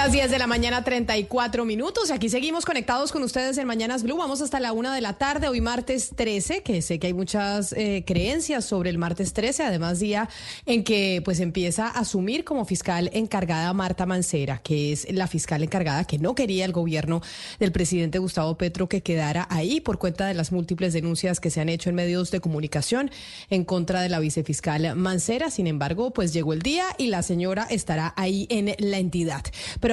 [0.00, 2.10] Las 10 de la mañana, 34 minutos.
[2.10, 4.16] Aquí seguimos conectados con ustedes en Mañanas Blue.
[4.16, 7.74] Vamos hasta la una de la tarde, hoy martes 13, que sé que hay muchas
[7.74, 10.30] eh, creencias sobre el martes 13, además día
[10.64, 15.62] en que pues empieza a asumir como fiscal encargada Marta Mancera, que es la fiscal
[15.62, 17.20] encargada que no quería el gobierno
[17.58, 21.60] del presidente Gustavo Petro que quedara ahí por cuenta de las múltiples denuncias que se
[21.60, 23.10] han hecho en medios de comunicación
[23.50, 25.50] en contra de la vicefiscal Mancera.
[25.50, 29.42] Sin embargo, pues llegó el día y la señora estará ahí en la entidad.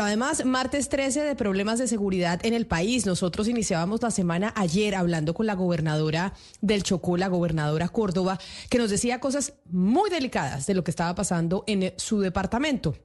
[0.04, 3.06] Además, martes 13 de problemas de seguridad en el país.
[3.06, 8.78] Nosotros iniciábamos la semana ayer hablando con la gobernadora del Chocó, la gobernadora Córdoba, que
[8.78, 12.96] nos decía cosas muy delicadas de lo que estaba pasando en su departamento.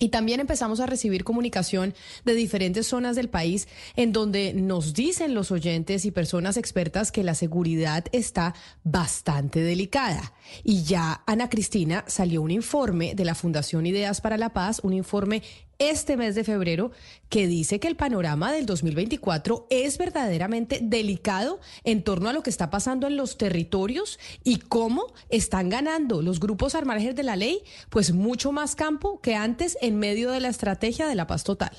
[0.00, 5.34] Y también empezamos a recibir comunicación de diferentes zonas del país en donde nos dicen
[5.34, 10.32] los oyentes y personas expertas que la seguridad está bastante delicada.
[10.62, 14.92] Y ya, Ana Cristina, salió un informe de la Fundación Ideas para la Paz, un
[14.92, 15.42] informe
[15.78, 16.92] este mes de febrero
[17.28, 22.50] que dice que el panorama del 2024 es verdaderamente delicado en torno a lo que
[22.50, 27.62] está pasando en los territorios y cómo están ganando los grupos armados de la ley,
[27.90, 31.72] pues mucho más campo que antes en medio de la estrategia de la paz total.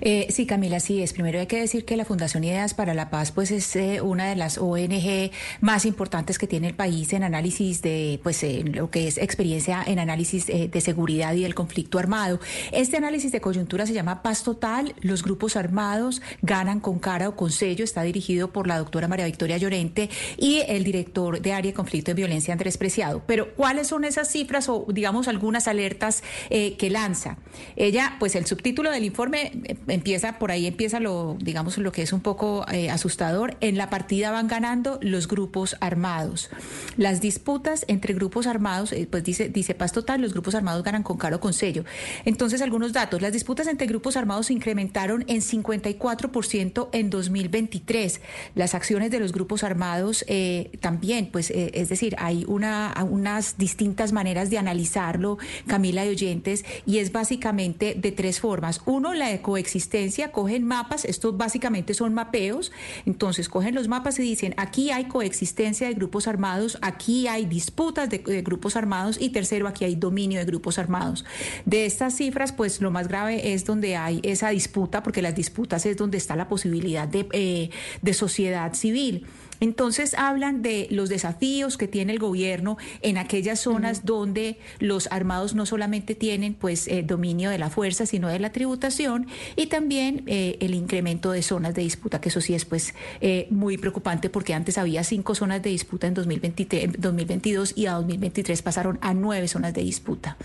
[0.00, 1.12] Eh, sí, Camila, sí es.
[1.12, 4.28] Primero hay que decir que la Fundación Ideas para la Paz, pues es eh, una
[4.28, 5.30] de las ONG
[5.60, 9.98] más importantes que tiene el país en análisis de, pues, lo que es experiencia en
[9.98, 12.40] análisis eh, de seguridad y del conflicto armado.
[12.72, 14.94] Este análisis de coyuntura se llama Paz Total.
[15.00, 17.84] Los grupos armados ganan con cara o con sello.
[17.84, 22.10] Está dirigido por la doctora María Victoria Llorente y el director de área de conflicto
[22.10, 23.22] y violencia Andrés Preciado.
[23.26, 27.38] Pero ¿cuáles son esas cifras o, digamos, algunas alertas que lanza?
[27.76, 29.52] Ella, pues el subtítulo del informe
[29.88, 33.56] empieza por ahí empieza lo digamos lo que es un poco eh, asustador.
[33.60, 36.50] En la partida van ganando los grupos armados.
[36.96, 41.02] Las disputas entre grupos armados eh, pues dice dice Paz Total los grupos armados ganan
[41.02, 41.84] con caro con sello.
[42.24, 43.22] Entonces algunos datos.
[43.22, 48.20] Las disputas entre grupos armados se incrementaron en 54% en 2023
[48.54, 54.12] las acciones de los grupos armados eh, también pues es decir hay una unas distintas
[54.12, 58.80] maneras de analizarlo Camila y oyentes y es básicamente de tres formas.
[58.86, 62.72] Uno la coexistencia, cogen mapas, estos básicamente son mapeos,
[63.04, 68.08] entonces cogen los mapas y dicen, aquí hay coexistencia de grupos armados, aquí hay disputas
[68.08, 71.26] de, grupos armados y tercero, aquí hay dominio de grupos armados.
[71.66, 75.84] De estas cifras, pues lo más grave es donde hay esa disputa, porque las disputas
[75.84, 79.26] es donde está la posibilidad de, eh, de sociedad civil.
[79.60, 85.54] Entonces hablan de los desafíos que tiene el gobierno en aquellas zonas donde los armados
[85.54, 89.26] no solamente tienen pues eh, dominio de la fuerza, sino de la tributación
[89.56, 93.46] y también eh, el incremento de zonas de disputa, que eso sí es pues eh,
[93.50, 98.62] muy preocupante porque antes había cinco zonas de disputa en 2023, 2022 y a 2023
[98.62, 100.36] pasaron a nueve zonas de disputa.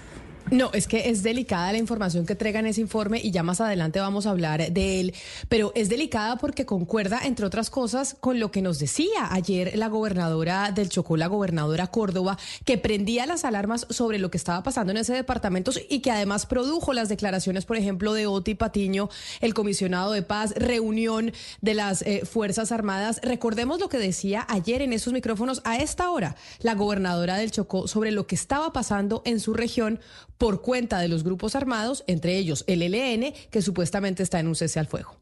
[0.51, 3.99] No, es que es delicada la información que traigan ese informe y ya más adelante
[3.99, 5.13] vamos a hablar de él,
[5.47, 9.89] pero es delicada porque concuerda, entre otras cosas, con lo que nos decía ayer la
[9.89, 14.89] gobernadora del Chocó, la gobernadora Córdoba, que prendía las alarmas sobre lo que estaba pasando
[14.91, 19.09] en ese departamento y que además produjo las declaraciones, por ejemplo, de Oti Patiño,
[19.41, 23.19] el comisionado de paz, reunión de las eh, Fuerzas Armadas.
[23.21, 27.87] Recordemos lo que decía ayer en esos micrófonos a esta hora la gobernadora del Chocó
[27.87, 29.99] sobre lo que estaba pasando en su región
[30.39, 34.55] por cuenta de los grupos armados, entre ellos el ELN, que supuestamente está en un
[34.55, 35.17] cese al fuego.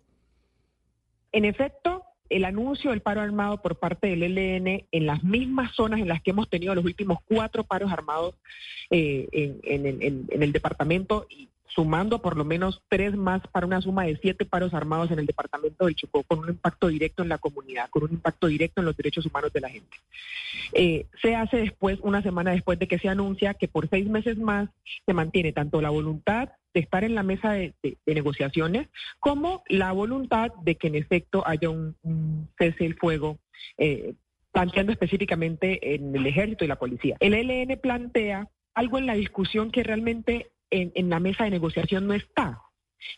[1.34, 6.00] En efecto, el anuncio del paro armado por parte del ELN en las mismas zonas
[6.00, 8.36] en las que hemos tenido los últimos cuatro paros armados
[8.92, 9.28] eh,
[9.64, 14.46] en, el departamento y sumando por lo menos tres más para una suma de siete
[14.46, 18.04] paros armados en el departamento del Chocó, con un impacto directo en la comunidad, con
[18.04, 19.98] un impacto directo en los derechos humanos de la gente.
[20.74, 24.38] Eh, se hace después, una semana después de que se anuncia que por seis meses
[24.38, 24.70] más
[25.06, 27.74] se mantiene tanto la voluntad de estar en la mesa de,
[28.06, 28.88] negociaciones
[29.20, 31.96] como la voluntad de que en efecto haya un,
[32.58, 33.40] cese el fuego.
[33.78, 34.14] Eh,
[34.52, 37.16] planteando específicamente en el ejército y la policía.
[37.20, 42.08] El ELN plantea algo en la discusión que realmente en, en la mesa de negociación
[42.08, 42.62] no está.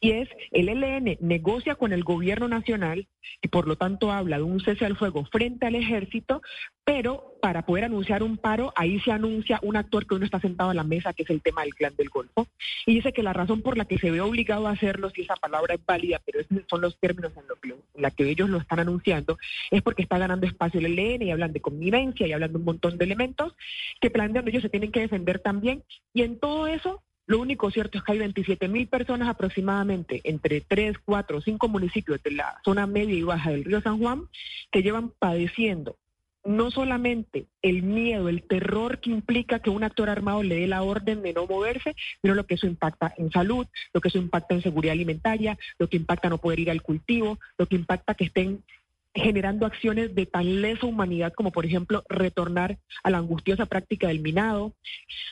[0.01, 3.07] Y es, el ELN negocia con el gobierno nacional
[3.41, 6.41] y por lo tanto habla de un cese al fuego frente al ejército,
[6.83, 10.71] pero para poder anunciar un paro, ahí se anuncia un actor que uno está sentado
[10.71, 12.47] a la mesa, que es el tema del clan del Golfo.
[12.85, 15.35] Y dice que la razón por la que se ve obligado a hacerlo, si esa
[15.35, 18.79] palabra es válida, pero esos son los términos en, los la que ellos lo están
[18.79, 19.37] anunciando,
[19.71, 22.65] es porque está ganando espacio el ELN y hablan de convivencia y hablan de un
[22.65, 23.53] montón de elementos
[24.01, 25.83] que plantean ellos se tienen que defender también.
[26.13, 30.61] Y en todo eso lo único cierto es que hay 27 mil personas aproximadamente entre
[30.61, 34.23] 3, 4, 5 municipios de la zona media y baja del río San Juan
[34.71, 35.95] que llevan padeciendo
[36.43, 40.81] no solamente el miedo, el terror que implica que un actor armado le dé la
[40.81, 44.55] orden de no moverse, sino lo que eso impacta en salud, lo que eso impacta
[44.55, 48.23] en seguridad alimentaria, lo que impacta no poder ir al cultivo, lo que impacta que
[48.23, 48.63] estén
[49.13, 54.21] generando acciones de tan lesa humanidad como por ejemplo retornar a la angustiosa práctica del
[54.21, 54.73] minado.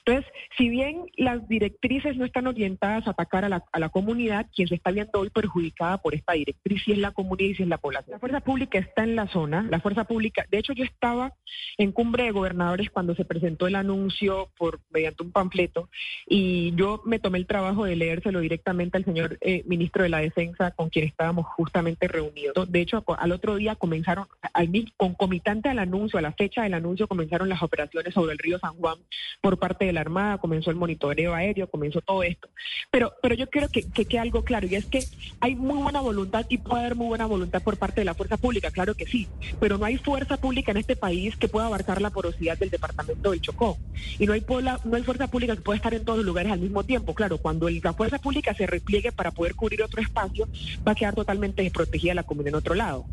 [0.06, 4.48] Entonces, si bien las directrices no están orientadas a atacar a la, a la comunidad,
[4.56, 7.64] quien se está viendo hoy perjudicada por esta directriz sí es la comunidad y sí
[7.64, 8.14] es la población.
[8.14, 11.34] La fuerza pública está en la zona, la fuerza pública, de hecho yo estaba
[11.78, 15.90] en cumbre de gobernadores cuando se presentó el anuncio por mediante un panfleto
[16.26, 20.20] y yo me tomé el trabajo de leérselo directamente al señor eh, ministro de la
[20.20, 22.72] Defensa con quien estábamos justamente reunidos.
[22.72, 27.08] De hecho, al otro día comenzaron, al, concomitante al anuncio, a la fecha del anuncio,
[27.08, 28.98] comenzaron las operaciones sobre el río San Juan
[29.42, 32.50] por parte de la Armada, comenzó el monitoreo aéreo, comenzó todo esto.
[32.92, 35.04] Pero, pero yo quiero que, que quede algo claro, y es que
[35.40, 38.38] hay muy buena voluntad y puede haber muy buena voluntad por parte de la fuerza
[38.38, 39.28] pública, claro que sí,
[39.60, 43.32] pero no hay fuerza pública en este país que pueda abarcar la porosidad del departamento
[43.32, 43.78] del Chocó.
[44.20, 44.46] Y no hay,
[44.86, 47.14] no hay fuerza pública que pueda estar en todos los lugares al mismo tiempo.
[47.14, 50.48] Claro, cuando la fuerza pública se repliegue para poder cubrir otro espacio,
[50.88, 53.06] va a quedar totalmente desprotegida la comunidad en otro lado.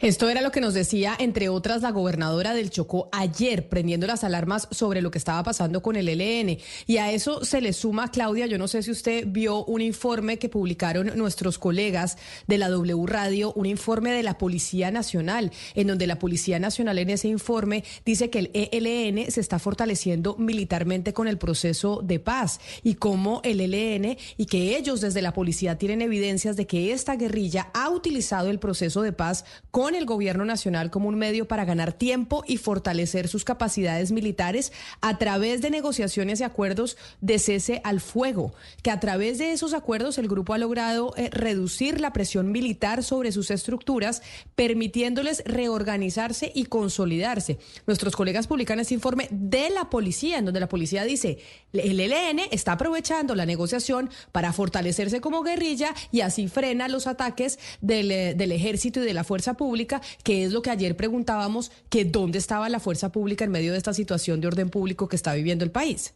[0.00, 4.24] Esto era lo que nos decía, entre otras, la gobernadora del Chocó ayer, prendiendo las
[4.24, 6.58] alarmas sobre lo que estaba pasando con el ELN.
[6.86, 10.38] Y a eso se le suma, Claudia, yo no sé si usted vio un informe
[10.38, 15.86] que publicaron nuestros colegas de la W Radio, un informe de la Policía Nacional, en
[15.86, 21.12] donde la Policía Nacional en ese informe dice que el ELN se está fortaleciendo militarmente
[21.12, 25.78] con el proceso de paz y cómo el ELN y que ellos desde la policía
[25.78, 30.44] tienen evidencias de que esta guerrilla ha utilizado el proceso de paz con el gobierno
[30.44, 35.70] nacional como un medio para ganar tiempo y fortalecer sus capacidades militares a través de
[35.70, 40.54] negociaciones y acuerdos de cese al fuego, que a través de esos acuerdos el grupo
[40.54, 44.22] ha logrado eh, reducir la presión militar sobre sus estructuras,
[44.54, 47.58] permitiéndoles reorganizarse y consolidarse.
[47.86, 51.38] Nuestros colegas publican este informe de la policía, en donde la policía dice,
[51.72, 57.58] el ELN está aprovechando la negociación para fortalecerse como guerrilla y así frena los ataques
[57.80, 61.70] del, eh, del ejército y de la fuerza pública, que es lo que ayer preguntábamos,
[61.88, 65.16] que dónde estaba la fuerza pública en medio de esta situación de orden público que
[65.16, 66.14] está viviendo el país.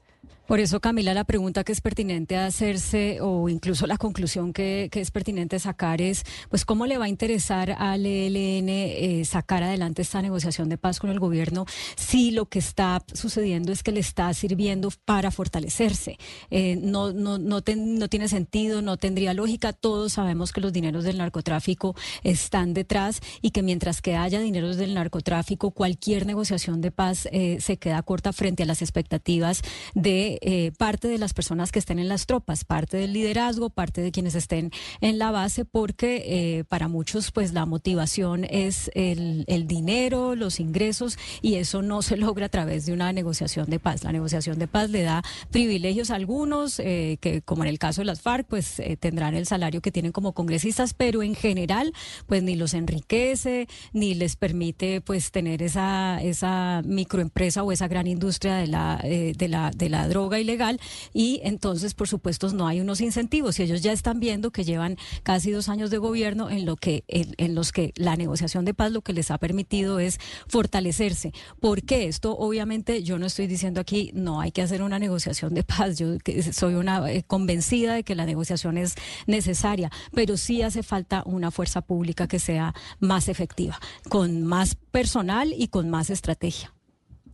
[0.53, 5.11] Por eso, Camila, la pregunta que es pertinente hacerse, o incluso la conclusión que, es
[5.11, 10.21] pertinente sacar es, pues, ¿cómo le va a interesar al ELN eh, sacar adelante esta
[10.21, 11.65] negociación de paz con el gobierno
[11.97, 16.19] si lo que está sucediendo es que le está sirviendo para fortalecerse?
[16.51, 19.73] Eh, no, no, no, tiene sentido, no tendría lógica.
[19.73, 24.77] Todos sabemos que los dineros del narcotráfico están detrás y que mientras que haya dineros
[24.77, 29.63] del narcotráfico, cualquier negociación de paz eh, se queda corta frente a las expectativas
[29.94, 34.01] de eh, parte de las personas que estén en las tropas, parte del liderazgo, parte
[34.01, 39.44] de quienes estén en la base, porque eh, para muchos pues la motivación es el,
[39.69, 44.03] dinero, los ingresos y eso no se logra a través de una negociación de paz.
[44.03, 45.22] La negociación de paz le da
[45.53, 49.46] privilegios a algunos, eh, que como en el caso de las FARC, pues tendrán el
[49.46, 51.93] salario que tienen como congresistas, pero en general
[52.27, 58.08] pues ni los enriquece, ni les permite pues tener esa, esa microempresa o esa gran
[58.08, 60.81] industria de la, de la, de la droga ilegal
[61.12, 63.58] y entonces, por supuesto, no hay unos incentivos.
[63.58, 67.05] Y ellos ya están viendo que llevan casi dos años de gobierno en, lo que,
[67.08, 71.32] en, los que la negociación de paz lo que les ha permitido es fortalecerse.
[71.60, 72.08] ¿Por qué?
[72.08, 75.98] Esto, obviamente, yo no estoy diciendo aquí no hay que hacer una negociación de paz.
[75.98, 76.17] Yo
[76.53, 78.94] soy una eh, convencida de que la negociación es
[79.27, 85.53] necesaria, pero sí hace falta una fuerza pública que sea más efectiva, con más personal
[85.56, 86.72] y con más estrategia.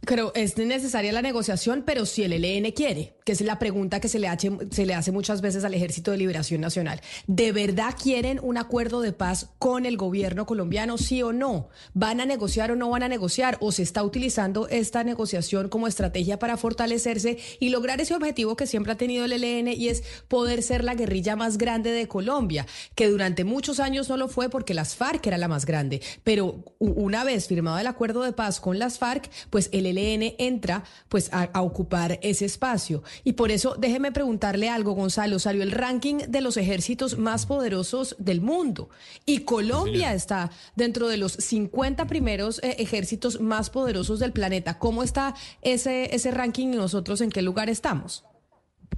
[0.06, 4.08] Pero es necesaria la negociación, pero si el ELN quiere, que es la pregunta que
[4.08, 7.02] se le, hace, muchas veces al Ejército de Liberación Nacional.
[7.26, 11.68] ¿De verdad quieren un acuerdo de paz con el gobierno colombiano, sí o no?
[11.92, 13.58] ¿Van a negociar o no van a negociar?
[13.60, 18.66] ¿O se está utilizando esta negociación como estrategia para fortalecerse y lograr ese objetivo que
[18.66, 22.66] siempre ha tenido el ELN y es poder ser la guerrilla más grande de Colombia,
[22.94, 26.64] que durante muchos años no lo fue porque las FARC era la más grande, pero
[26.78, 31.28] una vez firmado el acuerdo de paz con las FARC, pues el ELN entra pues
[31.30, 33.02] a, ocupar ese espacio.
[33.24, 38.16] Y por eso déjeme preguntarle algo, Gonzalo, salió el ranking de los ejércitos más poderosos
[38.18, 38.88] del mundo
[39.26, 44.78] y Colombia está dentro de los 50 primeros eh, ejércitos más poderosos del planeta.
[44.78, 48.24] ¿Cómo está ese, ese ranking y nosotros en qué lugar estamos?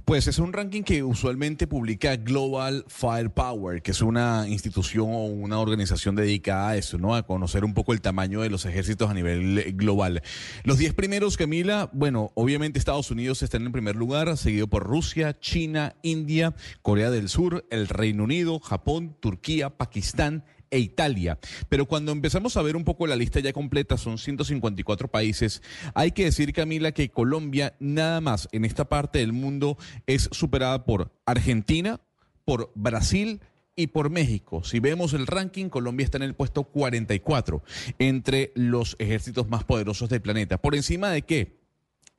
[0.05, 5.59] Pues es un ranking que usualmente publica Global Firepower, que es una institución o una
[5.59, 7.15] organización dedicada a eso, ¿no?
[7.15, 10.21] A conocer un poco el tamaño de los ejércitos a nivel global.
[10.63, 14.83] Los 10 primeros, Camila, bueno, obviamente Estados Unidos está en el primer lugar, seguido por
[14.83, 21.37] Rusia, China, India, Corea del Sur, el Reino Unido, Japón, Turquía, Pakistán, e Italia.
[21.69, 25.61] Pero cuando empezamos a ver un poco la lista ya completa, son 154 países,
[25.93, 30.85] hay que decir, Camila, que Colombia nada más en esta parte del mundo es superada
[30.85, 31.99] por Argentina,
[32.45, 33.41] por Brasil,
[33.75, 34.63] y por México.
[34.63, 37.63] Si vemos el ranking, Colombia está en el puesto 44
[37.99, 40.57] entre los ejércitos más poderosos del planeta.
[40.57, 41.59] ¿Por encima de qué?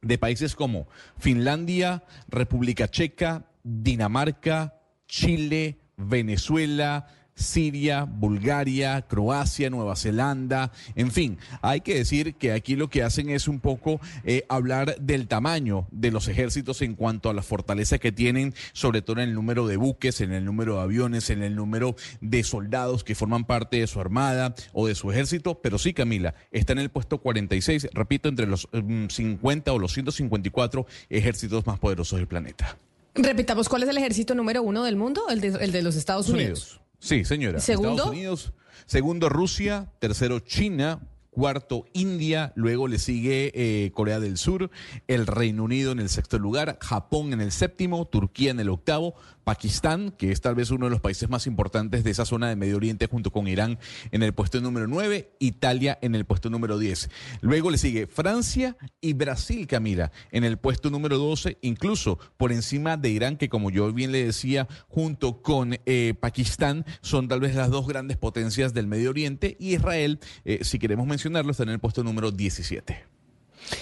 [0.00, 11.10] De países como Finlandia, República Checa, Dinamarca, Chile, Venezuela, Siria, Bulgaria, Croacia, Nueva Zelanda, en
[11.10, 15.28] fin, hay que decir que aquí lo que hacen es un poco eh, hablar del
[15.28, 19.34] tamaño de los ejércitos en cuanto a la fortaleza que tienen, sobre todo en el
[19.34, 23.44] número de buques, en el número de aviones, en el número de soldados que forman
[23.44, 27.18] parte de su armada o de su ejército, pero sí, Camila, está en el puesto
[27.18, 32.76] 46, repito, entre los 50 mm, o los 154 ejércitos más poderosos del planeta.
[33.14, 35.28] Repitamos, ¿cuál es el ejército número uno del mundo?
[35.28, 36.81] El de, los Estados Unidos.
[37.02, 37.59] Sí, señora.
[37.59, 37.90] ¿Segundo?
[37.90, 38.52] Estados Unidos.
[38.87, 39.90] Segundo, Rusia.
[39.99, 41.00] Tercero, China
[41.32, 44.71] cuarto India, luego le sigue eh, Corea del Sur,
[45.09, 49.14] el Reino Unido en el sexto lugar, Japón en el séptimo, Turquía en el octavo,
[49.44, 52.56] Pakistán, que es tal vez uno de los países más importantes de esa zona de
[52.56, 53.78] Medio Oriente junto con Irán
[54.11, 57.11] en el puesto número nueve, Italia en el puesto número diez.
[57.40, 62.96] Luego le sigue Francia y Brasil, Camila, en el puesto número doce, incluso por encima
[62.96, 67.54] de Irán, que como yo bien le decía, junto con eh, Pakistán son tal vez
[67.54, 71.70] las dos grandes potencias del Medio Oriente y Israel, eh, si queremos mencionar está en
[71.70, 73.12] el puesto número 17.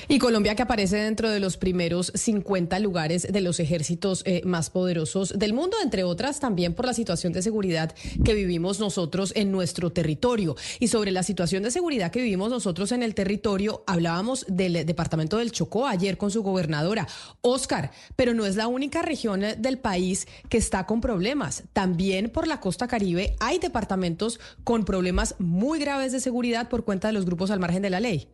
[0.09, 4.71] Y Colombia que aparece dentro de los primeros 50 lugares de los ejércitos eh, más
[4.71, 7.95] poderosos del mundo, entre otras también por la situación de seguridad
[8.25, 10.57] que vivimos nosotros en nuestro territorio.
[10.79, 15.39] Y sobre la situación de seguridad que vivimos nosotros en el territorio, hablábamos del departamento
[15.39, 17.07] del Chocó ayer con su gobernadora,
[17.41, 21.65] Oscar, pero no es la única región del país que está con problemas.
[21.73, 27.09] También por la costa caribe hay departamentos con problemas muy graves de seguridad por cuenta
[27.09, 28.29] de los grupos al margen de la ley.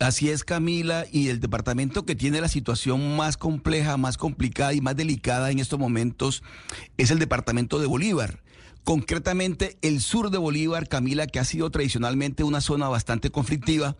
[0.00, 4.80] Así es, Camila, y el departamento que tiene la situación más compleja, más complicada y
[4.80, 6.42] más delicada en estos momentos
[6.96, 8.42] es el departamento de Bolívar.
[8.82, 13.96] Concretamente, el sur de Bolívar, Camila, que ha sido tradicionalmente una zona bastante conflictiva,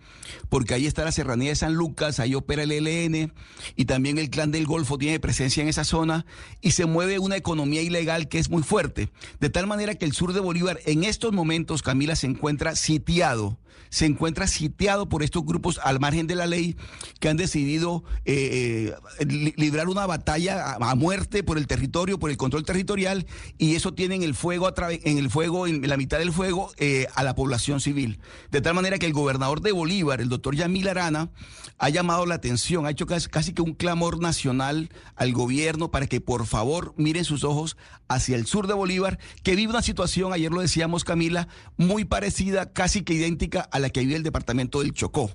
[0.50, 3.32] porque ahí está la serranía de San Lucas, ahí opera el ELN
[3.76, 6.26] y también el clan del Golfo tiene presencia en esa zona
[6.60, 9.08] y se mueve una economía ilegal que es muy fuerte.
[9.40, 13.58] De tal manera que el sur de Bolívar en estos momentos, Camila, se encuentra sitiado
[13.94, 16.74] se encuentra sitiado por estos grupos al margen de la ley
[17.20, 19.24] que han decidido eh, eh,
[19.56, 23.24] librar una batalla a, muerte por el territorio, por el control territorial,
[23.56, 27.06] y eso tienen el fuego a en el fuego, en la mitad del fuego, eh,
[27.14, 28.18] a la población civil.
[28.50, 31.30] De tal manera que el gobernador de Bolívar, el doctor Yamil Arana,
[31.78, 36.20] ha llamado la atención, ha hecho casi, que un clamor nacional al gobierno para que
[36.20, 37.76] por favor miren sus ojos
[38.08, 41.46] hacia el sur de Bolívar, que vive una situación, ayer lo decíamos Camila,
[41.76, 45.30] muy parecida, casi que idéntica a que vive el departamento del Chocó.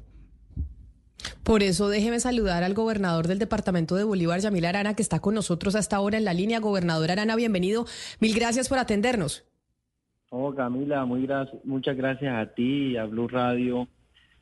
[1.43, 5.35] Por eso déjeme saludar al gobernador del departamento de Bolívar, Yamil Arana, que está con
[5.35, 6.59] nosotros hasta ahora en la línea.
[6.59, 7.85] Gobernador Arana, bienvenido.
[8.19, 9.43] Mil gracias por atendernos.
[10.29, 11.27] Oh, Camila, muy
[11.63, 13.87] muchas gracias a ti y a Blue Radio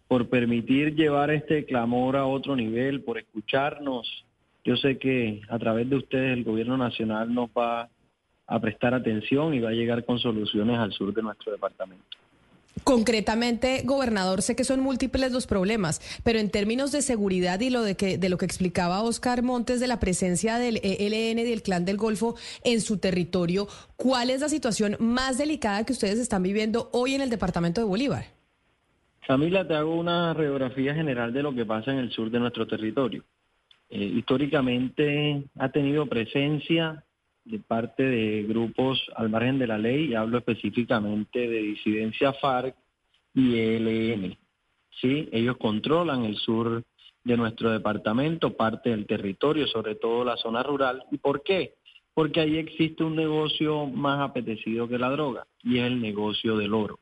[0.08, 4.26] por permitir llevar este clamor a otro nivel, por escucharnos.
[4.64, 7.90] Yo sé que a través de ustedes el gobierno nacional nos va
[8.48, 12.18] a prestar atención y va a llegar con soluciones al sur de nuestro departamento.
[12.84, 17.82] Concretamente, gobernador, sé que son múltiples los problemas, pero en términos de seguridad y lo
[17.82, 21.62] de que de lo que explicaba Oscar Montes de la presencia del ELN y del
[21.62, 26.44] Clan del Golfo en su territorio, ¿cuál es la situación más delicada que ustedes están
[26.44, 28.26] viviendo hoy en el departamento de Bolívar?
[29.28, 32.66] Camila, te hago una radiografía general de lo que pasa en el sur de nuestro
[32.66, 33.24] territorio.
[33.90, 37.04] eh, históricamente ha tenido presencia
[37.50, 42.76] de parte de grupos al margen de la ley, y hablo específicamente de disidencia FARC
[43.34, 44.38] y ELN.
[45.02, 45.30] ¿sí?
[45.32, 46.84] Ellos controlan el sur
[47.24, 51.04] de nuestro departamento, parte del territorio, sobre todo la zona rural.
[51.12, 51.74] ¿Y por qué?
[52.14, 56.74] Porque ahí existe un negocio más apetecido que la droga, y es el negocio del
[56.74, 57.00] oro.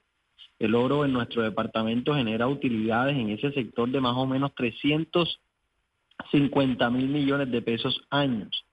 [0.57, 6.89] El oro en nuestro departamento genera utilidades en ese sector de más o menos 350
[6.89, 8.65] mil millones de pesos años,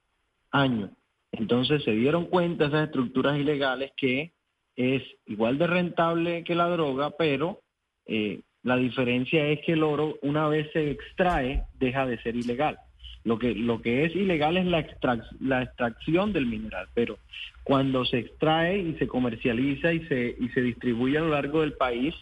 [0.50, 0.90] año.
[1.32, 4.32] Entonces se dieron cuenta esas estructuras ilegales que
[4.76, 7.60] es igual de rentable que la droga, pero
[8.06, 12.78] eh, la diferencia es que el oro una vez se extrae deja de ser ilegal.
[13.24, 17.18] Lo que, lo que es ilegal es la, extracción del mineral, pero
[17.62, 21.74] cuando se extrae y se comercializa y se, y se distribuye a lo largo del
[21.74, 22.14] país,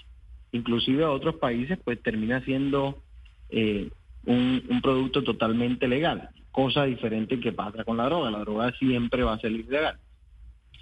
[0.53, 3.03] inclusive a otros países, pues termina siendo
[3.49, 3.89] eh,
[4.27, 8.31] un, producto totalmente legal, cosa diferente que pasa con la droga.
[8.31, 9.99] La droga siempre va a ser ilegal.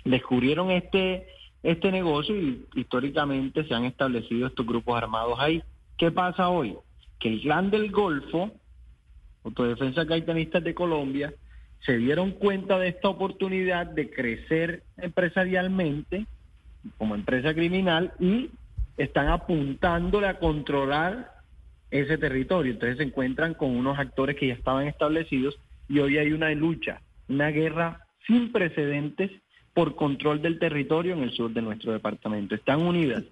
[0.05, 1.27] Descubrieron este,
[1.63, 5.63] este negocio y históricamente se han establecido estos grupos armados ahí.
[5.97, 6.77] ¿Qué pasa hoy?
[7.19, 8.53] Que el clan del Golfo,
[9.45, 11.33] Autodefensa Caetanistas de Colombia,
[11.81, 16.27] se dieron cuenta de esta oportunidad de crecer empresarialmente
[16.97, 18.51] como empresa criminal y
[18.97, 21.38] están apuntándole a controlar
[21.91, 22.73] ese territorio.
[22.73, 27.01] Entonces se encuentran con unos actores que ya estaban establecidos y hoy hay una lucha,
[27.29, 29.31] una guerra sin precedentes
[29.75, 32.55] por control del territorio en el sur de nuestro departamento.
[32.55, 33.25] Están unidas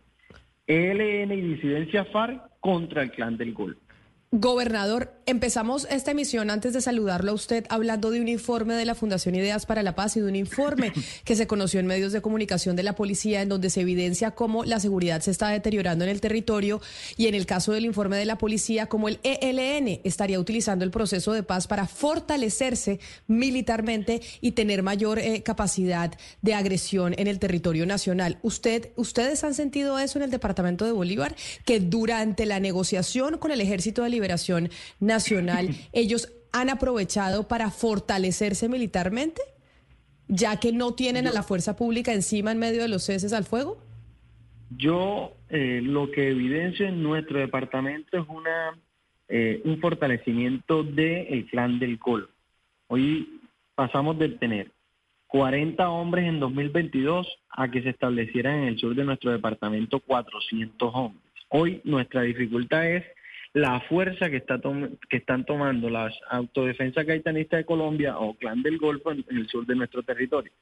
[0.66, 3.85] ELN y disidencia FARC contra el clan del Golfo.
[4.32, 8.96] Gobernador, empezamos esta emisión antes de saludarlo a usted hablando de un informe de la
[8.96, 10.92] Fundación Ideas para la Paz y de un informe
[11.24, 14.64] que se conoció en medios de comunicación de la policía en donde se evidencia cómo
[14.64, 16.80] la seguridad se está deteriorando en el territorio
[17.16, 20.90] y en el caso del informe de la policía cómo el ELN estaría utilizando el
[20.90, 27.38] proceso de paz para fortalecerse militarmente y tener mayor eh, capacidad de agresión en el
[27.38, 28.40] territorio nacional.
[28.42, 31.36] ¿Usted, ¿Ustedes han sentido eso en el departamento de Bolívar?
[31.64, 34.70] Que durante la negociación con el ejército de Liberación
[35.00, 39.42] Nacional, ellos han aprovechado para fortalecerse militarmente,
[40.28, 43.44] ya que no tienen a la fuerza pública encima en medio de los ceses al
[43.44, 43.78] fuego?
[44.76, 48.76] Yo eh, lo que evidencio en nuestro departamento es una
[49.28, 52.28] eh, un fortalecimiento del clan del Col.
[52.86, 53.40] Hoy
[53.74, 54.70] pasamos de tener
[55.26, 60.94] 40 hombres en 2022 a que se establecieran en el sur de nuestro departamento 400
[60.94, 61.32] hombres.
[61.48, 63.04] Hoy nuestra dificultad es
[63.56, 64.60] la fuerza que, está
[65.08, 69.64] que están tomando las autodefensas gaitanistas de Colombia o Clan del Golfo en, el sur
[69.64, 70.52] de nuestro territorio.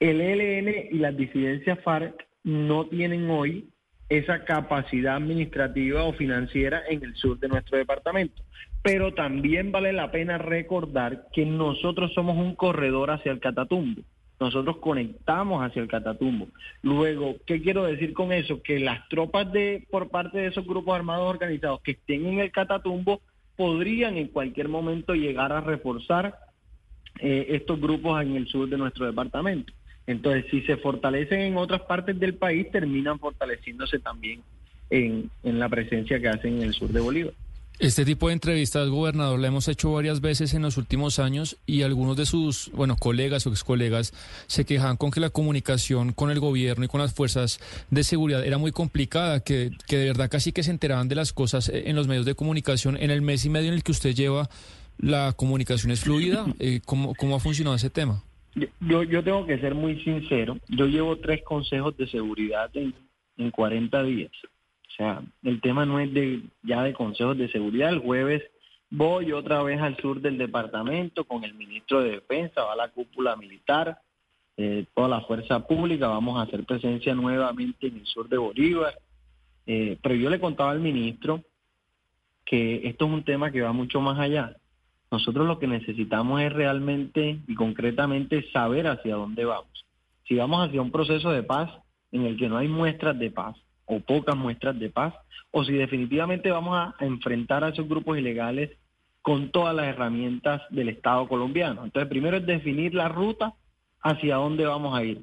[0.00, 3.68] El ELN y las disidencias FARC no tienen hoy
[4.08, 8.42] esa capacidad administrativa o financiera en el sur de nuestro departamento.
[8.82, 14.02] Pero también vale la pena recordar que nosotros somos un corredor hacia el Catatumbo
[14.40, 16.48] nosotros conectamos hacia el Catatumbo.
[16.82, 18.62] Luego, ¿qué quiero decir con eso?
[18.62, 22.52] Que las tropas de por parte de esos grupos armados organizados que estén en el
[22.52, 23.20] Catatumbo
[23.56, 26.38] podrían en cualquier momento llegar a reforzar
[27.20, 29.72] eh, estos grupos en el sur de nuestro departamento.
[30.06, 34.42] Entonces, si se fortalecen en otras partes del país, terminan fortaleciéndose también
[34.88, 37.34] en, en la presencia que hacen en el sur de Bolívar.
[37.80, 41.82] Este tipo de entrevistas, gobernador, la hemos hecho varias veces en los últimos años y
[41.82, 44.12] algunos de sus, bueno, colegas o excolegas
[44.48, 47.60] se quejan con que la comunicación con el gobierno y con las fuerzas
[47.90, 51.32] de seguridad era muy complicada, que, que de verdad casi que se enteraban de las
[51.32, 52.96] cosas en los medios de comunicación.
[52.96, 54.48] En el mes y medio en el que usted lleva,
[54.98, 56.46] ¿la comunicación es fluida?
[56.58, 58.24] Eh, ¿cómo, ¿Cómo ha funcionado ese tema?
[58.80, 60.58] Yo, yo tengo que ser muy sincero.
[60.68, 62.92] Yo llevo tres consejos de seguridad en,
[63.36, 64.32] en 40 días.
[64.98, 67.90] Sea, el tema no es de ya de consejos de seguridad.
[67.90, 68.42] El jueves
[68.90, 72.88] voy otra vez al sur del departamento con el ministro de Defensa, va a la
[72.88, 74.00] cúpula militar,
[74.56, 78.98] eh, toda la fuerza pública, vamos a hacer presencia nuevamente en el sur de Bolívar.
[79.66, 81.44] Eh, pero yo le contaba al ministro
[82.44, 84.56] que esto es un tema que va mucho más allá.
[85.12, 89.86] Nosotros lo que necesitamos es realmente y concretamente saber hacia dónde vamos.
[90.26, 91.70] Si vamos hacia un proceso de paz
[92.10, 93.56] en el que no hay muestras de paz,
[93.88, 95.14] o pocas muestras de paz,
[95.50, 98.70] o si definitivamente vamos a enfrentar a esos grupos ilegales
[99.22, 101.84] con todas las herramientas del Estado colombiano.
[101.84, 103.54] Entonces, primero es definir la ruta
[104.02, 105.22] hacia dónde vamos a ir.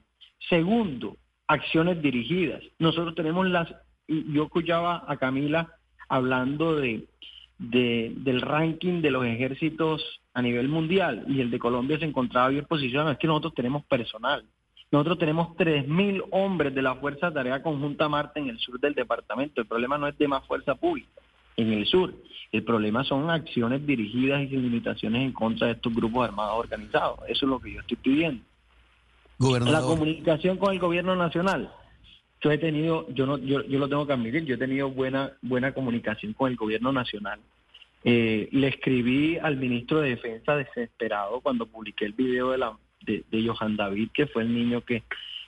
[0.50, 2.62] Segundo, acciones dirigidas.
[2.80, 3.74] Nosotros tenemos las,
[4.08, 5.72] yo escuchaba a Camila
[6.10, 7.08] hablando de,
[7.58, 12.50] de, del ranking de los ejércitos a nivel mundial y el de Colombia se encontraba
[12.50, 13.12] bien posicionado.
[13.12, 14.46] Es que nosotros tenemos personal.
[14.92, 18.94] Nosotros tenemos 3.000 hombres de la Fuerza de Tarea Conjunta Marte en el sur del
[18.94, 19.62] departamento.
[19.62, 21.10] El problema no es de más fuerza pública.
[21.58, 22.14] en el sur.
[22.52, 27.20] El problema son acciones dirigidas y sin limitaciones en contra de estos grupos armados organizados.
[27.28, 28.44] Eso es lo que yo estoy pidiendo.
[29.40, 31.72] La comunicación con el gobierno nacional.
[32.42, 35.34] Yo he tenido, yo no, yo, yo lo tengo que admitir, yo he tenido buena,
[35.42, 37.40] buena comunicación con el gobierno nacional.
[38.04, 43.48] Eh, le escribí al ministro de Defensa desesperado cuando publiqué el video de, la, de,
[43.48, 45.04] Johan David, que fue el niño que,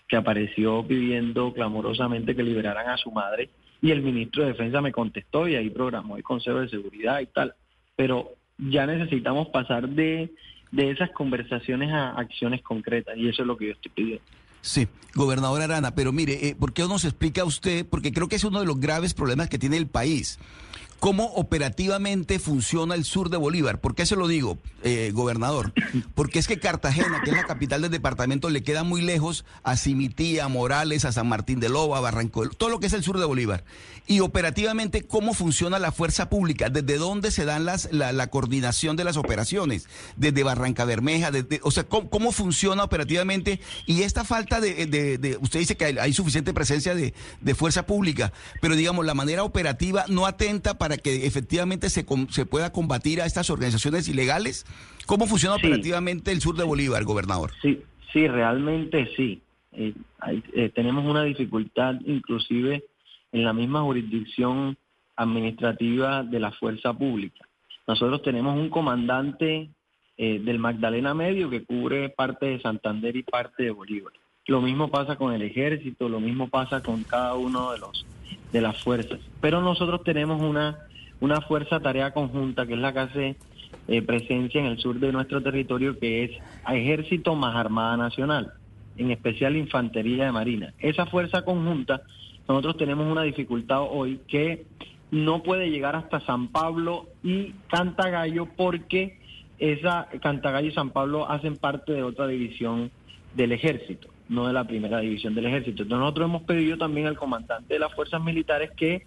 [0.07, 3.49] que apareció pidiendo clamorosamente que liberaran a su madre
[3.81, 7.27] y el ministro de Defensa me contestó y ahí programó el Consejo de Seguridad y
[7.27, 7.53] tal.
[7.95, 10.31] Pero ya necesitamos pasar de,
[10.71, 14.23] de esas conversaciones a acciones concretas y eso es lo que yo estoy pidiendo.
[14.61, 17.85] Sí, gobernador Arana, pero mire, eh, ¿por qué no nos explica usted?
[17.87, 20.39] Porque creo que es uno de los graves problemas que tiene el país
[20.99, 23.79] cómo operativamente funciona el sur de Bolívar.
[23.79, 25.73] ¿Por qué se lo digo, eh, gobernador?
[26.15, 29.77] Porque es que Cartagena, que es la capital del departamento, le queda muy lejos a
[29.77, 33.03] Cimitía, a Morales, a San Martín de Loba, a Barranco, todo lo que es el
[33.03, 33.63] sur de Bolívar.
[34.07, 36.69] Y operativamente, ¿cómo funciona la fuerza pública?
[36.69, 39.87] ¿Desde dónde se dan las, la, coordinación de las operaciones?
[40.15, 41.29] ¿Desde Barranca Bermeja?
[41.29, 43.59] Desde, o sea, ¿cómo, funciona operativamente?
[43.85, 48.31] Y esta falta de, usted dice que hay, suficiente presencia de, de fuerza pública,
[48.61, 53.19] pero digamos, la manera operativa no atenta para para que efectivamente se, se pueda combatir
[53.19, 54.65] a estas organizaciones ilegales?
[55.05, 57.51] ¿Cómo funciona operativamente el sur de Bolívar, gobernador?
[57.61, 57.81] Sí,
[58.13, 59.41] sí, realmente sí.
[59.73, 59.93] Eh,
[60.53, 62.85] eh, tenemos una dificultad inclusive
[63.33, 64.77] en la misma jurisdicción
[65.17, 67.45] administrativa de la fuerza pública.
[67.85, 69.69] Nosotros tenemos un comandante
[70.17, 74.13] eh, del Magdalena Medio que cubre parte de Santander y parte de Bolívar.
[74.45, 78.05] Lo mismo pasa con el ejército, lo mismo pasa con cada uno de los
[78.51, 79.19] de las fuerzas.
[79.41, 80.77] Pero nosotros tenemos una,
[81.19, 83.35] una fuerza tarea conjunta que es la que hace
[83.87, 86.31] eh, presencia en el sur de nuestro territorio, que es
[86.69, 88.53] Ejército más Armada Nacional,
[88.97, 90.73] en especial Infantería de Marina.
[90.79, 92.01] Esa fuerza conjunta,
[92.47, 94.65] nosotros tenemos una dificultad hoy que
[95.11, 99.19] no puede llegar hasta San Pablo y Cantagallo porque
[99.57, 102.91] esa Cantagallo y San Pablo hacen parte de otra división
[103.35, 105.83] del ejército no de la primera división del ejército.
[105.83, 109.05] Entonces nosotros hemos pedido también al comandante de las fuerzas militares que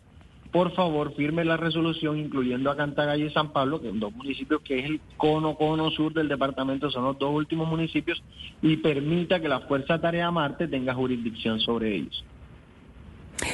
[0.51, 4.61] por favor firme la resolución incluyendo a Cantagallo y San Pablo, que son dos municipios
[4.63, 8.23] que es el cono, cono sur del departamento, son los dos últimos municipios,
[8.61, 12.25] y permita que la Fuerza Tarea Marte tenga jurisdicción sobre ellos.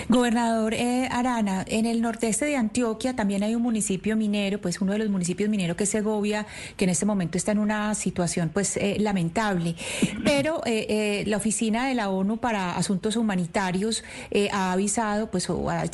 [0.09, 4.93] Gobernador eh, Arana, en el nordeste de Antioquia también hay un municipio minero, pues uno
[4.93, 6.47] de los municipios mineros que es Segovia,
[6.77, 9.77] que en este momento está en una situación pues eh, lamentable.
[10.25, 14.05] Pero eh, la oficina de la ONU para Asuntos Humanitarios
[14.53, 15.85] ha avisado, pues o ha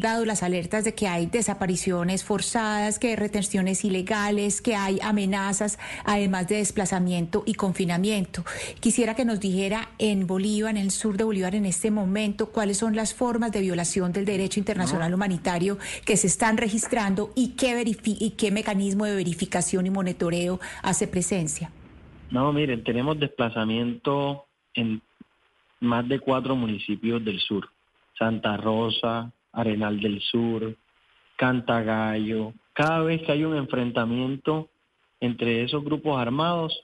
[0.00, 5.78] dado las alertas de que hay desapariciones forzadas, que hay retenciones ilegales, que hay amenazas,
[6.04, 8.44] además de desplazamiento y confinamiento.
[8.80, 12.78] Quisiera que nos dijera en Bolívar, en el sur de Bolívar, en este momento, cuáles
[12.78, 17.82] son las formas de violación del derecho internacional humanitario que se están registrando y qué,
[18.04, 21.70] y qué mecanismo de verificación y monitoreo hace presencia.
[22.30, 25.00] No, miren, tenemos desplazamiento en
[25.80, 27.68] más de cuatro municipios del sur.
[28.18, 30.74] Santa Rosa, Arenal del Sur,
[31.36, 32.54] Cantagallo.
[32.72, 34.70] Cada vez que hay un enfrentamiento
[35.20, 36.78] entre esos grupos armados,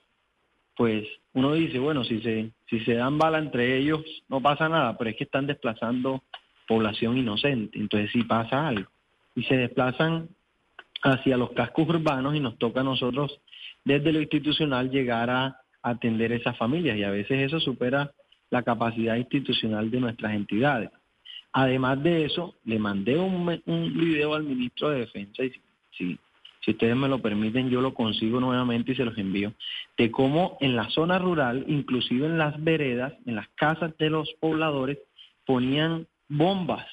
[0.77, 4.97] pues uno dice, bueno, si se, si se dan bala entre ellos, no pasa nada,
[4.97, 6.23] pero es que están desplazando
[6.73, 7.79] población inocente.
[7.79, 8.89] Entonces sí pasa algo.
[9.35, 10.29] Y se desplazan
[11.03, 13.41] hacia los cascos urbanos y nos toca a nosotros
[13.85, 18.13] desde lo institucional llegar a atender esas familias y a veces eso supera
[18.51, 20.91] la capacidad institucional de nuestras entidades.
[21.53, 25.51] Además de eso, le mandé un, un video al ministro de Defensa y
[25.91, 26.19] si,
[26.65, 29.53] si ustedes me lo permiten, yo lo consigo nuevamente y se los envío,
[29.99, 34.33] de cómo en la zona rural, inclusive en las veredas, en las casas de los
[34.41, 34.99] pobladores,
[35.45, 36.87] ponían bombas,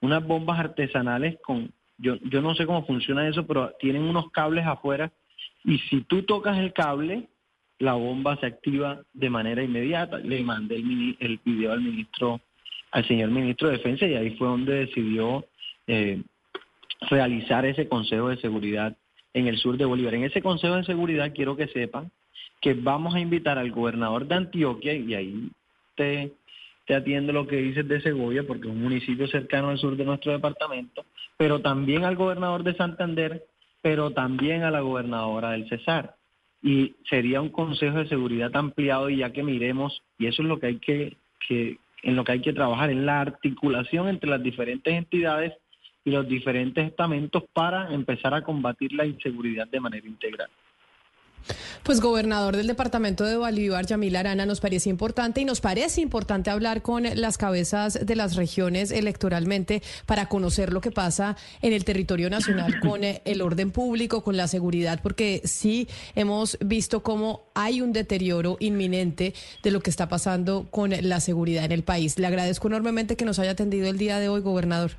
[0.00, 4.66] unas bombas artesanales con, yo, yo no sé cómo funciona eso, pero tienen unos cables
[4.66, 5.12] afuera
[5.64, 7.28] y si tú tocas el cable,
[7.78, 10.18] la bomba se activa de manera inmediata.
[10.18, 12.40] Le mandé el, video al ministro,
[12.90, 15.44] al señor ministro de Defensa y ahí fue donde decidió
[15.86, 16.22] eh,
[17.10, 18.96] realizar ese Consejo de Seguridad
[19.34, 20.14] en el sur de Bolívar.
[20.14, 22.10] En ese Consejo de Seguridad quiero que sepan
[22.60, 25.50] que vamos a invitar al gobernador de Antioquia y ahí
[25.96, 26.32] te
[26.86, 30.04] te atiende lo que dices de Segovia, porque es un municipio cercano al sur de
[30.04, 31.04] nuestro departamento,
[31.36, 33.44] pero también al gobernador de Santander,
[33.80, 36.16] pero también a la gobernadora del Cesar.
[36.62, 40.58] Y sería un consejo de seguridad ampliado y ya que miremos, y eso es lo
[40.58, 41.16] que hay que,
[41.48, 45.52] que en lo que hay que trabajar, en la articulación entre las diferentes entidades
[46.04, 50.50] y los diferentes estamentos para empezar a combatir la inseguridad de manera integral.
[51.82, 56.50] Pues gobernador del departamento de Bolívar, Yamil Arana, nos parece importante y nos parece importante
[56.50, 61.84] hablar con las cabezas de las regiones electoralmente para conocer lo que pasa en el
[61.84, 67.42] territorio nacional con eh, el orden público, con la seguridad, porque sí hemos visto cómo
[67.54, 72.18] hay un deterioro inminente de lo que está pasando con la seguridad en el país.
[72.18, 74.92] Le agradezco enormemente que nos haya atendido el día de hoy, gobernador.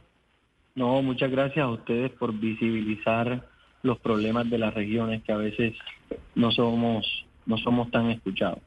[0.76, 3.48] No, muchas gracias a ustedes por visibilizar
[3.84, 5.74] los problemas de las regiones que a veces
[6.36, 8.60] no somos, no somos tan escuchados.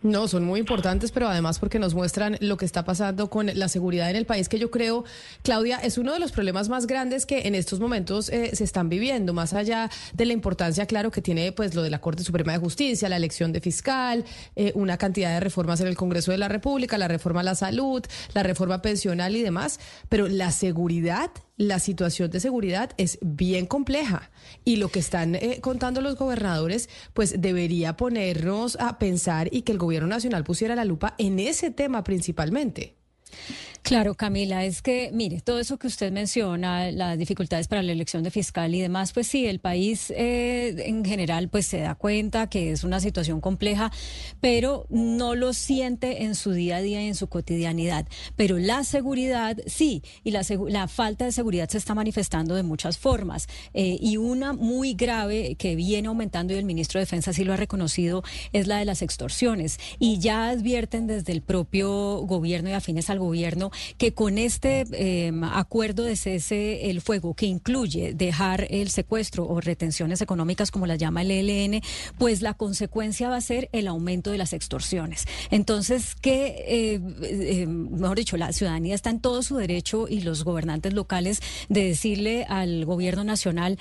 [0.00, 3.68] No, son muy importantes, pero además porque nos muestran lo que está pasando con la
[3.68, 5.04] seguridad en el país, que yo creo,
[5.42, 8.88] Claudia, es uno de los problemas más grandes que en estos momentos eh, se están
[8.88, 12.52] viviendo, más allá de la importancia, claro, que tiene pues lo de la Corte Suprema
[12.52, 16.38] de Justicia, la elección de fiscal, eh, una cantidad de reformas en el Congreso de
[16.38, 18.00] la República, la reforma a la salud,
[18.34, 24.30] la reforma pensional y demás, pero la seguridad la situación de seguridad es bien compleja
[24.64, 29.72] y lo que están eh, contando los gobernadores pues debería ponernos a pensar y que
[29.72, 32.94] el gobierno nacional pusiera la lupa en ese tema principalmente.
[33.82, 38.22] Claro, Camila, es que, mire, todo eso que usted menciona, las dificultades para la elección
[38.22, 42.48] de fiscal y demás, pues sí, el país eh, en general pues se da cuenta
[42.48, 43.90] que es una situación compleja,
[44.40, 48.06] pero no lo siente en su día a día y en su cotidianidad.
[48.36, 52.98] Pero la seguridad, sí, y la, la falta de seguridad se está manifestando de muchas
[52.98, 53.48] formas.
[53.72, 57.54] Eh, y una muy grave que viene aumentando, y el ministro de Defensa sí lo
[57.54, 59.78] ha reconocido, es la de las extorsiones.
[59.98, 65.44] Y ya advierten desde el propio gobierno y afines al gobierno que con este em,
[65.44, 70.98] acuerdo de cese el fuego, que incluye dejar el secuestro o retenciones económicas, como las
[70.98, 71.80] llama el ELN,
[72.18, 75.26] pues la consecuencia va a ser el aumento de las extorsiones.
[75.50, 80.44] Entonces, que, eh, eh, mejor dicho, la ciudadanía está en todo su derecho y los
[80.44, 83.78] gobernantes locales de decirle al gobierno nacional,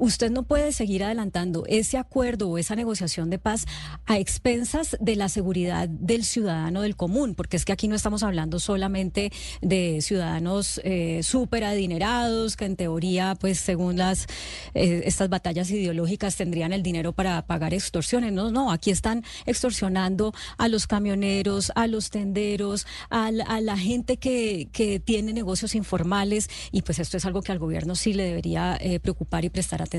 [0.00, 3.66] usted no puede seguir adelantando ese acuerdo o esa negociación de paz
[4.06, 8.22] a expensas de la seguridad del ciudadano del común, porque es que aquí no estamos
[8.22, 14.26] hablando solamente de ciudadanos eh, súper adinerados que en teoría, pues según las
[14.74, 18.32] eh, estas batallas ideológicas tendrían el dinero para pagar extorsiones.
[18.32, 24.68] No, no, aquí están extorsionando a los camioneros, a los tenderos, a la, gente que,
[25.04, 28.98] tiene negocios informales y pues esto es algo que al gobierno sí le debería eh,
[28.98, 29.89] preocupar y prestar atención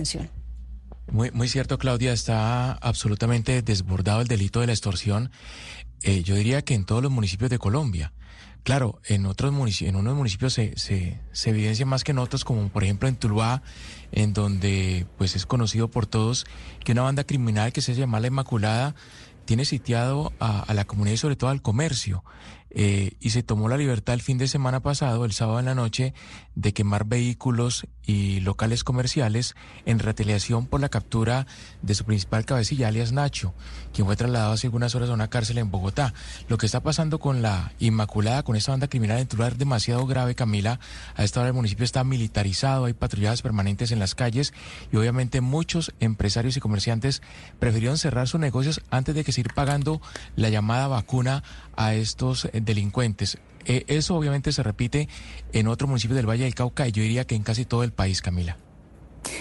[1.11, 5.31] Muy, muy cierto, Claudia, está absolutamente desbordado el delito de la extorsión.
[6.03, 8.13] Eh, yo diría que en todos los municipios de Colombia.
[8.63, 12.83] Claro, en otros municipios, en unos municipios se, evidencia más que en otros, como por
[12.83, 13.63] ejemplo en Tuluá,
[14.11, 16.45] en donde pues es conocido por todos
[16.85, 18.95] que una banda criminal que se llama La Inmaculada
[19.45, 22.23] tiene sitiado a, a la comunidad y sobre todo al comercio.
[22.73, 25.75] Eh, y se tomó la libertad el fin de semana pasado, el sábado en la
[25.75, 26.13] noche,
[26.55, 31.47] de quemar vehículos y locales comerciales en retaliación por la captura
[31.81, 33.53] de su principal cabecilla, alias Nacho,
[33.93, 36.13] quien fue trasladado hace algunas horas a una cárcel en Bogotá.
[36.49, 40.05] Lo que está pasando con la Inmaculada, con esta banda criminal en Tuluá es demasiado
[40.05, 40.79] grave, Camila.
[41.15, 44.53] A esta hora el municipio está militarizado, hay patrulladas permanentes en las calles
[44.91, 47.21] y obviamente muchos empresarios y comerciantes
[47.59, 50.01] prefirieron cerrar sus negocios antes de que se ir pagando
[50.35, 51.43] la llamada vacuna
[51.75, 53.37] a estos delincuentes.
[53.65, 55.07] Eh, eso obviamente se repite
[55.53, 57.91] en otros municipios del Valle del Cauca y yo diría que en casi todo el
[57.91, 58.57] país, Camila.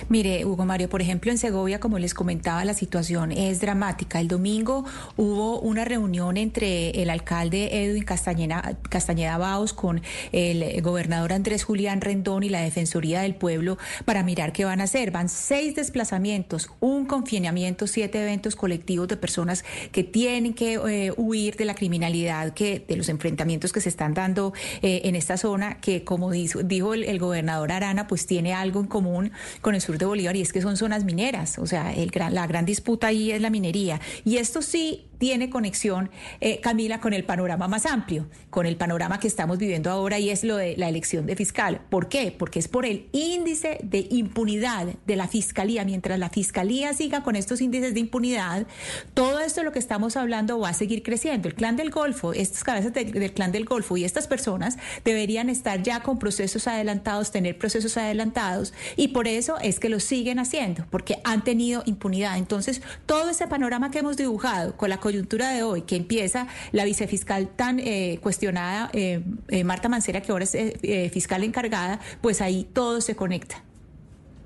[0.09, 4.21] Mire, Hugo Mario, por ejemplo, en Segovia, como les comentaba, la situación es dramática.
[4.21, 4.85] El domingo
[5.17, 12.01] hubo una reunión entre el alcalde Edwin Castañeda, Castañeda Baos con el gobernador Andrés Julián
[12.01, 15.11] Rendón y la Defensoría del Pueblo para mirar qué van a hacer.
[15.11, 21.57] Van seis desplazamientos, un confinamiento, siete eventos colectivos de personas que tienen que eh, huir
[21.57, 25.79] de la criminalidad, que de los enfrentamientos que se están dando eh, en esta zona,
[25.81, 29.80] que como dijo, dijo el, el, gobernador Arana, pues tiene algo en común con con
[29.81, 33.09] sur de Bolívar y es que son zonas mineras, o sea, el la gran disputa
[33.09, 34.01] ahí es la minería.
[34.25, 39.21] Y esto sí tiene conexión, eh, Camila, con el panorama más amplio, con el panorama
[39.21, 41.83] que estamos viviendo ahora y es lo de la elección de fiscal.
[41.91, 42.35] ¿Por qué?
[42.37, 45.85] Porque es por el índice de impunidad de la fiscalía.
[45.85, 48.67] Mientras la fiscalía siga con estos índices de impunidad,
[49.13, 51.49] todo esto de lo que estamos hablando va a seguir creciendo.
[51.49, 55.83] El clan del Golfo, estas cabezas del clan del Golfo y estas personas deberían estar
[55.83, 60.87] ya con procesos adelantados, tener procesos adelantados y por eso es que lo siguen haciendo,
[60.91, 62.39] porque han tenido impunidad.
[62.39, 66.85] Entonces, todo ese panorama que hemos dibujado con la coyuntura de hoy, que empieza la
[66.85, 72.65] vicefiscal tan eh, cuestionada, eh, eh, Marta Mancera, que ahora es fiscal encargada, pues ahí
[72.73, 73.65] todo se conecta.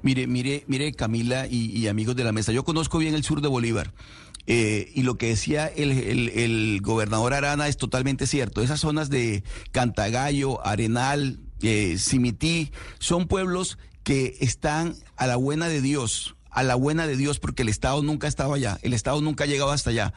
[0.01, 3.49] Mire, mire, mire, Camila y, amigos de la mesa, yo conozco bien el sur de
[3.49, 3.93] Bolívar.
[4.47, 8.63] y lo que decía el, gobernador Arana es totalmente cierto.
[8.63, 11.41] Esas zonas de Cantagallo, Arenal,
[11.99, 17.41] Simití, son pueblos que están a la buena de Dios, a la buena de Dios
[17.41, 20.15] porque el Estado nunca ha estado allá, el Estado nunca ha llegado hasta allá.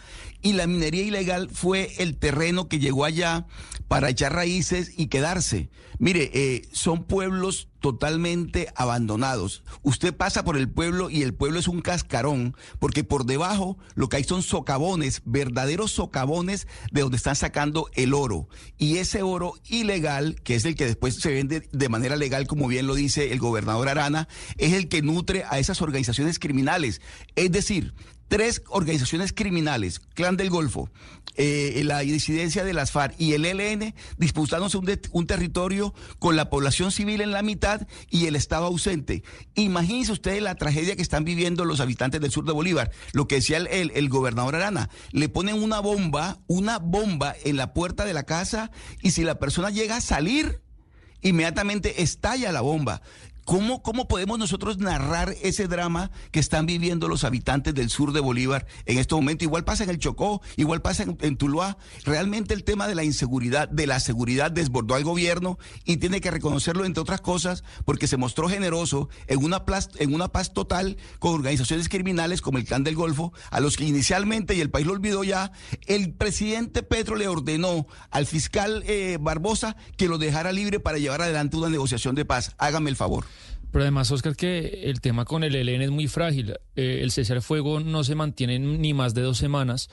[0.47, 3.47] Y la minería ilegal fue el terreno que llegó allá
[3.89, 5.69] para echar raíces y quedarse.
[5.99, 9.65] Mire, eh, son pueblos totalmente abandonados.
[9.83, 14.07] Usted pasa por el pueblo y el pueblo es un cascarón, porque por debajo lo
[14.07, 18.47] que hay son socavones, verdaderos socavones de donde están sacando el oro.
[18.77, 22.69] Y ese oro ilegal, que es el que después se vende de manera legal, como
[22.69, 27.01] bien lo dice el gobernador Arana, es el que nutre a esas organizaciones criminales.
[27.35, 27.93] Es decir,
[28.27, 30.89] tres organizaciones criminales, Clan del Golfo,
[31.35, 36.49] eh, la disidencia de las FARC y el ELN, disputándose un, un, territorio con la
[36.49, 39.23] población civil en la mitad y el Estado ausente.
[39.55, 42.91] Imagínense ustedes la tragedia que están viviendo los habitantes del sur de Bolívar.
[43.13, 47.73] Lo que decía el, el gobernador Arana, le ponen una bomba, una bomba en la
[47.73, 50.61] puerta de la casa y si la persona llega a salir,
[51.21, 53.01] inmediatamente estalla la bomba.
[53.47, 58.19] ¿Cómo, ¿Cómo podemos nosotros narrar ese drama que están viviendo los habitantes del sur de
[58.19, 59.45] Bolívar en este momento?
[59.45, 61.77] Igual pasa en el Chocó, igual pasa en, Tuluá.
[62.03, 66.29] Realmente el tema de la inseguridad, de la seguridad desbordó al gobierno y tiene que
[66.29, 69.63] reconocerlo, entre otras cosas, porque se mostró generoso en una,
[69.95, 73.85] en una paz total con organizaciones criminales como el Clan del Golfo, a los que
[73.85, 75.53] inicialmente, y el país lo olvidó ya,
[75.85, 81.21] el presidente Petro le ordenó al fiscal eh, Barbosa que lo dejara libre para llevar
[81.21, 82.53] adelante una negociación de paz.
[82.57, 83.23] Hágame el favor.
[83.71, 86.55] Pero además, Oscar, que el tema con el ELN es muy frágil.
[86.75, 89.89] Eh, el cese al fuego no se mantiene ni más de dos semanas.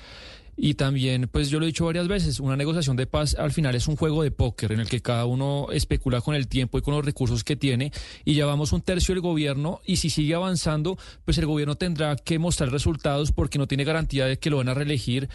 [0.56, 3.74] Y también, pues yo lo he dicho varias veces, una negociación de paz al final
[3.74, 6.82] es un juego de póker en el que cada uno especula con el tiempo y
[6.82, 7.92] con los recursos que tiene
[8.24, 12.14] y ya vamos un tercio del gobierno y si sigue avanzando, pues el gobierno tendrá
[12.14, 15.28] que mostrar resultados porque no tiene garantía de que lo van a reelegir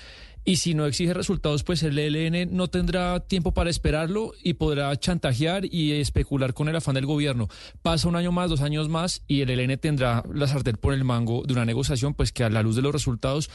[0.46, 4.96] y si no exige resultados, pues el ELN no tendrá tiempo para esperarlo y podrá
[4.96, 7.48] chantajear y especular con el afán del gobierno.
[7.82, 11.04] Pasa un año más, dos años más y el ELN tendrá la sartén por el
[11.04, 13.50] mango de una negociación, pues que a la luz de los resultados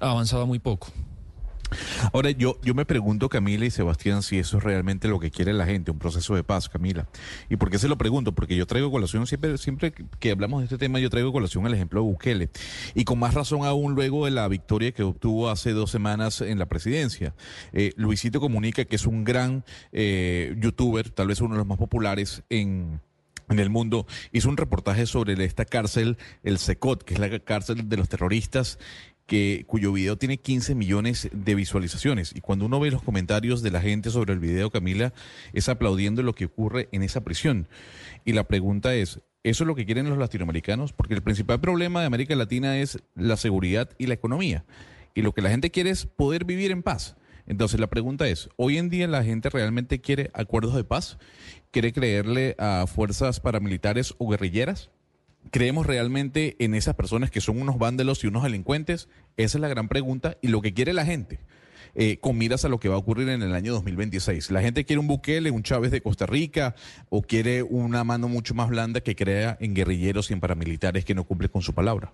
[0.00, 0.88] ha avanzado muy poco.
[2.12, 5.52] Ahora, yo, yo me pregunto, Camila y Sebastián, si eso es realmente lo que quiere
[5.52, 7.08] la gente, un proceso de paz, Camila.
[7.48, 8.32] ¿Y por qué se lo pregunto?
[8.32, 11.74] Porque yo traigo colación, siempre, siempre que hablamos de este tema, yo traigo colación el
[11.74, 12.50] ejemplo de Bukele.
[12.94, 16.58] Y con más razón aún luego de la victoria que obtuvo hace dos semanas en
[16.58, 17.34] la presidencia.
[17.72, 21.78] Eh, Luisito Comunica, que es un gran eh, youtuber, tal vez uno de los más
[21.78, 23.00] populares en
[23.50, 27.88] en el mundo, hizo un reportaje sobre esta cárcel, el SECOT, que es la cárcel
[27.88, 28.78] de los terroristas,
[29.28, 32.34] que, cuyo video tiene 15 millones de visualizaciones.
[32.34, 35.12] Y cuando uno ve los comentarios de la gente sobre el video, Camila,
[35.52, 37.68] es aplaudiendo lo que ocurre en esa prisión.
[38.24, 40.94] Y la pregunta es, ¿eso es lo que quieren los latinoamericanos?
[40.94, 44.64] Porque el principal problema de América Latina es la seguridad y la economía.
[45.14, 47.16] Y lo que la gente quiere es poder vivir en paz.
[47.46, 51.18] Entonces la pregunta es, ¿hoy en día la gente realmente quiere acuerdos de paz?
[51.70, 54.90] ¿Quiere creerle a fuerzas paramilitares o guerrilleras?
[55.50, 59.08] ¿Creemos realmente en esas personas que son unos vándalos y unos delincuentes?
[59.36, 61.40] Esa es la gran pregunta y lo que quiere la gente.
[61.94, 64.50] Eh, con miras a lo que va a ocurrir en el año 2026.
[64.50, 66.74] La gente quiere un Bukele, un Chávez de Costa Rica,
[67.08, 71.14] o quiere una mano mucho más blanda que crea en guerrilleros y en paramilitares que
[71.14, 72.12] no cumple con su palabra.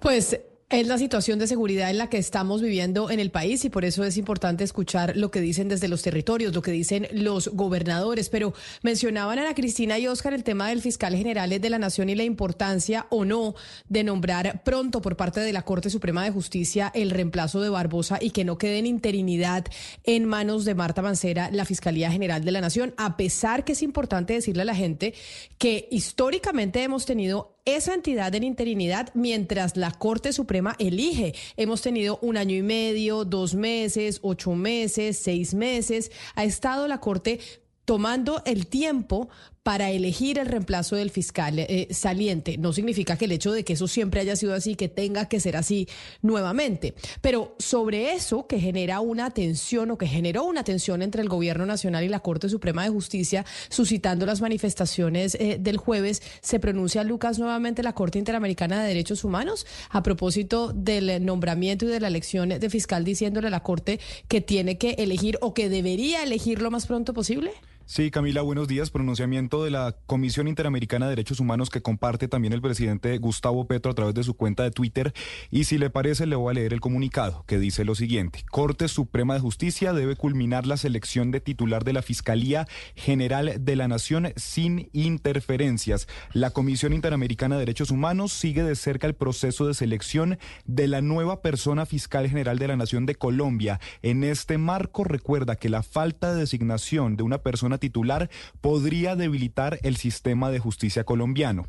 [0.00, 0.38] Pues
[0.70, 3.86] es la situación de seguridad en la que estamos viviendo en el país y por
[3.86, 8.28] eso es importante escuchar lo que dicen desde los territorios, lo que dicen los gobernadores.
[8.28, 8.52] Pero
[8.82, 12.14] mencionaban a Ana Cristina y Oscar el tema del fiscal general de la Nación y
[12.14, 13.54] la importancia o no
[13.88, 18.18] de nombrar pronto por parte de la Corte Suprema de Justicia el reemplazo de Barbosa
[18.20, 19.64] y que no quede en interinidad
[20.04, 23.82] en manos de Marta Mancera la Fiscalía General de la Nación, a pesar que es
[23.82, 25.14] importante decirle a la gente
[25.56, 31.34] que históricamente hemos tenido esa entidad en interinidad mientras la Corte Suprema elige.
[31.56, 36.10] Hemos tenido un año y medio, dos meses, ocho meses, seis meses.
[36.34, 37.40] Ha estado la Corte
[37.84, 39.28] tomando el tiempo
[39.62, 42.58] para elegir el reemplazo del fiscal eh, saliente.
[42.58, 45.40] No significa que el hecho de que eso siempre haya sido así, que tenga que
[45.40, 45.88] ser así
[46.22, 46.94] nuevamente.
[47.20, 51.66] Pero sobre eso que genera una tensión o que generó una tensión entre el Gobierno
[51.66, 57.04] Nacional y la Corte Suprema de Justicia, suscitando las manifestaciones eh, del jueves, se pronuncia
[57.04, 62.08] Lucas nuevamente la Corte Interamericana de Derechos Humanos a propósito del nombramiento y de la
[62.08, 66.62] elección de fiscal diciéndole a la Corte que tiene que elegir o que debería elegir
[66.62, 67.52] lo más pronto posible.
[67.90, 68.90] Sí, Camila, buenos días.
[68.90, 73.90] Pronunciamiento de la Comisión Interamericana de Derechos Humanos que comparte también el presidente Gustavo Petro
[73.90, 75.14] a través de su cuenta de Twitter.
[75.50, 78.44] Y si le parece, le voy a leer el comunicado que dice lo siguiente.
[78.50, 83.76] Corte Suprema de Justicia debe culminar la selección de titular de la Fiscalía General de
[83.76, 86.08] la Nación sin interferencias.
[86.34, 91.00] La Comisión Interamericana de Derechos Humanos sigue de cerca el proceso de selección de la
[91.00, 93.80] nueva persona fiscal general de la Nación de Colombia.
[94.02, 99.78] En este marco recuerda que la falta de designación de una persona titular podría debilitar
[99.82, 101.66] el sistema de justicia colombiano.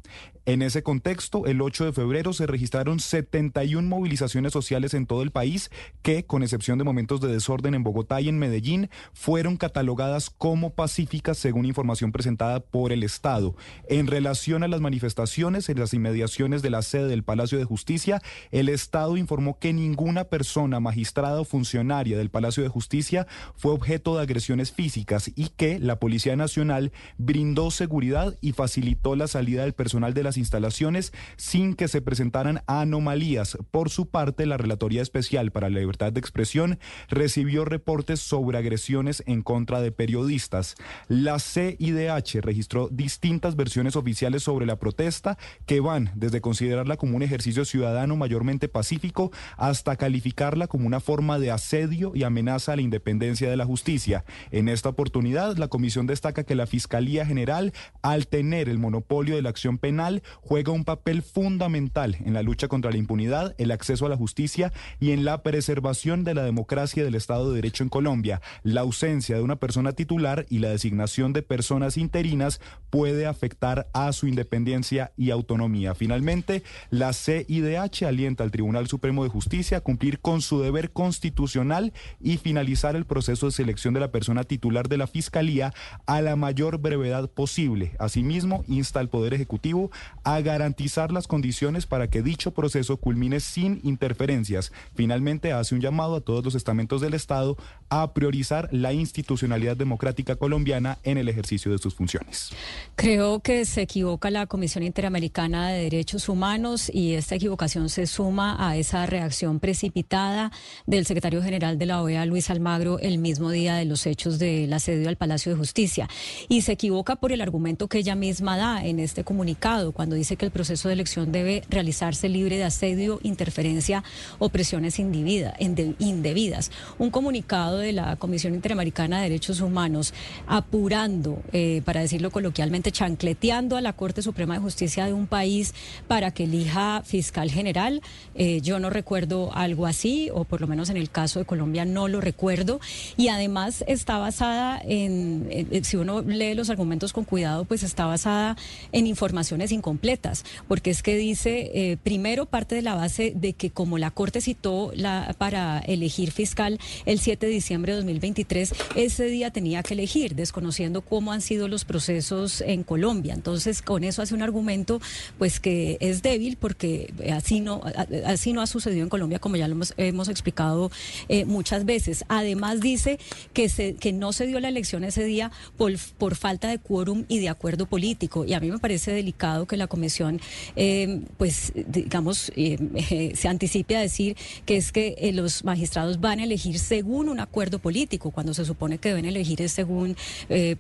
[0.50, 5.30] En ese contexto, el 8 de febrero se registraron 71 movilizaciones sociales en todo el
[5.30, 5.70] país
[6.02, 10.72] que, con excepción de momentos de desorden en Bogotá y en Medellín, fueron catalogadas como
[10.72, 13.56] pacíficas según información presentada por el Estado.
[13.88, 18.20] En relación a las manifestaciones en las inmediaciones de la sede del Palacio de Justicia,
[18.50, 24.16] el Estado informó que ninguna persona magistrada o funcionaria del Palacio de Justicia fue objeto
[24.16, 29.74] de agresiones físicas y que la Policía Nacional brindó seguridad y facilitó la salida del
[29.74, 33.58] personal de las instalaciones sin que se presentaran anomalías.
[33.72, 36.80] Por su parte, la Relatoría Especial para la Libertad de Expresión
[37.10, 40.76] recibió reportes sobre agresiones en contra de periodistas.
[41.08, 47.24] La CIDH registró distintas versiones oficiales sobre la protesta que van desde considerarla como un
[47.24, 52.82] ejercicio ciudadano mayormente pacífico hasta calificarla como una forma de asedio y amenaza a la
[52.82, 54.24] independencia de la justicia.
[54.52, 59.42] En esta oportunidad, la comisión destaca que la Fiscalía General, al tener el monopolio de
[59.42, 64.06] la acción penal, juega un papel fundamental en la lucha contra la impunidad, el acceso
[64.06, 67.90] a la justicia y en la preservación de la democracia del Estado de Derecho en
[67.90, 68.42] Colombia.
[68.64, 74.12] La ausencia de una persona titular y la designación de personas interinas puede afectar a
[74.14, 75.96] su independencia y autonomía.
[75.96, 81.94] Finalmente, la CIDH alienta al Tribunal Supremo de Justicia a cumplir con su deber constitucional
[82.20, 85.69] y finalizar el proceso de selección de la persona titular de la Fiscalía
[86.06, 87.94] a la mayor brevedad posible.
[88.00, 89.92] Asimismo, insta al Poder Ejecutivo
[90.24, 94.72] a garantizar las condiciones para que dicho proceso culmine sin interferencias.
[94.96, 97.58] Finalmente, hace un llamado a todos los estamentos del Estado
[97.90, 102.52] a priorizar la institucionalidad democrática colombiana en el ejercicio de sus funciones.
[102.96, 108.56] Creo que se equivoca la Comisión Interamericana de Derechos Humanos y esta equivocación se suma
[108.60, 110.52] a esa reacción precipitada
[110.86, 114.72] del secretario general de la OEA, Luis Almagro, el mismo día de los hechos del
[114.74, 116.10] asedio al Palacio de Justicia.
[116.48, 120.36] Y se equivoca por el argumento que ella misma da en este comunicado, cuando dice
[120.36, 124.04] que el proceso de elección debe realizarse libre de asedio, interferencia
[124.40, 126.72] o presiones indebidas.
[126.98, 130.14] Un comunicado de la Comisión Interamericana de Derechos Humanos
[130.48, 135.74] apurando, eh, para decirlo coloquialmente, chancleteando a la Corte Suprema de Justicia de un país
[136.08, 138.02] para que elija fiscal general.
[138.36, 141.86] Eh, yo no recuerdo algo así, o por lo menos en el caso de Colombia
[141.86, 142.80] no lo recuerdo.
[143.18, 145.48] Y además está basada en,
[145.84, 148.58] si uno lee los argumentos con cuidado, pues está basada
[148.92, 153.70] en informaciones incompletas, porque es que dice, eh, primero parte de la base de que
[153.70, 159.26] como la Corte citó la, para elegir fiscal el 7 de diciembre de 2023, ese
[159.26, 163.34] día tenía que elegir, desconociendo cómo han sido los procesos en Colombia.
[163.34, 165.02] Entonces, con eso hace un argumento
[165.38, 167.82] pues que es débil porque así no,
[168.26, 170.92] así no ha sucedido en Colombia, como ya lo hemos, explicado
[171.28, 172.24] eh, muchas veces.
[172.28, 173.20] Además dice
[173.54, 175.39] que, se, que no se dio la elección ese día
[175.78, 178.46] por, falta de quórum y de acuerdo político.
[178.46, 180.40] Y a mí me parece delicado que la comisión,
[180.76, 184.36] eh, pues, digamos, eh, se anticipe a decir
[184.66, 188.98] que es que los magistrados van a elegir según un acuerdo político, cuando se supone
[188.98, 190.16] que deben elegir es según,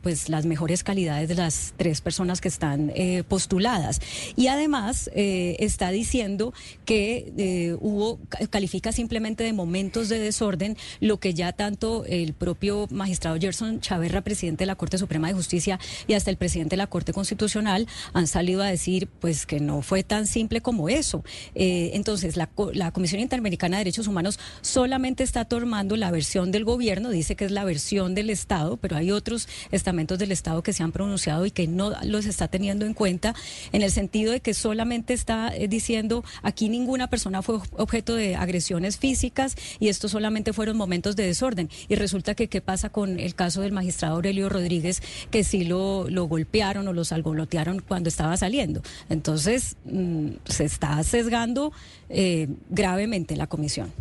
[0.01, 2.91] pues, las mejores calidades de las tres personas que están
[3.27, 4.01] postuladas.
[4.35, 6.53] Y además está diciendo
[6.85, 13.37] que hubo, califica simplemente de momentos de desorden lo que ya tanto el propio magistrado
[13.39, 16.87] Gerson Chaverra, presidente de la Corte Suprema de Justicia, y hasta el presidente de la
[16.87, 21.23] Corte Constitucional han salido a decir pues que no fue tan simple como eso.
[21.55, 22.49] Eh, entonces, la,
[22.91, 27.51] Comisión Interamericana de Derechos Humanos solamente está tomando la versión del gobierno, dice que es
[27.51, 31.51] la versión del Estado, pero hay otros estamentos del Estado que se han pronunciado y
[31.51, 33.35] que no los está teniendo en cuenta,
[33.71, 38.35] en el sentido de que solamente está eh, diciendo aquí ninguna persona fue objeto de
[38.35, 41.69] agresiones físicas y estos solamente fueron momentos de desorden.
[41.87, 46.09] Y resulta que qué pasa con el caso del magistrado Aurelio Rodríguez, que sí lo,
[46.09, 48.81] lo golpearon o lo salgolotearon cuando estaba saliendo.
[49.09, 51.73] Entonces, mm, se está sesgando
[52.09, 53.91] eh, gravemente la comisión.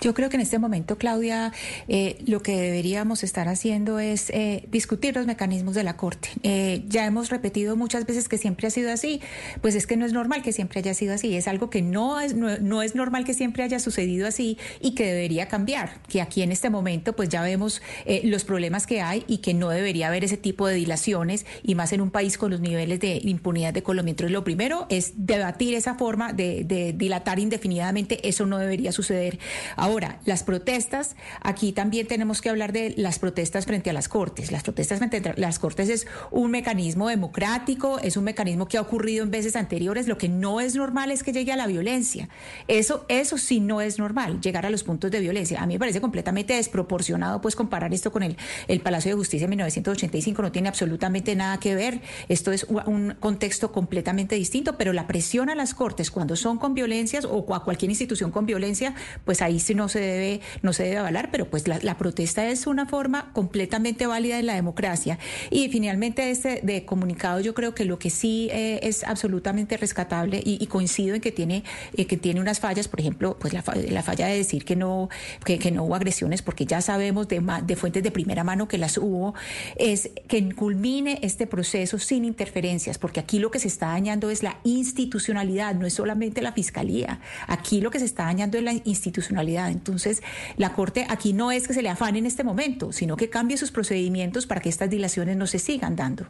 [0.00, 1.52] Yo creo que en este momento, Claudia,
[1.88, 6.28] eh, lo que deberíamos estar haciendo es eh, discutir los mecanismos de la Corte.
[6.42, 9.20] Eh, ya hemos repetido muchas veces que siempre ha sido así,
[9.62, 12.20] pues es que no es normal que siempre haya sido así, es algo que no
[12.20, 16.42] es, no, es normal que siempre haya sucedido así y que debería cambiar, que aquí
[16.42, 17.80] en este momento pues ya vemos
[18.24, 21.92] los problemas que hay y que no debería haber ese tipo de dilaciones y más
[21.92, 24.10] en un país con los niveles de impunidad de Colombia.
[24.10, 29.38] Entonces lo primero es debatir esa forma de, de dilatar indefinidamente, eso no debería suceder.
[29.84, 34.50] Ahora, las protestas, aquí también tenemos que hablar de las protestas frente a las Cortes.
[34.50, 38.80] Las protestas frente a las Cortes es un mecanismo democrático, es un mecanismo que ha
[38.80, 40.08] ocurrido en veces anteriores.
[40.08, 42.30] Lo que no es normal es que llegue a la violencia.
[42.66, 45.60] Eso, eso sí no es normal, llegar a los puntos de violencia.
[45.60, 49.44] A mí me parece completamente desproporcionado pues comparar esto con el, el Palacio de Justicia
[49.44, 50.40] en 1985.
[50.40, 52.00] No tiene absolutamente nada que ver.
[52.30, 56.72] Esto es un contexto completamente distinto, pero la presión a las Cortes cuando son con
[56.72, 58.94] violencias o a cualquier institución con violencia,
[59.26, 62.66] pues ahí sí no se debe, no se debe avalar, pero pues la, protesta es
[62.66, 65.18] una forma completamente válida de la democracia.
[65.50, 70.40] Y finalmente este de comunicado yo creo que lo que sí eh, es absolutamente rescatable
[70.44, 71.62] y, coincido en que tiene,
[71.96, 75.08] eh, que tiene unas fallas, por ejemplo, pues la, falla de decir que no,
[75.44, 78.98] que, no hubo agresiones, porque ya sabemos de, de fuentes de primera mano que las
[78.98, 79.34] hubo,
[79.76, 84.42] es que culmine este proceso sin interferencias, porque aquí lo que se está dañando es
[84.42, 87.20] la institucionalidad, no es solamente la fiscalía.
[87.46, 89.63] Aquí lo que se está dañando es la institucionalidad.
[89.70, 90.22] Entonces,
[90.56, 93.56] la Corte aquí no es que se le afane en este momento, sino que cambie
[93.56, 96.26] sus procedimientos para que estas dilaciones no se sigan dando.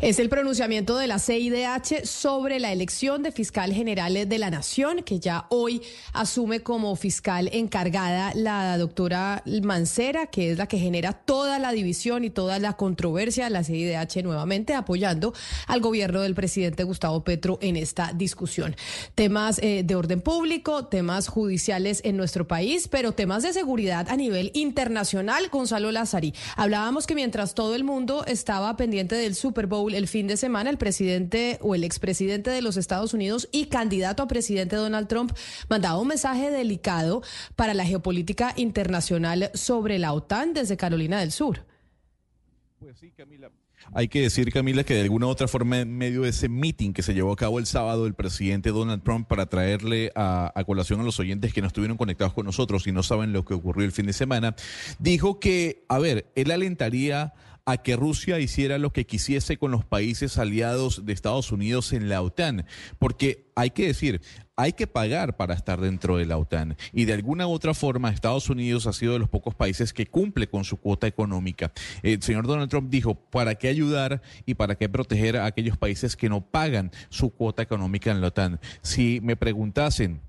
[0.00, 5.02] Es el pronunciamiento de la CIDH sobre la elección de fiscal general de la Nación,
[5.02, 5.82] que ya hoy
[6.12, 12.24] asume como fiscal encargada la doctora Mancera, que es la que genera toda la división
[12.24, 13.50] y toda la controversia.
[13.50, 15.32] La CIDH nuevamente apoyando
[15.66, 18.76] al gobierno del presidente Gustavo Petro en esta discusión.
[19.14, 24.16] Temas eh, de orden público, temas judiciales en nuestro país, pero temas de seguridad a
[24.16, 25.48] nivel internacional.
[25.50, 30.26] Gonzalo Lazari, hablábamos que mientras todo el mundo estaba pendiente del Super Bowl, el fin
[30.26, 34.74] de semana, el presidente o el expresidente de los Estados Unidos y candidato a presidente
[34.74, 35.32] Donald Trump
[35.68, 37.22] mandaba un mensaje delicado
[37.54, 41.66] para la geopolítica internacional sobre la OTAN desde Carolina del Sur.
[42.78, 43.50] Pues sí, Camila.
[43.92, 46.94] Hay que decir, Camila, que de alguna u otra forma, en medio de ese meeting
[46.94, 50.64] que se llevó a cabo el sábado, el presidente Donald Trump, para traerle a, a,
[50.64, 53.52] colación a los oyentes que no estuvieron conectados con nosotros y no saben lo que
[53.52, 54.56] ocurrió el fin de semana,
[54.98, 57.34] dijo que, a ver, él alentaría
[57.66, 62.08] a que Rusia hiciera lo que quisiese con los países aliados de Estados Unidos en
[62.08, 62.66] la OTAN,
[62.98, 64.20] porque hay que decir,
[64.56, 68.10] hay que pagar para estar dentro de la OTAN y de alguna u otra forma
[68.10, 71.72] Estados Unidos ha sido de los pocos países que cumple con su cuota económica.
[72.02, 76.16] El señor Donald Trump dijo, ¿para qué ayudar y para qué proteger a aquellos países
[76.16, 78.60] que no pagan su cuota económica en la OTAN?
[78.82, 80.20] Si me preguntasen,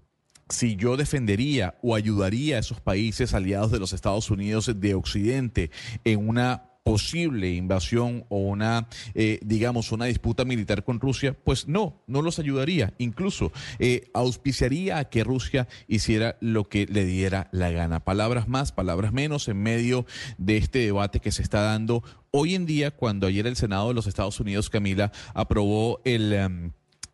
[0.47, 5.71] si yo defendería o ayudaría a esos países aliados de los Estados Unidos de Occidente
[6.03, 12.03] en una posible invasión o una, eh, digamos, una disputa militar con Rusia, pues no,
[12.05, 12.93] no los ayudaría.
[12.99, 18.01] Incluso eh, auspiciaría a que Rusia hiciera lo que le diera la gana.
[18.01, 20.05] Palabras más, palabras menos en medio
[20.37, 23.95] de este debate que se está dando hoy en día, cuando ayer el Senado de
[23.95, 26.33] los Estados Unidos, Camila, aprobó el...
[26.33, 26.71] Em,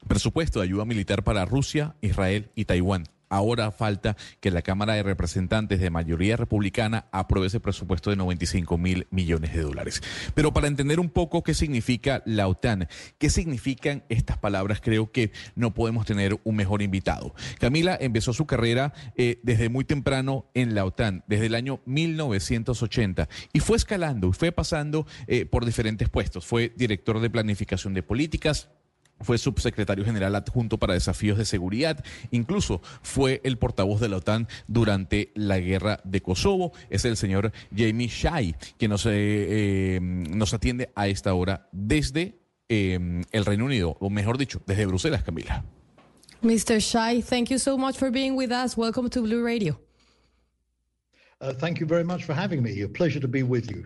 [0.08, 3.04] presupuesto de ayuda militar para Rusia, Israel y Taiwán.
[3.32, 8.78] Ahora falta que la Cámara de Representantes de mayoría republicana apruebe ese presupuesto de 95
[8.78, 10.04] mil millones de dólares.
[10.36, 15.32] Pero para entender un poco qué significa la OTAN, qué significan estas palabras, creo que
[15.56, 17.34] no podemos tener un mejor invitado.
[17.58, 23.30] Camila empezó su carrera eh, desde muy temprano en la OTAN, desde el año 1980,
[23.54, 26.46] y fue escalando, fue pasando eh, por diferentes puestos.
[26.46, 28.70] Fue director de planificación de políticas,
[29.22, 34.48] fue subsecretario general adjunto para desafíos de seguridad, incluso fue el portavoz de la OTAN
[34.68, 36.74] durante la guerra de Kosovo.
[36.90, 42.40] Es el señor Jamie Shai, quien nos, eh, eh, nos atiende a esta hora desde
[42.70, 45.64] eh, el Reino Unido, o mejor dicho, desde Bruselas, Camila.
[46.42, 46.80] Mr.
[46.80, 48.76] Shai, thank you so much for being with us.
[48.76, 49.80] Welcome to Blue Radio.
[51.40, 52.82] Uh, thank you very much for having me.
[52.82, 53.86] A pleasure to be with you.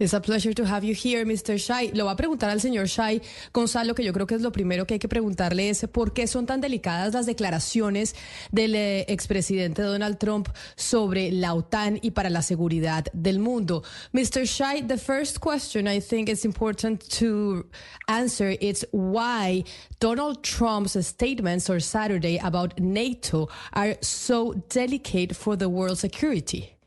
[0.00, 1.58] Es a pleasure to have you here, Mr.
[1.58, 1.90] Shai.
[1.92, 3.20] Lo va a preguntar al señor Shai
[3.52, 6.28] Gonzalo, que yo creo que es lo primero que hay que preguntarle es por qué
[6.28, 8.14] son tan delicadas las declaraciones
[8.52, 13.82] del eh, expresidente Donald Trump sobre la OTAN y para la seguridad del mundo.
[14.12, 14.44] Mr.
[14.44, 17.66] Shai, the first question I think is important to
[18.06, 19.64] answer is why
[19.98, 26.77] Donald Trump's statements on Saturday about NATO are so delicate for the world security.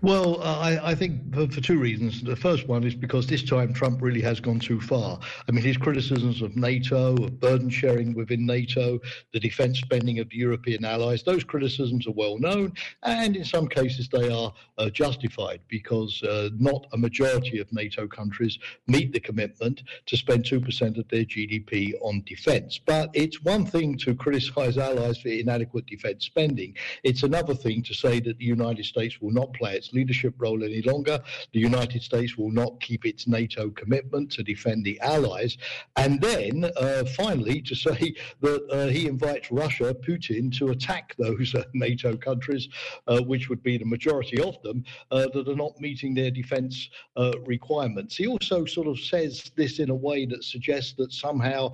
[0.00, 2.22] Well, uh, I, I, think for, for, two reasons.
[2.22, 5.18] The first one is because this time Trump really has gone too far.
[5.48, 9.00] I mean, his criticisms of NATO, of burden sharing within NATO,
[9.32, 13.68] the defense spending of the European allies, those criticisms are well known, and in some
[13.68, 19.20] cases they are uh, justified because uh, not a majority of NATO countries meet the
[19.20, 22.78] commitment to spend 2% of their GDP on defense.
[22.84, 27.94] But it's one thing to criticize allies for inadequate defense spending, it's another thing to
[27.94, 31.20] say that the United States will not play its leadership role any longer.
[31.52, 35.56] The United States will not keep its NATO commitment to defend the allies.
[35.94, 41.54] And then uh, finally to say that uh, he invites Russia, Putin, to attack those
[41.54, 42.68] uh, NATO countries,
[43.06, 44.82] uh, which would be the majority of them,
[45.12, 48.16] uh, that are not meeting their defense uh, requirements.
[48.16, 51.72] He also sort of says this in a way that suggests that somehow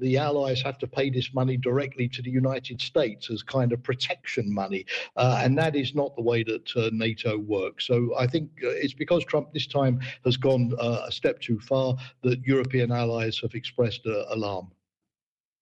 [0.00, 3.82] the allies have to pay this money directly to the United States as kind of
[3.82, 4.86] protection money.
[5.16, 7.86] and that is not the way that NATO works.
[7.86, 12.40] So I think it's because Trump this time has gone a step too far that
[12.44, 14.70] European allies have expressed alarm.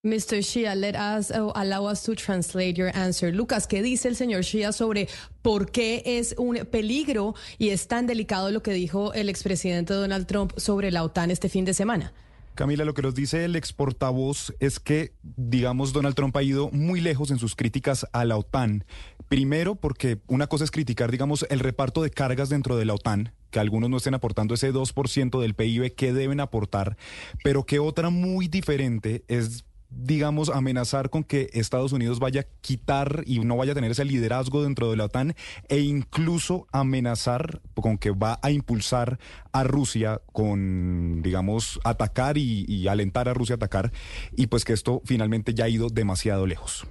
[0.04, 0.42] Mr.
[0.42, 3.32] Shia, let us uh, allow us to translate your answer.
[3.32, 5.06] Lucas, ¿qué dice el señor Shia sobre
[5.42, 10.26] por qué es un peligro y es tan delicado lo que dijo el expresidente Donald
[10.26, 12.12] Trump sobre la OTAN este fin de semana?
[12.56, 16.68] Camila, lo que nos dice el ex portavoz es que, digamos, Donald Trump ha ido
[16.70, 18.84] muy lejos en sus críticas a la OTAN.
[19.32, 23.32] Primero, porque una cosa es criticar, digamos, el reparto de cargas dentro de la OTAN,
[23.48, 26.98] que algunos no estén aportando ese 2% del PIB que deben aportar,
[27.42, 33.24] pero que otra muy diferente es digamos, amenazar con que Estados Unidos vaya a quitar
[33.26, 35.34] y no vaya a tener ese liderazgo dentro de la OTAN
[35.70, 39.18] e incluso amenazar con que va a impulsar
[39.52, 43.92] a Rusia con, digamos, atacar y, y alentar a Rusia a atacar
[44.36, 46.86] y pues que esto finalmente ya ha ido demasiado lejos.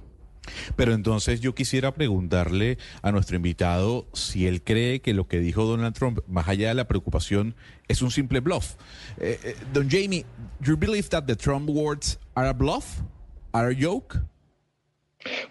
[0.76, 5.64] Pero entonces yo quisiera preguntarle a nuestro invitado si él cree que lo que dijo
[5.64, 7.54] Donald Trump, más allá de la preocupación,
[7.88, 8.74] es un simple bluff.
[9.18, 10.24] Eh, eh, don Jamie,
[10.60, 13.02] you believe that the Trump words are a bluff?
[13.52, 14.20] Are a joke?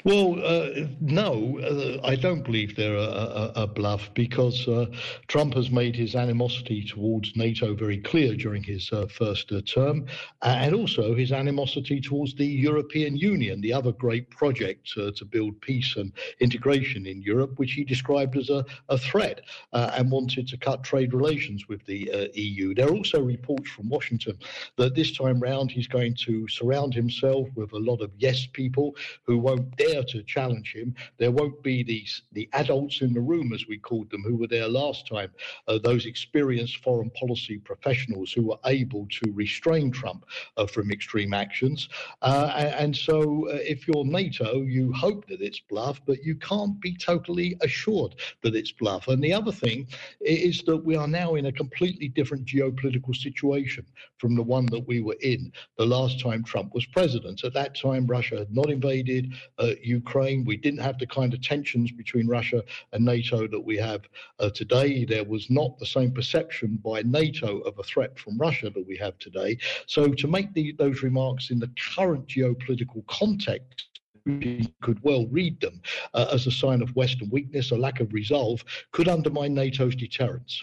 [0.03, 4.87] Well, uh, no, uh, I don't believe they're a, a, a bluff because uh,
[5.27, 10.07] Trump has made his animosity towards NATO very clear during his uh, first uh, term,
[10.41, 15.59] and also his animosity towards the European Union, the other great project uh, to build
[15.61, 19.41] peace and integration in Europe, which he described as a, a threat
[19.73, 22.73] and wanted to cut trade relations with the EU.
[22.73, 24.37] There are also reports from Washington
[24.77, 28.95] that this time round he's going to surround himself with a lot of yes people
[29.23, 30.95] who won't won't dare to challenge him.
[31.17, 34.47] There won't be these the adults in the room, as we called them, who were
[34.47, 35.31] there last time.
[35.67, 40.25] Uh, those experienced foreign policy professionals who were able to restrain Trump
[40.57, 41.89] uh, from extreme actions.
[42.21, 46.79] Uh, and, so, uh, if you're NATO, you hope that it's bluff, but you can't
[46.79, 49.07] be totally assured that it's bluff.
[49.07, 49.87] And the other thing
[50.21, 53.85] is that we are now in a completely different geopolitical situation
[54.17, 57.43] from the one that we were in the last time Trump was president.
[57.43, 59.33] At that time, Russia had not invaded
[59.83, 60.43] Ukraine.
[60.45, 64.01] We didn't have the kind of tensions between Russia and NATO that we have
[64.39, 65.05] uh, today.
[65.05, 68.97] There was not the same perception by NATO of a threat from Russia that we
[68.97, 69.57] have today.
[69.85, 73.87] So to make the, those remarks in the current geopolitical context,
[74.81, 75.81] could well read them
[76.13, 80.61] uh, as a sign of Western weakness, a lack of resolve, could undermine NATO's deterrence.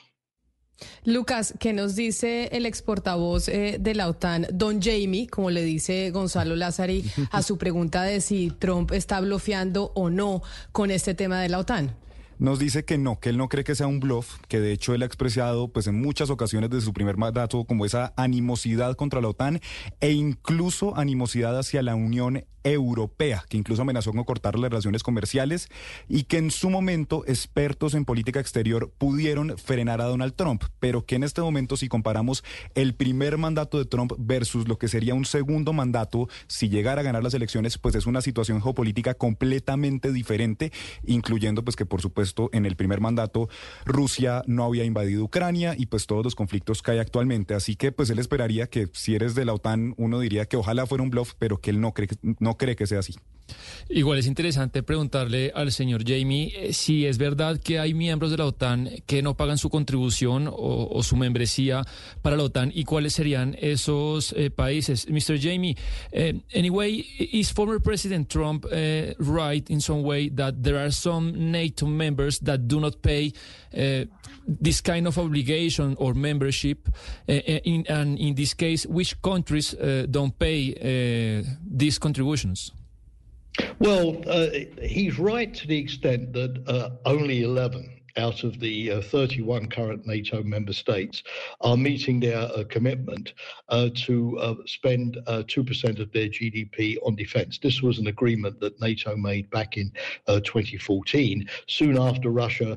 [1.05, 5.63] Lucas, ¿qué nos dice el ex portavoz eh, de la OTAN, Don Jamie, como le
[5.63, 11.15] dice Gonzalo Lázari, a su pregunta de si Trump está bloqueando o no con este
[11.15, 11.97] tema de la OTAN?
[12.39, 14.95] Nos dice que no, que él no cree que sea un bluff, que de hecho
[14.95, 19.21] él ha expresado pues en muchas ocasiones de su primer mandato como esa animosidad contra
[19.21, 19.61] la OTAN
[20.01, 25.69] e incluso animosidad hacia la Unión Europea, que incluso amenazó con cortar las relaciones comerciales
[26.09, 31.05] y que en su momento expertos en política exterior pudieron frenar a Donald Trump, pero
[31.07, 35.15] que en este momento si comparamos el primer mandato de Trump versus lo que sería
[35.15, 40.13] un segundo mandato, si llegara a ganar las elecciones, pues es una situación geopolítica completamente
[40.13, 40.73] diferente,
[41.07, 43.49] incluyendo pues que por supuesto en el primer mandato
[43.85, 47.93] Rusia no había invadido Ucrania y pues todos los conflictos que hay actualmente, así que
[47.93, 51.11] pues él esperaría que si eres de la OTAN uno diría que ojalá fuera un
[51.11, 52.09] bluff, pero que él no cree
[52.39, 53.15] no cree que sea así.
[53.89, 58.37] Igual es interesante preguntarle al señor Jamie eh, si es verdad que hay miembros de
[58.37, 61.85] la OTAN que no pagan su contribución o, su membresía
[62.21, 65.09] para la OTAN y cuáles serían esos eh, países.
[65.09, 65.41] Mr.
[65.41, 65.77] Jamie,
[66.13, 68.67] eh, anyway, is former President Trump
[69.19, 73.33] right in some way that there are some NATO members that do not pay
[73.77, 74.05] uh,
[74.47, 76.89] this kind of obligation or membership?
[77.29, 79.75] Uh, uh, in, and in this case, which countries
[80.11, 82.73] don't pay these contributions?
[83.79, 84.49] Well, uh,
[84.83, 90.07] he's right to the extent that uh, only 11 out of the uh, 31 current
[90.07, 91.23] NATO member states
[91.61, 93.35] are meeting their uh, commitment
[93.69, 97.59] uh, to uh, spend 2% uh, of their GDP on defense.
[97.59, 99.93] This was an agreement that NATO made back in
[100.27, 102.77] uh, 2014, soon after Russia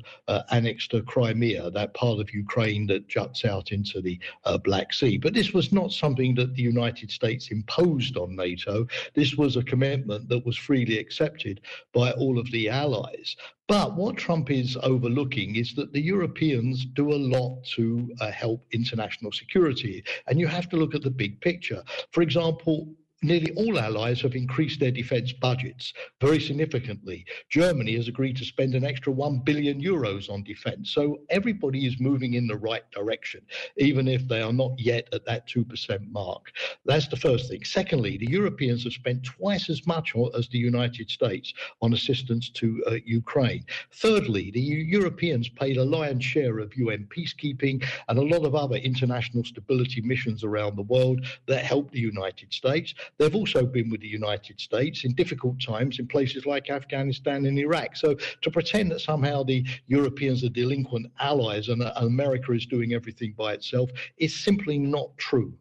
[0.52, 4.20] annexed Crimea, that part of Ukraine that juts out into the
[4.64, 5.18] Black Sea.
[5.18, 8.88] But this was not something that the United States imposed on NATO.
[9.14, 11.62] This was a commitment that was freely accepted
[11.94, 13.36] by all of the allies.
[13.72, 18.67] But what Trump is overlooking is that the Europeans do a lot to uh, help
[18.74, 20.03] international security.
[20.28, 21.82] And you have to look at the big picture.
[22.11, 22.93] For example,
[23.24, 27.26] nearly all allies have increased their defence budgets very significantly.
[27.49, 30.91] Germany has agreed to spend an extra 1 billion euros on defence.
[30.91, 33.41] So everybody is moving in the right direction,
[33.78, 36.51] even if they are not yet at that 2% mark.
[36.86, 37.63] That's the first thing.
[37.63, 42.84] Secondly, the Europeans have spent twice as much as the United States on assistance to
[42.88, 43.65] uh, Ukraine.
[43.93, 48.78] Thirdly, the Europeans paid a lion's share of UN peacekeeping and a lot of other
[48.78, 52.93] international stability missions around the world that help the United States.
[53.18, 57.57] They've also been with the United States in difficult times in places like Afghanistan and
[57.59, 57.95] Iraq.
[57.95, 63.34] So to pretend that somehow the Europeans are delinquent allies and America is doing everything
[63.38, 65.53] by itself is simply not true.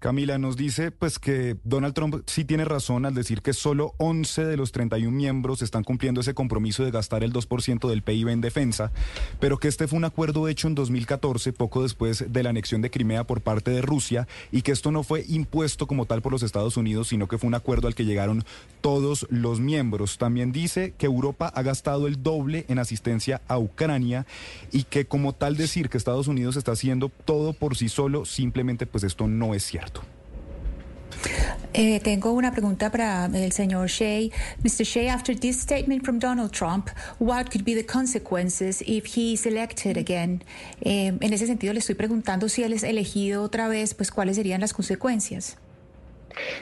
[0.00, 4.46] Camila nos dice pues que Donald Trump sí tiene razón al decir que solo 11
[4.46, 8.40] de los 31 miembros están cumpliendo ese compromiso de gastar el 2% del PIB en
[8.40, 8.92] defensa,
[9.40, 12.90] pero que este fue un acuerdo hecho en 2014, poco después de la anexión de
[12.90, 16.42] Crimea por parte de Rusia, y que esto no fue impuesto como tal por los
[16.42, 18.42] Estados Unidos, sino que fue un acuerdo al que llegaron
[18.80, 20.16] todos los miembros.
[20.16, 24.24] También dice que Europa ha gastado el doble en asistencia a Ucrania
[24.72, 28.86] y que como tal decir que Estados Unidos está haciendo todo por sí solo, simplemente
[28.86, 29.89] pues esto no es cierto.
[31.72, 34.30] Eh, tengo una pregunta para el señor Shea.
[34.62, 34.84] Mr.
[34.84, 39.46] Shea, after this statement from Donald Trump, what could be the consequences if he is
[39.46, 40.42] elected again?
[40.80, 44.36] Eh, en ese sentido, le estoy preguntando si él es elegido otra vez, pues cuáles
[44.36, 45.58] serían las consecuencias.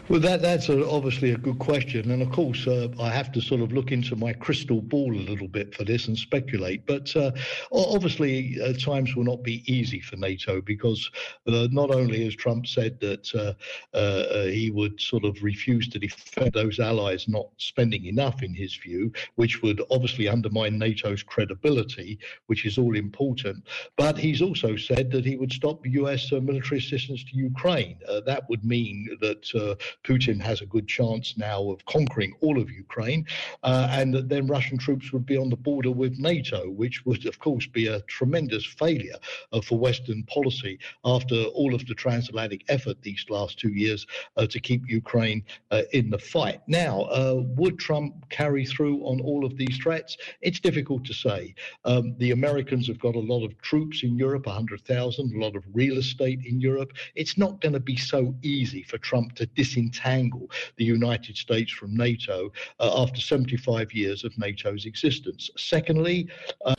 [0.09, 3.41] Well, that that's a, obviously a good question, and of course, uh, I have to
[3.41, 6.87] sort of look into my crystal ball a little bit for this and speculate.
[6.87, 7.33] But uh,
[7.73, 11.11] obviously, uh, times will not be easy for NATO because
[11.47, 15.99] uh, not only has Trump said that uh, uh, he would sort of refuse to
[15.99, 22.19] defend those allies not spending enough, in his view, which would obviously undermine NATO's credibility,
[22.47, 23.64] which is all important.
[23.97, 26.33] But he's also said that he would stop U.S.
[26.33, 27.99] military assistance to Ukraine.
[28.25, 32.70] that would mean that uh, Putin has a good chance now of conquering all of
[32.70, 33.26] Ukraine,
[33.62, 37.26] uh, and that then Russian troops would be on the border with NATO, which would,
[37.26, 39.18] of course, be a tremendous failure
[39.52, 44.06] uh, for Western policy after all of the transatlantic effort these last two years
[44.36, 46.61] uh, to keep Ukraine uh, in the fight.
[46.66, 47.09] Now,
[47.56, 50.16] would Trump carry through on all of these threats?
[50.40, 51.54] It's difficult to say.
[51.84, 55.64] Um, the Americans have got a lot of troops in Europe, 100,000, a lot of
[55.72, 56.92] real estate in Europe.
[57.14, 61.96] It's not going to be so easy for Trump to disentangle the United States from
[61.96, 65.51] NATO uh, after 75 years of NATO's existence.
[65.57, 66.28] Secondly,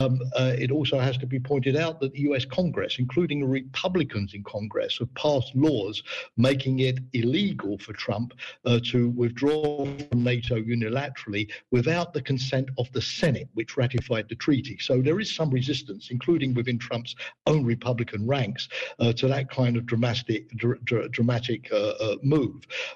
[0.00, 4.34] um, uh, it also has to be pointed out that the US Congress, including Republicans
[4.34, 6.02] in Congress, have passed laws
[6.36, 8.32] making it illegal for Trump
[8.64, 14.34] uh, to withdraw from NATO unilaterally without the consent of the Senate, which ratified the
[14.34, 14.78] treaty.
[14.80, 17.14] So there is some resistance, including within Trump's
[17.46, 18.68] own Republican ranks,
[18.98, 22.16] uh, to that kind of dramatic, dr- dr- dramatic uh,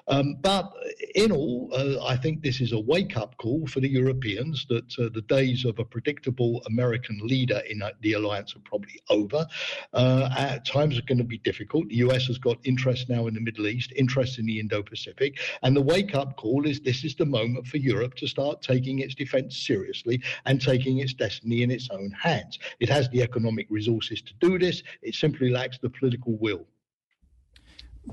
[0.07, 0.71] Um, but
[1.15, 4.99] in all, uh, I think this is a wake up call for the Europeans that
[4.99, 9.45] uh, the days of a predictable American leader in uh, the alliance are probably over.
[9.93, 11.87] Uh, times are going to be difficult.
[11.89, 15.39] The US has got interest now in the Middle East, interest in the Indo Pacific.
[15.63, 18.99] And the wake up call is this is the moment for Europe to start taking
[18.99, 22.59] its defense seriously and taking its destiny in its own hands.
[22.79, 26.65] It has the economic resources to do this, it simply lacks the political will.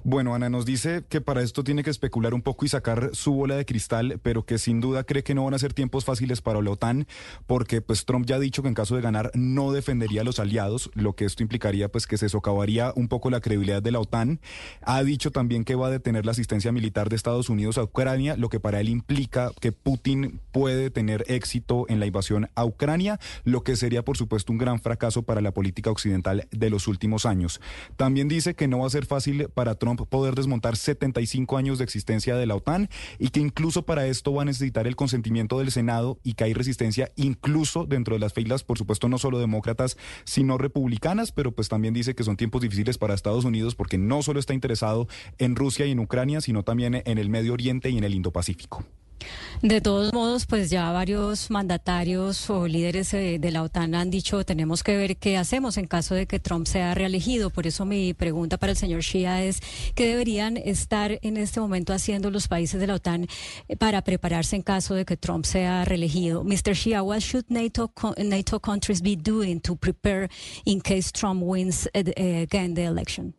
[0.05, 3.35] Bueno, Ana nos dice que para esto tiene que especular un poco y sacar su
[3.35, 6.41] bola de cristal, pero que sin duda cree que no van a ser tiempos fáciles
[6.41, 7.07] para la OTAN,
[7.47, 10.39] porque pues Trump ya ha dicho que en caso de ganar no defendería a los
[10.39, 14.01] aliados, lo que esto implicaría pues que se socavaría un poco la credibilidad de la
[14.01, 14.41] OTAN.
[14.81, 18.37] Ha dicho también que va a detener la asistencia militar de Estados Unidos a Ucrania,
[18.39, 23.21] lo que para él implica que Putin puede tener éxito en la invasión a Ucrania,
[23.45, 27.27] lo que sería por supuesto un gran fracaso para la política occidental de los últimos
[27.27, 27.61] años.
[27.97, 31.85] También dice que no va a ser fácil para Trump poder desmontar 75 años de
[31.85, 35.73] existencia de la OTAN y que incluso para esto va a necesitar el consentimiento del
[35.73, 39.97] Senado y que hay resistencia incluso dentro de las filas, por supuesto, no solo demócratas,
[40.23, 44.23] sino republicanas, pero pues también dice que son tiempos difíciles para Estados Unidos porque no
[44.23, 45.09] solo está interesado
[45.39, 48.85] en Rusia y en Ucrania, sino también en el Medio Oriente y en el Indo-Pacífico.
[49.63, 54.45] De todos modos, pues ya varios mandatarios o líderes eh, de la OTAN han dicho
[54.45, 57.51] tenemos que ver qué hacemos en caso de que Trump sea reelegido.
[57.51, 59.61] Por eso mi pregunta para el señor Shia es
[59.95, 63.29] qué deberían estar en este momento haciendo los países de la OTAN
[63.69, 66.43] eh, para prepararse en caso de que Trump sea reelegido.
[66.43, 66.75] Mr.
[66.75, 70.29] Shia, what should NATO NATO countries be doing to prepare
[70.65, 72.01] in case Trump wins uh,
[72.43, 73.35] again the election?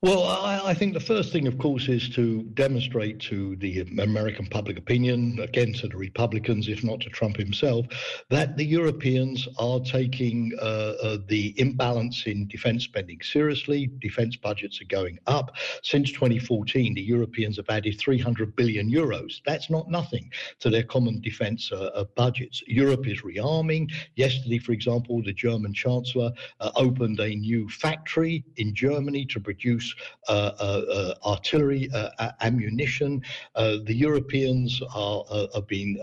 [0.00, 4.46] Well, I, I, think the first thing, of course, is to demonstrate to the American
[4.46, 7.84] public opinion, again to the Republicans, if not to Trump himself,
[8.30, 13.90] that the Europeans are taking uh, uh, the imbalance in defense spending seriously.
[13.98, 15.56] Defense budgets are going up.
[15.82, 19.40] Since 2014, the Europeans have added 300 billion euros.
[19.44, 20.30] That's not nothing
[20.60, 22.62] to their common defense uh, uh budgets.
[22.68, 23.90] Europe is rearming.
[24.14, 26.30] Yesterday, for example, the German Chancellor
[26.60, 29.87] uh, opened a new factory in Germany to produce
[30.28, 33.22] uh, uh, uh, artillery uh, ammunition.
[33.54, 35.98] Uh, the Europeans are, uh, are being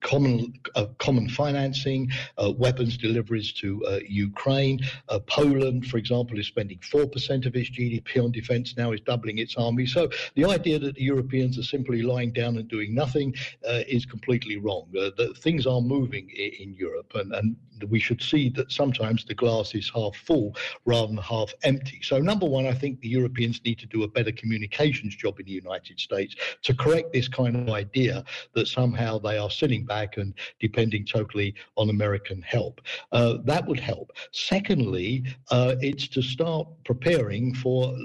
[0.00, 0.52] common
[0.98, 2.10] common financing,
[2.56, 4.80] weapons deliveries to Ukraine.
[5.26, 9.38] Poland, for example, is spending four percent of its GDP on defence now, is doubling
[9.38, 9.86] its army.
[9.86, 14.56] So the idea that the Europeans are simply lying down and doing nothing is completely
[14.56, 14.88] wrong.
[14.92, 17.56] the, things are moving in, in Europe, and, and
[17.88, 20.54] we should see that sometimes the glass is half full
[20.84, 22.00] rather than half empty.
[22.02, 25.46] So, number one, I think the Europeans need to do a better communications job in
[25.46, 30.16] the United States to correct this kind of idea that somehow they are sitting back
[30.16, 32.80] and depending totally on American help.
[33.12, 34.12] Uh, that would help.
[34.32, 37.96] Secondly, uh, it's to start preparing for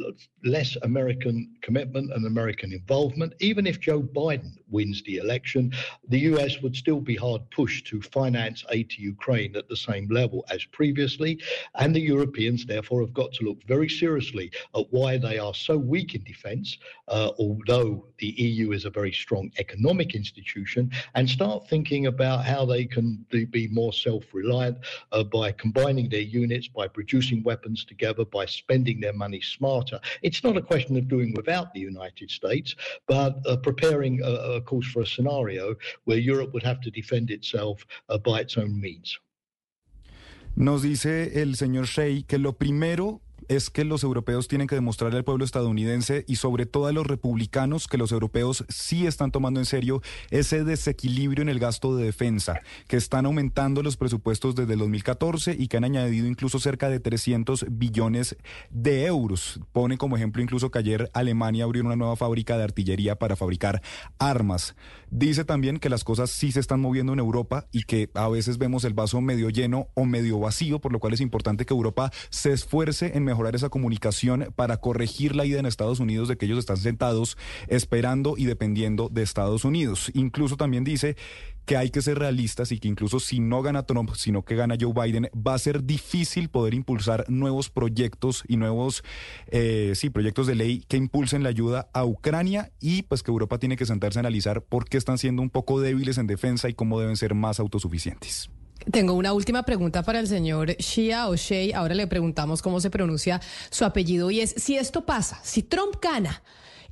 [0.44, 3.34] less American commitment and American involvement.
[3.40, 5.74] Even if Joe Biden wins the election,
[6.08, 10.08] the US would still be hard pushed to finance aid to Ukraine at the same
[10.10, 11.40] level as previously.
[11.76, 15.76] And the Europeans, therefore, have got to look very seriously at why they are so
[15.78, 16.78] weak in defense,
[17.08, 22.64] uh, although the EU is a very strong economic institution, and start thinking about how
[22.66, 23.26] they can
[23.58, 24.78] be more self reliant
[25.12, 30.00] uh, by combining their units, by producing weapons together, by spending their money smarter.
[30.22, 32.76] It's not a question of doing without the United States,
[33.08, 35.76] but uh, preparing, uh, of course, for a scenario
[36.06, 39.18] where Europe would have to defend itself uh, by its own means.
[40.56, 43.22] Nos dice el señor Shea que lo primero
[43.52, 47.06] es que los europeos tienen que demostrarle al pueblo estadounidense y sobre todo a los
[47.06, 52.06] republicanos que los europeos sí están tomando en serio ese desequilibrio en el gasto de
[52.06, 56.88] defensa, que están aumentando los presupuestos desde el 2014 y que han añadido incluso cerca
[56.88, 58.38] de 300 billones
[58.70, 59.60] de euros.
[59.74, 63.82] Pone como ejemplo incluso que ayer Alemania abrió una nueva fábrica de artillería para fabricar
[64.18, 64.78] armas.
[65.14, 68.58] Dice también que las cosas sí se están moviendo en Europa y que a veces
[68.58, 72.14] vemos el vaso medio lleno o medio vacío, por lo cual es importante que Europa
[72.30, 76.46] se esfuerce en mejorar esa comunicación para corregir la idea en Estados Unidos de que
[76.46, 77.38] ellos están sentados
[77.68, 80.10] esperando y dependiendo de Estados Unidos.
[80.14, 81.18] Incluso también dice
[81.66, 84.76] que hay que ser realistas y que incluso si no gana Trump, sino que gana
[84.80, 89.04] Joe Biden, va a ser difícil poder impulsar nuevos proyectos y nuevos,
[89.48, 93.58] eh, sí, proyectos de ley que impulsen la ayuda a Ucrania y pues que Europa
[93.60, 96.74] tiene que sentarse a analizar por qué están siendo un poco débiles en defensa y
[96.74, 98.50] cómo deben ser más autosuficientes.
[98.90, 101.36] Tengo una última pregunta para el señor Shia o.
[101.76, 103.40] Ahora le preguntamos cómo se pronuncia
[103.70, 106.42] su apellido y es si esto pasa, si Trump gana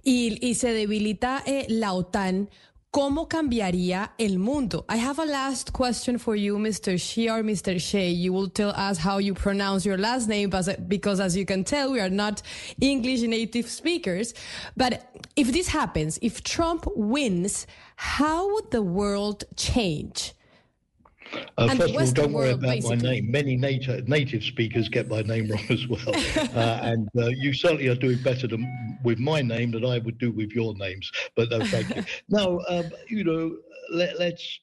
[0.03, 2.49] y, se debilita eh, la OTAN,
[2.91, 4.83] ¿Cómo cambiaría el mundo?
[4.89, 6.99] I have a last question for you, Mr.
[6.99, 7.79] Shea or Mr.
[7.79, 8.09] Shea.
[8.09, 10.49] You will tell us how you pronounce your last name
[10.87, 12.41] because, as you can tell, we are not
[12.81, 14.33] English native speakers.
[14.75, 20.33] But if this happens, if Trump wins, how would the world change?
[21.57, 22.95] Uh, first of all, don't worry about basically.
[22.95, 23.32] my name.
[23.32, 25.99] Many native, native speakers get my name wrong as well.
[26.55, 30.17] uh, and uh, you certainly are doing better than, with my name than I would
[30.17, 31.11] do with your names.
[31.36, 32.03] But no, thank you.
[32.30, 33.57] Now, um, you know,
[33.91, 34.59] let, let's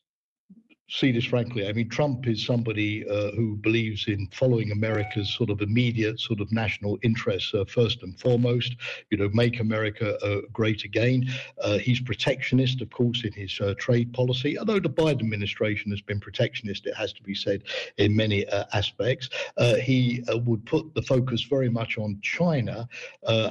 [0.89, 1.69] see this frankly.
[1.69, 6.41] I mean, Trump is somebody uh, who believes in following America's sort of immediate sort
[6.41, 8.77] of national interests uh, first and foremost.
[9.11, 11.29] You know, make America uh, great again.
[11.61, 14.59] Uh, he's protectionist, of course, in his uh, trade policy.
[14.59, 17.65] Although the Biden administration has been protectionist, it has to be said
[17.99, 19.29] in many uh, aspects.
[19.81, 22.89] he would put the focus very much on China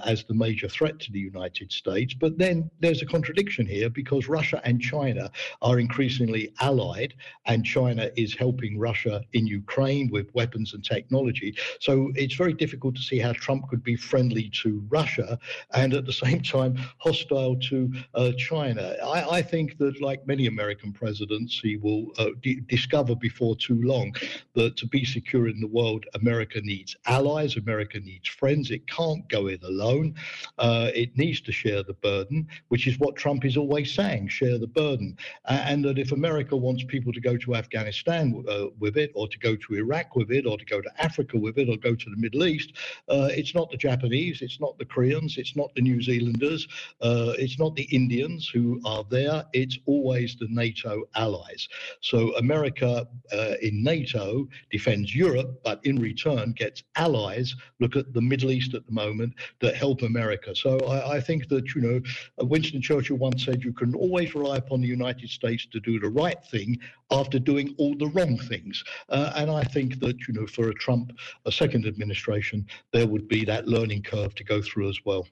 [0.05, 2.13] as the major threat to the United States.
[2.13, 5.31] But then there's a contradiction here because Russia and China
[5.61, 7.13] are increasingly allied
[7.45, 11.55] and China is helping Russia in Ukraine with weapons and technology.
[11.79, 15.37] So it's very difficult to see how Trump could be friendly to Russia
[15.73, 18.95] and at the same time hostile to uh, China.
[19.03, 23.81] I, I, think that, like many American presidents, he will uh, d- discover before too
[23.81, 24.15] long
[24.53, 28.71] that to be secure in the world, America needs allies, America needs friends.
[28.71, 30.15] It can't go it alone.
[30.57, 34.57] Uh, it needs to share the burden, which is what Trump is always saying share
[34.57, 35.17] the burden.
[35.45, 39.39] and that if America wants people to go to Afghanistan uh, with it, or to
[39.39, 42.09] go to Iraq with it, or to go to Africa with it, or go to
[42.09, 42.73] the Middle East.
[43.09, 46.67] Uh, it's not the Japanese, it's not the Koreans, it's not the New Zealanders,
[47.01, 49.43] uh, it's not the Indians who are there.
[49.53, 51.67] It's always the NATO allies.
[52.01, 57.55] So America uh, in NATO defends Europe, but in return gets allies.
[57.79, 60.55] Look at the Middle East at the moment that help America.
[60.55, 62.01] So I, I think that you know,
[62.45, 66.09] Winston Churchill once said, you can always rely upon the United States to do the
[66.09, 66.79] right thing
[67.11, 68.83] after doing all the wrong things.
[69.09, 71.11] Uh, and I think that, you know, for a Trump,
[71.45, 75.27] a second administration, there would be that learning curve to go through as well.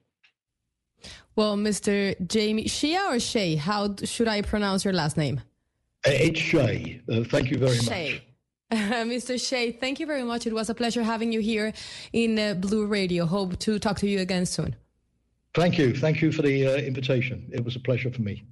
[1.36, 2.16] Well, Mr.
[2.28, 5.42] Jamie Shia or Shea, how should I pronounce your last name?
[6.06, 7.02] Uh, it's Shay.
[7.12, 8.22] Uh, thank you very Shay.
[8.72, 8.80] much.
[8.80, 9.40] Mr.
[9.44, 10.48] Shea, thank you very much.
[10.48, 11.74] It was a pleasure having you here
[12.12, 13.26] in uh, Blue Radio.
[13.26, 14.76] Hope to talk to you again soon.
[15.54, 15.94] Thank you.
[15.94, 17.50] Thank you for the uh, invitation.
[17.52, 18.44] It was a pleasure for me.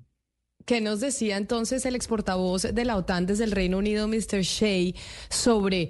[0.65, 4.41] ¿Qué nos decía entonces el exportavoz de la OTAN desde el Reino Unido, Mr.
[4.41, 4.93] Shea,
[5.29, 5.89] sobre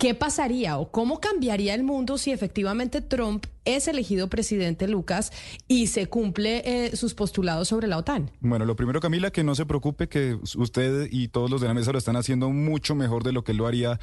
[0.00, 5.30] qué pasaría o cómo cambiaría el mundo si efectivamente Trump es elegido presidente, Lucas,
[5.68, 8.30] y se cumple eh, sus postulados sobre la OTAN?
[8.40, 11.74] Bueno, lo primero, Camila, que no se preocupe, que usted y todos los de la
[11.74, 14.00] mesa lo están haciendo mucho mejor de lo que lo haría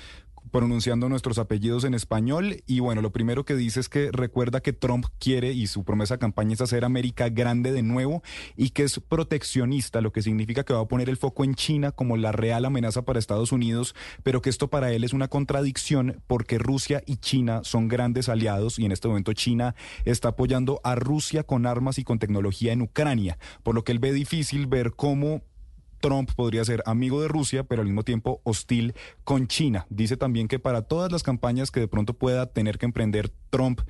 [0.51, 2.63] pronunciando nuestros apellidos en español.
[2.65, 6.15] Y bueno, lo primero que dice es que recuerda que Trump quiere y su promesa
[6.15, 8.23] de campaña es hacer América grande de nuevo
[8.55, 11.91] y que es proteccionista, lo que significa que va a poner el foco en China
[11.91, 16.21] como la real amenaza para Estados Unidos, pero que esto para él es una contradicción
[16.27, 19.75] porque Rusia y China son grandes aliados y en este momento China
[20.05, 23.99] está apoyando a Rusia con armas y con tecnología en Ucrania, por lo que él
[23.99, 25.41] ve difícil ver cómo
[25.99, 28.93] Trump podría ser amigo de Rusia, pero al mismo tiempo hostil
[29.23, 29.85] con China.
[29.89, 33.81] Dice también que para todas las campañas que de pronto pueda tener que emprender Trump,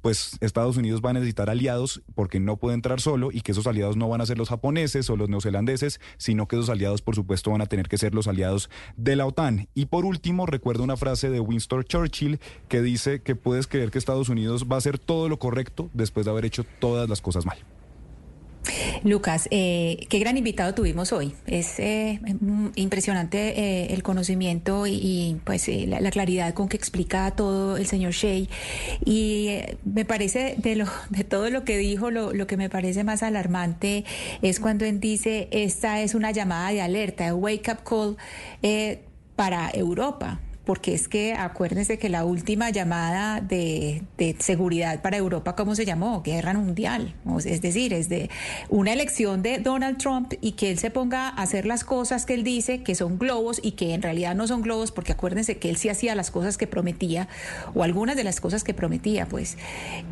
[0.00, 3.66] pues Estados Unidos va a necesitar aliados porque no puede entrar solo y que esos
[3.66, 7.14] aliados no van a ser los japoneses o los neozelandeses, sino que esos aliados por
[7.14, 9.68] supuesto van a tener que ser los aliados de la OTAN.
[9.74, 13.98] Y por último, recuerdo una frase de Winston Churchill que dice que puedes creer que
[13.98, 17.44] Estados Unidos va a hacer todo lo correcto después de haber hecho todas las cosas
[17.46, 17.58] mal.
[19.04, 21.34] Lucas, eh, qué gran invitado tuvimos hoy.
[21.46, 22.20] Es eh,
[22.74, 28.46] impresionante eh, el conocimiento y, pues la, claridad con que explica todo el señor Shea.
[29.04, 33.04] Y me parece de lo de todo lo que dijo, lo, lo, que me parece
[33.04, 34.04] más alarmante
[34.42, 38.16] es cuando él dice esta es una llamada de alerta, wake up call
[39.36, 44.02] para Europa porque es que acuérdense que la última llamada de,
[44.38, 46.22] seguridad para Europa, ¿cómo se llamó?
[46.22, 47.14] Guerra mundial.
[47.44, 48.30] Es decir, es de
[48.68, 52.34] una elección de Donald Trump y que él se ponga a hacer las cosas que
[52.34, 55.70] él dice que son globos y que en realidad no son globos, porque acuérdense que
[55.70, 57.28] él sí hacía las cosas que prometía
[57.74, 59.56] o algunas de las cosas que prometía, pues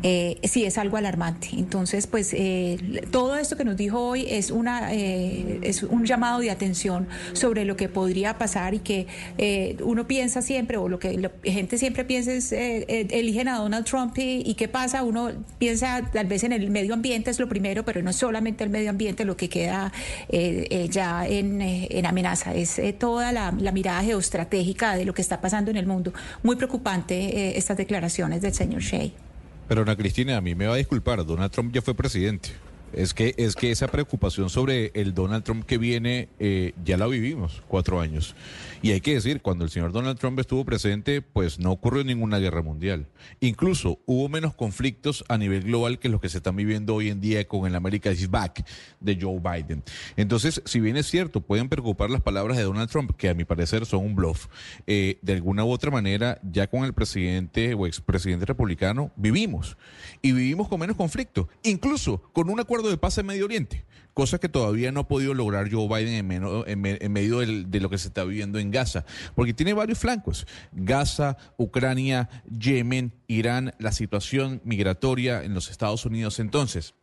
[0.03, 1.49] eh, sí es algo alarmante.
[1.53, 2.77] Entonces, pues eh,
[3.11, 7.65] todo esto que nos dijo hoy es, una, eh, es un llamado de atención sobre
[7.65, 9.07] lo que podría pasar y que
[9.83, 13.57] uno piensa siempre, o lo que la gente siempre piensa es, eh, eh, eligen a
[13.57, 17.47] Donald Trump y, qué pasa, uno piensa tal vez en el medio ambiente es lo
[17.47, 19.91] primero, pero no solamente el medio ambiente lo que queda
[20.29, 25.77] eh, ya en, amenaza, es toda la, mirada geoestratégica de lo que está pasando en
[25.77, 26.11] el mundo.
[26.43, 29.09] Muy preocupante estas declaraciones del señor Shea.
[29.67, 32.49] Pero Ana Cristina, a mí me va a disculpar, Donald Trump ya fue presidente.
[32.91, 36.29] Es que, es que esa preocupación sobre el Donald Trump que viene
[36.83, 38.35] ya la vivimos cuatro años.
[38.81, 42.39] Y hay que decir, cuando el señor Donald Trump estuvo presente, pues no ocurrió ninguna
[42.39, 43.07] guerra mundial.
[43.41, 47.19] Incluso hubo menos conflictos a nivel global que los que se están viviendo hoy en
[47.19, 48.65] día con el America is Back
[49.01, 49.83] de Joe Biden.
[50.15, 53.43] Entonces, si bien es cierto, pueden preocupar las palabras de Donald Trump, que a mi
[53.43, 54.47] parecer son un bluff,
[54.87, 59.75] eh, de alguna u otra manera, ya con el presidente o expresidente republicano, vivimos.
[60.21, 63.83] Y vivimos con menos conflicto, incluso con un acuerdo de paz en Medio Oriente
[64.19, 68.09] cosa que todavía no ha podido lograr Joe Biden en, medio de lo que se
[68.09, 75.41] está viviendo en Gaza, porque tiene varios flancos, Gaza, Ucrania, Yemen, Irán, la situación migratoria
[75.45, 76.41] en los Estados Unidos.
[76.41, 76.95] Entonces,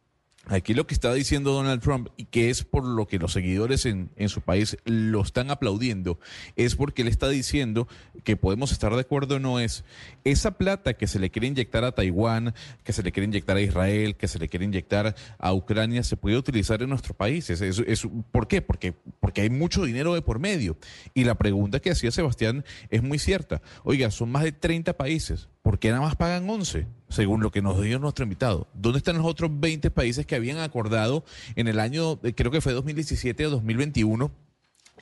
[0.49, 3.84] Aquí lo que está diciendo Donald Trump, y que es por lo que los seguidores
[3.84, 6.20] en, en, su país lo están aplaudiendo,
[6.55, 7.88] es porque él está diciendo
[8.22, 9.84] que podemos estar de acuerdo o no es
[10.22, 13.61] esa plata que se le quiere inyectar a Taiwán, que se le quiere inyectar a
[13.61, 17.51] Israel, que se le quiere inyectar a Ucrania, se puede utilizar en nuestro país.
[17.51, 18.62] Es, es, ¿Por qué?
[18.62, 20.76] Porque, porque hay mucho dinero de por medio.
[21.12, 23.62] Y la pregunta que hacía Sebastián es muy cierta.
[23.82, 25.49] Oiga, son más de 30 países.
[25.67, 26.87] ¿Por qué nada más pagan 11?
[27.09, 28.69] Según lo que nos dijo nuestro invitado.
[28.73, 31.25] ¿Dónde están los otros 20 países que habían acordado
[31.57, 34.31] en el año, eh, creo que fue 2017 o 2021?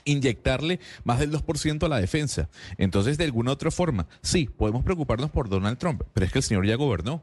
[0.06, 2.48] inyectarle más del 2% a la defensa.
[2.78, 6.42] Entonces, de alguna otra forma, sí, podemos preocuparnos por Donald Trump, pero es que el
[6.42, 7.22] señor ya gobernó.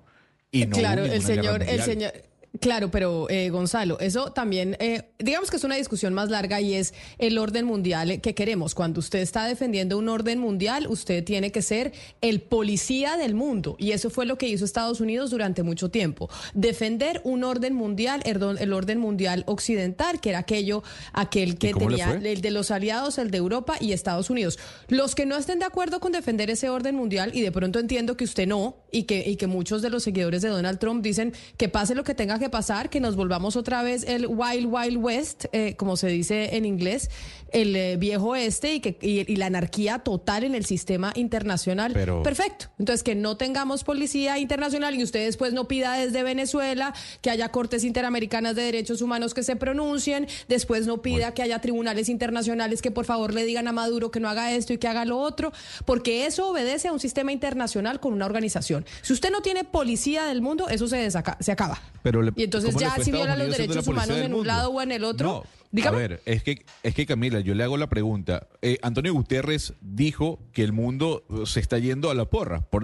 [0.51, 2.11] Y no claro, el señor, el señor,
[2.59, 6.73] Claro, pero eh, Gonzalo, eso también, eh, digamos que es una discusión más larga y
[6.73, 8.75] es el orden mundial que queremos.
[8.75, 13.77] Cuando usted está defendiendo un orden mundial, usted tiene que ser el policía del mundo.
[13.79, 16.29] Y eso fue lo que hizo Estados Unidos durante mucho tiempo.
[16.53, 20.83] Defender un orden mundial, el, orden mundial occidental, que era aquello,
[21.13, 24.59] aquel que tenía el de los aliados, el de Europa y Estados Unidos.
[24.89, 28.17] Los que no estén de acuerdo con defender ese orden mundial, y de pronto entiendo
[28.17, 31.33] que usted no, y que, y que muchos de los seguidores de Donald Trump dicen
[31.55, 34.97] que pase lo que tenga que pasar, que nos volvamos otra vez el Wild Wild
[34.97, 37.09] West, eh, como se dice en inglés,
[37.51, 41.93] el eh, viejo este y, que, y, la anarquía total en el sistema internacional.
[41.93, 42.67] Perfecto.
[42.79, 47.49] Entonces, que no tengamos policía internacional y usted después no pida desde Venezuela que haya
[47.49, 52.81] cortes interamericanas de derechos humanos que se pronuncien, después no pida que haya tribunales internacionales
[52.81, 55.19] que por favor le digan a Maduro que no haga esto y que haga lo
[55.19, 55.51] otro,
[55.85, 58.85] porque eso obedece a un sistema internacional con una organización.
[59.01, 61.81] Si usted no tiene policía del mundo, eso se, se acaba.
[62.03, 65.03] Pero y entonces ya si viola los derechos humanos en un lado o en el
[65.03, 65.45] otro.
[65.85, 68.47] A ver, es que, es que Camila, yo le hago la pregunta.
[68.61, 72.83] Eh, Antonio Gutiérrez dijo que el mundo eh, se está yendo a la porra, por,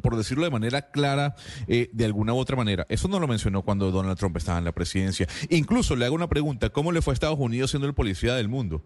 [0.00, 1.34] por decirlo de manera clara,
[1.66, 2.86] eh, de alguna u otra manera.
[2.88, 5.26] Eso no lo mencionó cuando Donald Trump estaba en la presidencia.
[5.50, 8.48] Incluso le hago una pregunta, ¿cómo le fue a Estados Unidos siendo el policía del
[8.48, 8.84] mundo?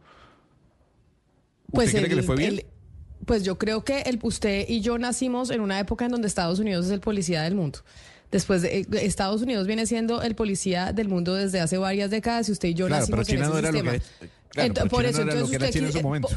[1.67, 2.63] ¿Usted pues cree que le fue bien?
[3.27, 6.59] pues yo creo que el, usted y yo nacimos en una época en donde Estados
[6.59, 7.81] Unidos es el policía del mundo.
[8.33, 12.49] Después, de, eh, Estados Unidos viene siendo el policía del mundo desde hace varias décadas
[12.49, 14.89] y usted y yo nacimos en ese sistema.
[14.89, 16.29] por eso, entonces en ese momento.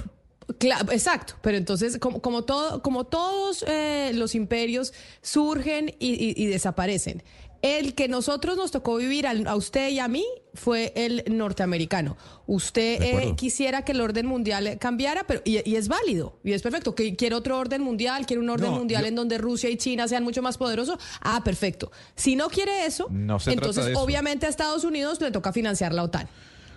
[0.59, 7.23] Claro, exacto, pero entonces como, como, todo, como todos eh, los imperios surgen y, desaparecen.
[7.65, 12.15] El que nosotros nos tocó vivir a, usted y a mí fue el norteamericano.
[12.45, 16.93] Usted eh, quisiera que el orden mundial cambiara, pero y, es válido y es perfecto.
[16.93, 20.23] Que quiere otro orden mundial, quiere un orden mundial en donde Rusia y China sean
[20.23, 20.99] mucho más poderosos.
[21.21, 21.91] Ah, perfecto.
[22.15, 23.09] Si no quiere eso,
[23.47, 26.27] entonces obviamente a Estados Unidos le toca financiar la OTAN.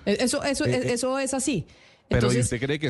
[0.07, 1.67] E, eso, eso, eh, eso es así.
[2.09, 2.89] Pero ¿y usted cree que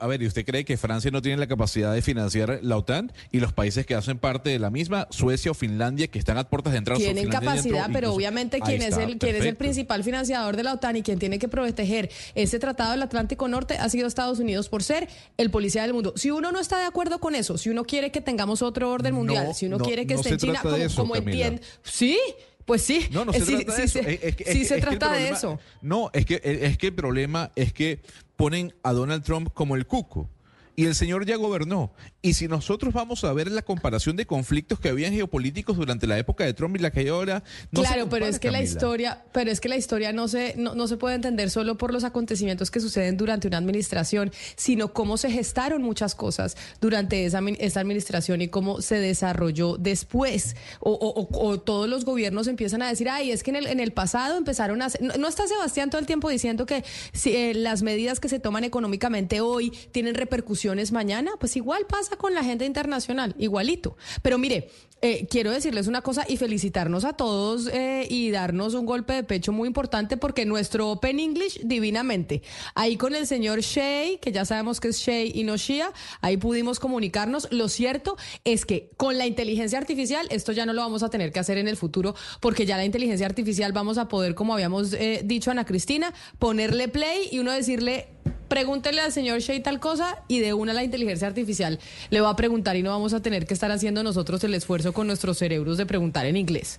[0.00, 3.12] a ver, ¿y usted cree que Francia no tiene la capacidad de financiar la OTAN
[3.30, 6.48] y los países que hacen parte de la misma, Suecia o Finlandia, que están a
[6.48, 7.00] puertas de entrada?
[7.00, 11.02] Tienen capacidad, pero obviamente quien es el es el principal financiador de la OTAN y
[11.02, 15.08] quien tiene que proteger ese tratado del Atlántico Norte ha sido Estados Unidos por ser
[15.36, 16.12] el policía del mundo.
[16.16, 19.14] Si uno no está de acuerdo con eso, si uno quiere que tengamos otro orden
[19.14, 22.18] mundial, si uno quiere que esté en China, como, como entiende, sí.
[22.64, 24.00] Pues sí, no, no se trata de eso.
[24.46, 25.58] sí se trata de eso.
[25.80, 28.00] No, es que, es que el problema es que
[28.36, 30.28] ponen a Donald Trump como el cuco
[30.74, 31.92] y el señor ya gobernó.
[32.22, 36.18] Y si nosotros vamos a ver la comparación de conflictos que habían geopolíticos durante la
[36.18, 39.24] época de Trump y la que hay ahora, no claro, pero es que la historia,
[39.32, 42.70] pero es que la historia no se no, se puede entender solo por los acontecimientos
[42.70, 48.40] que suceden durante una administración, sino cómo se gestaron muchas cosas durante esa, esa administración
[48.40, 50.56] y cómo se desarrolló después.
[50.80, 54.36] O, todos los gobiernos empiezan a decir, ay, es que en el, en el pasado
[54.36, 58.20] empezaron a hacer, no, está Sebastián todo el tiempo diciendo que si, eh, las medidas
[58.20, 60.61] que se toman económicamente hoy tienen repercusiones
[60.92, 63.96] mañana, pues igual pasa con la agenda internacional, igualito.
[64.22, 64.68] Pero mire,
[65.04, 69.24] eh, quiero decirles una cosa y felicitarnos a todos eh, y darnos un golpe de
[69.24, 72.42] pecho muy importante porque nuestro Open English divinamente.
[72.76, 76.36] Ahí con el señor Shea, que ya sabemos que es Shea y no Shia, ahí
[76.36, 77.48] pudimos comunicarnos.
[77.50, 81.32] Lo cierto es que con la inteligencia artificial, esto ya no lo vamos a tener
[81.32, 84.92] que hacer en el futuro porque ya la inteligencia artificial vamos a poder, como habíamos
[84.92, 88.06] eh, dicho Ana Cristina, ponerle play y uno decirle
[88.52, 91.78] pregúntele al señor Shea tal cosa y de una la inteligencia artificial
[92.10, 94.92] le va a preguntar y no vamos a tener que estar haciendo nosotros el esfuerzo
[94.92, 96.78] con nuestros cerebros de preguntar en inglés.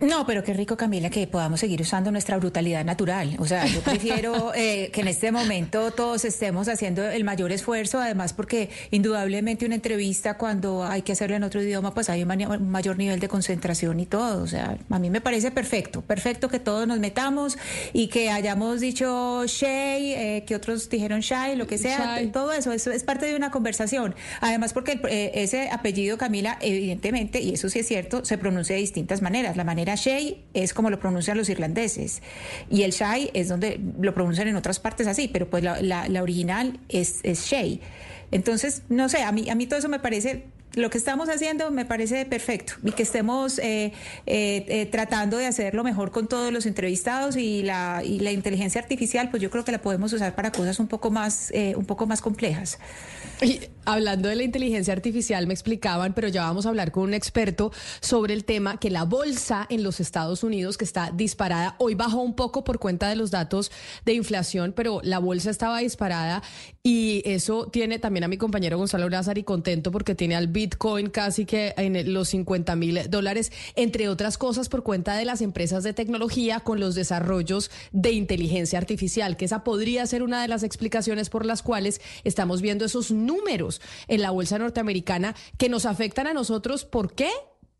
[0.00, 3.34] No, pero qué rico, Camila, que podamos seguir usando nuestra brutalidad natural.
[3.40, 7.98] O sea, yo prefiero eh, que en este momento todos estemos haciendo el mayor esfuerzo,
[7.98, 12.70] además porque indudablemente una entrevista cuando hay que hacerla en otro idioma, pues hay un
[12.70, 14.42] mayor nivel de concentración y todo.
[14.42, 17.58] O sea, a mí me parece perfecto, perfecto que todos nos metamos
[17.92, 22.70] y que hayamos dicho Shay, eh, que otros dijeron Shay, lo que sea, todo eso,
[22.72, 24.14] eso es parte de una conversación.
[24.40, 28.80] Además porque eh, ese apellido, Camila, evidentemente, y eso sí es cierto, se pronuncia de
[28.80, 29.56] distintas maneras.
[29.56, 32.22] La manera Shay es como lo pronuncian los irlandeses
[32.70, 36.80] y el Shay es donde lo pronuncian en otras partes así, pero pues la, original
[36.88, 37.80] es, es Shay.
[38.30, 41.70] Entonces, no sé, a mí, a mí todo eso me parece lo que estamos haciendo
[41.70, 43.92] me parece perfecto y que estemos eh,
[44.26, 48.80] eh, eh, tratando de hacerlo mejor con todos los entrevistados y la, y la inteligencia
[48.80, 52.06] artificial, pues yo creo que la podemos usar para cosas un poco más, un poco
[52.06, 52.78] más complejas.
[53.90, 57.72] Hablando de la inteligencia artificial, me explicaban, pero ya vamos a hablar con un experto
[58.00, 62.20] sobre el tema que la bolsa en los Estados Unidos, que está disparada, hoy bajó
[62.20, 63.72] un poco por cuenta de los datos
[64.04, 66.42] de inflación, pero la bolsa estaba disparada
[66.82, 71.46] y eso tiene también a mi compañero Gonzalo Lázaro contento porque tiene al Bitcoin casi
[71.46, 75.94] que en los 50 mil dólares, entre otras cosas por cuenta de las empresas de
[75.94, 81.30] tecnología con los desarrollos de inteligencia artificial, que esa podría ser una de las explicaciones
[81.30, 86.34] por las cuales estamos viendo esos números en la bolsa norteamericana que nos afectan a
[86.34, 86.84] nosotros.
[86.84, 87.30] ¿Por qué?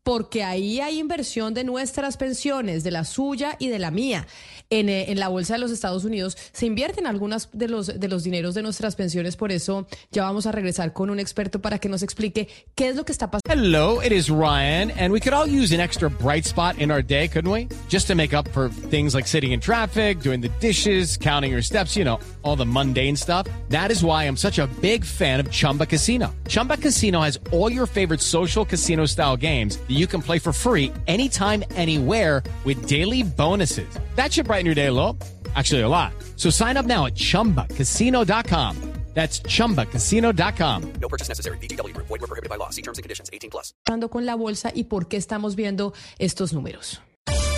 [0.03, 4.27] Porque ahí hay inversión de nuestras pensiones, de la suya y de la mía.
[4.71, 8.07] En, eh, en, la bolsa de los Estados Unidos se invierten algunas de los, de
[8.07, 11.79] los dineros de nuestras pensiones, por eso ya vamos a regresar con un experto para
[11.79, 13.51] que nos explique qué es lo que está pasando.
[13.51, 17.03] Hello, it is Ryan, and we could all use an extra bright spot in our
[17.03, 17.67] day, couldn't we?
[17.89, 21.63] Just to make up for things like sitting in traffic, doing the dishes, counting your
[21.63, 23.47] steps, you know, all the mundane stuff.
[23.69, 26.33] That is why I'm such a big fan of Chumba Casino.
[26.47, 30.91] Chumba Casino has all your favorite social casino style games you can play for free
[31.07, 33.87] anytime, anywhere with daily bonuses.
[34.15, 35.17] That should brighten your day a little.
[35.55, 36.13] Actually, a lot.
[36.35, 38.89] So sign up now at chumbacasino.com.
[39.13, 40.93] That's chumbacasino.com.
[41.01, 41.57] No purchase necessary.
[41.57, 41.93] BGW.
[41.97, 42.69] Void were prohibited by law.
[42.69, 43.73] See terms and conditions 18 plus.
[44.09, 47.01] con la bolsa y por qué estamos viendo estos números.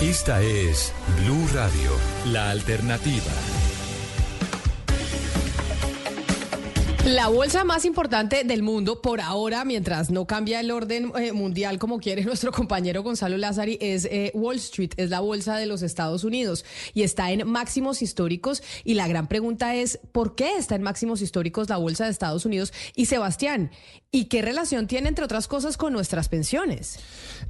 [0.02, 1.92] Esta es Blue Radio,
[2.32, 3.61] la alternativa.
[7.06, 11.80] La bolsa más importante del mundo por ahora, mientras no cambia el orden eh, mundial
[11.80, 15.82] como quiere nuestro compañero Gonzalo Lázari, es eh, Wall Street, es la bolsa de los
[15.82, 16.64] Estados Unidos
[16.94, 18.62] y está en máximos históricos.
[18.84, 22.46] Y la gran pregunta es, ¿por qué está en máximos históricos la bolsa de Estados
[22.46, 22.72] Unidos?
[22.96, 23.72] Y Sebastián,
[24.12, 27.00] ¿y qué relación tiene, entre otras cosas, con nuestras pensiones?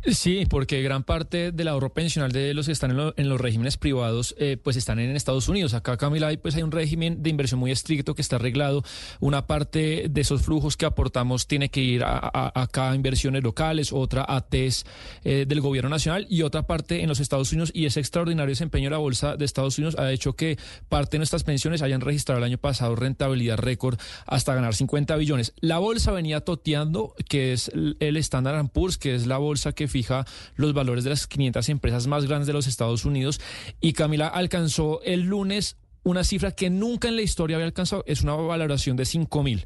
[0.03, 4.34] Sí, porque gran parte del ahorro pensional de los que están en, los regímenes privados,
[4.40, 5.76] eh, pues están en Estados Unidos.
[5.76, 8.84] Acá, Camila, pues hay un régimen de inversión muy estricto que está arreglado.
[9.19, 14.26] Una parte de esos flujos que aportamos tiene que ir a, a, inversiones locales, otra
[14.28, 14.86] a TES
[15.23, 17.69] eh, del gobierno nacional y otra parte en los Estados Unidos.
[17.72, 20.57] Y ese extraordinario desempeño de la Bolsa de Estados Unidos ha hecho que
[20.90, 25.53] parte de nuestras pensiones hayan registrado el año pasado rentabilidad récord hasta ganar 50 billones.
[25.60, 30.26] La Bolsa venía toteando, que es el Standard Poor's, que es la bolsa que fija
[30.55, 33.39] los valores de las 500 empresas más grandes de los Estados Unidos.
[33.80, 38.22] Y Camila alcanzó el lunes una cifra que nunca en la historia había alcanzado, es
[38.22, 39.65] una valoración de 5 mil.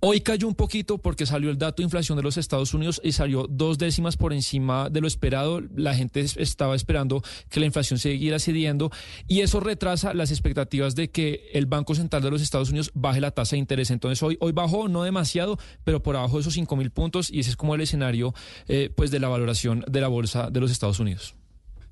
[0.00, 3.12] Hoy cayó un poquito porque salió el dato de inflación de los Estados Unidos y
[3.12, 5.60] salió dos décimas por encima de lo esperado.
[5.74, 8.90] La gente estaba esperando que la inflación siguiera cediendo
[9.28, 13.20] y eso retrasa las expectativas de que el Banco Central de los Estados Unidos baje
[13.20, 13.90] la tasa de interés.
[13.90, 17.40] Entonces hoy, hoy bajó, no demasiado, pero por abajo de esos 5 mil puntos y
[17.40, 18.34] ese es como el escenario
[18.68, 21.34] eh, pues de la valoración de la bolsa de los Estados Unidos.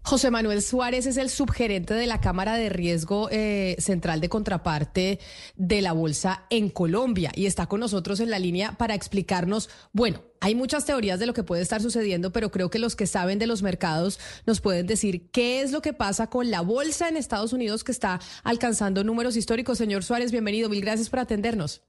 [0.03, 5.21] José Manuel Suárez es el subgerente de la Cámara de Riesgo eh, Central de Contraparte
[5.57, 10.25] de la Bolsa en Colombia y está con nosotros en la línea para explicarnos, bueno,
[10.41, 13.39] hay muchas teorías de lo que puede estar sucediendo, pero creo que los que saben
[13.39, 17.19] de los mercados nos pueden decir qué es lo que pasa con la bolsa en
[17.19, 19.77] Estados Unidos que está alcanzando números históricos.
[19.77, 20.71] Señor Suárez, bienvenido.
[20.71, 21.83] Mil gracias por atendernos.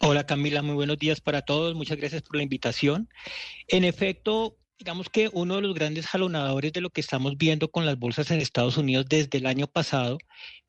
[0.00, 1.76] Hola Camila, muy buenos días para todos.
[1.76, 3.08] Muchas gracias por la invitación.
[3.68, 7.86] En efecto, Digamos que uno de los grandes jalonadores de lo que estamos viendo con
[7.86, 10.18] las bolsas en Estados Unidos desde el año pasado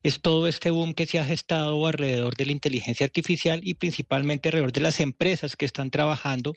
[0.02, 4.48] es todo este boom que se ha gestado alrededor de la inteligencia artificial y principalmente
[4.48, 6.54] alrededor de las empresas que están trabajando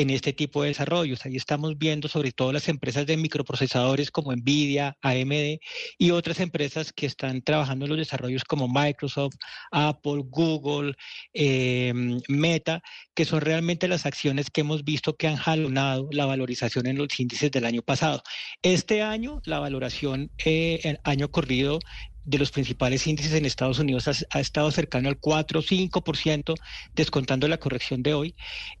[0.00, 1.26] en este tipo de desarrollos.
[1.26, 5.58] Ahí estamos viendo sobre todo las empresas de microprocesadores como Nvidia, AMD
[5.98, 9.34] y otras empresas que están trabajando en los desarrollos como Microsoft,
[9.72, 10.94] Apple, Google,
[11.32, 12.80] em, Meta,
[13.12, 17.18] que son realmente las acciones que hemos visto que han jalonado la valorización en los
[17.18, 18.22] índices del año pasado.
[18.62, 21.80] Este año, la valoración eh, el año corrido
[22.28, 26.54] de los principales índices en Estados Unidos ha, estado cercano al 4 o 5%,
[26.94, 28.34] descontando la corrección de hoy.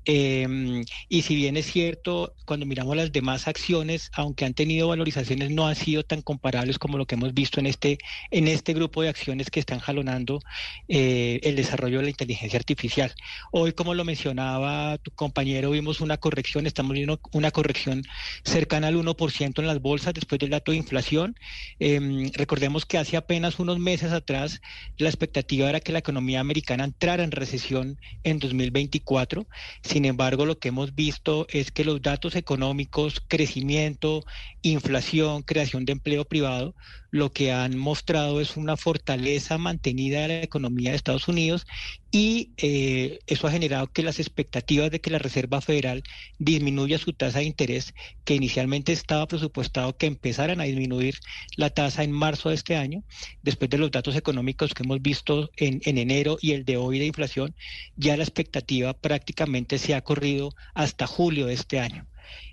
[0.04, 5.50] Em, y si bien es cierto, cuando miramos las demás acciones, aunque han tenido valorizaciones,
[5.50, 7.98] no han sido tan comparables como lo que hemos visto en este,
[8.30, 10.40] en este grupo de acciones que están jalonando
[10.88, 13.14] eh, el desarrollo de la inteligencia artificial.
[13.50, 18.02] Hoy, como lo mencionaba tu compañero, vimos una corrección, estamos viendo una corrección
[18.44, 21.34] cercana al 1% en las bolsas después del dato de inflación.
[21.78, 24.60] Em, recordemos que hace apenas unos meses atrás
[24.96, 29.46] la expectativa era que la economía americana entrara en recesión en 2024.
[29.82, 34.24] Sin embargo, lo que hemos visto es que los datos económicos, crecimiento,
[34.62, 36.74] inflación, creación de empleo privado,
[37.10, 41.66] lo que han mostrado es una fortaleza mantenida de la economía de Estados Unidos
[42.10, 46.02] y eh, eso ha generado que las expectativas de que la Reserva Federal
[46.38, 47.94] disminuya su tasa de interés,
[48.24, 51.18] que inicialmente estaba presupuestado que empezaran a disminuir
[51.56, 53.04] la tasa en marzo de este año,
[53.42, 56.98] después de los datos económicos que hemos visto en, en enero y el de hoy
[56.98, 57.54] de inflación,
[57.96, 62.06] ya la expectativa prácticamente se ha corrido hasta julio de este año.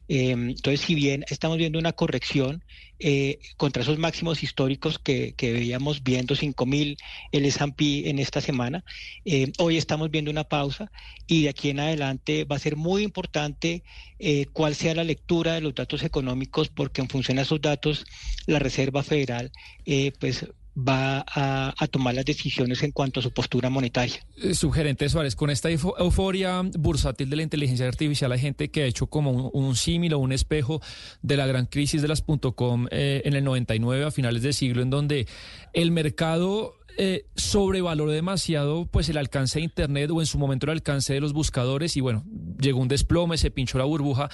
[0.07, 2.63] Em, entonces, si bien estamos viendo una corrección
[2.99, 6.97] eh, contra esos máximos históricos que, veíamos viendo 5.000
[7.31, 8.83] el S&P en esta semana,
[9.25, 10.91] em, hoy estamos viendo una pausa
[11.27, 13.83] y de aquí en adelante va a ser muy importante
[14.19, 18.05] eh, cuál sea la lectura de los datos económicos porque en función a esos datos
[18.45, 19.51] la Reserva Federal
[19.85, 20.45] eh, pues
[20.77, 24.15] va a, tomar las decisiones en cuanto a su postura monetaria.
[24.37, 28.85] Eh, Sugerente Suárez, con esta euforia bursátil de la inteligencia artificial, hay gente que ha
[28.85, 30.81] hecho como un, símil o un espejo
[31.21, 32.23] de la gran crisis de las
[32.55, 35.27] .com eh, en el 99 a finales de siglo, en donde
[35.73, 40.71] el mercado eh, sobrevaloró demasiado pues el alcance de Internet o en su momento el
[40.71, 42.25] alcance de los buscadores y bueno,
[42.59, 44.29] llegó un desplome, se pinchó la burbuja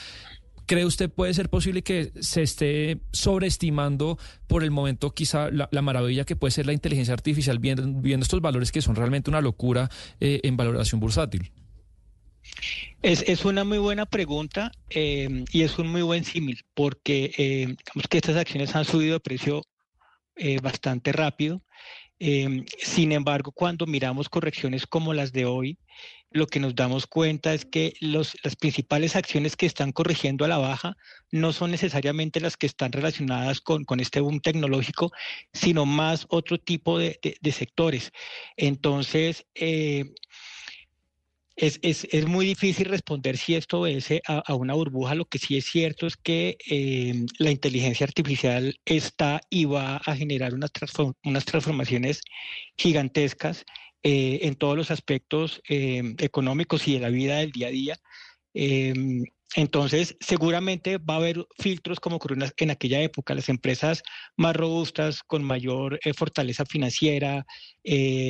[0.66, 4.18] ¿Cree usted puede ser posible que se esté sobreestimando
[4.48, 8.72] por el momento quizá la, maravilla que puede ser la inteligencia artificial viendo, estos valores
[8.72, 9.90] que son realmente una locura
[10.20, 11.52] eh, en valoración bursátil?
[13.02, 17.68] Es, es, una muy buena pregunta eh, y es un muy buen símil porque eh,
[17.68, 19.64] digamos que estas acciones han subido de precio
[20.64, 21.62] bastante rápido.
[22.18, 25.78] sin embargo, cuando miramos correcciones como las de hoy,
[26.32, 30.58] lo que nos damos cuenta es que las principales acciones que están corrigiendo a la
[30.58, 30.96] baja
[31.30, 35.12] no son necesariamente las que están relacionadas con, este boom tecnológico,
[35.54, 37.20] sino más otro tipo de,
[37.52, 38.12] sectores.
[38.56, 40.14] Entonces, eh,
[41.58, 45.16] es, muy difícil responder si esto obedece a, una burbuja.
[45.16, 50.16] Lo que sí es cierto es que eh, la inteligencia artificial está y va a
[50.16, 50.72] generar unas,
[51.24, 52.22] unas transformaciones
[52.78, 53.66] gigantescas
[54.04, 57.98] eh, en todos los aspectos eh, económicos y de la vida del día a día.
[58.54, 59.24] Em,
[59.56, 63.36] entonces, seguramente va a haber filtros como ocurrió en aquella época.
[63.36, 64.02] Las empresas
[64.38, 67.46] más robustas, con mayor eh, fortaleza financiera,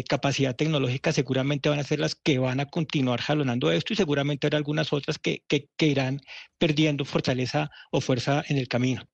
[0.10, 4.48] capacidad tecnológica, seguramente van a ser las que van a continuar jalonando esto y seguramente
[4.48, 5.44] habrá algunas otras que
[5.80, 6.22] irán
[6.58, 9.11] perdiendo fortaleza o fuerza en el camino.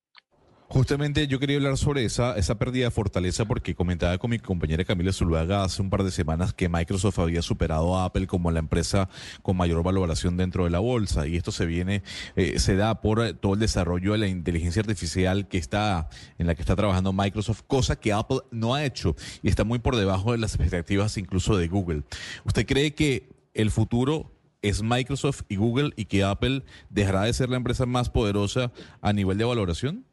[0.69, 4.83] Justamente yo quería hablar sobre esa, esa pérdida de fortaleza porque comentaba con mi compañera
[4.83, 8.59] Camila Zuluaga hace un par de semanas que Microsoft había superado a Apple como la
[8.59, 9.07] empresa
[9.43, 12.03] con mayor valoración dentro de la bolsa y esto se viene,
[12.35, 16.55] eh, se da por todo el desarrollo de la inteligencia artificial que está, en la
[16.55, 20.33] que está trabajando Microsoft, cosa que Apple no ha hecho y está muy por debajo
[20.33, 22.03] de las expectativas incluso de Google.
[22.43, 27.49] ¿Usted cree que el futuro es Microsoft y Google y que Apple dejará de ser
[27.49, 30.06] la empresa más poderosa a nivel de valoración?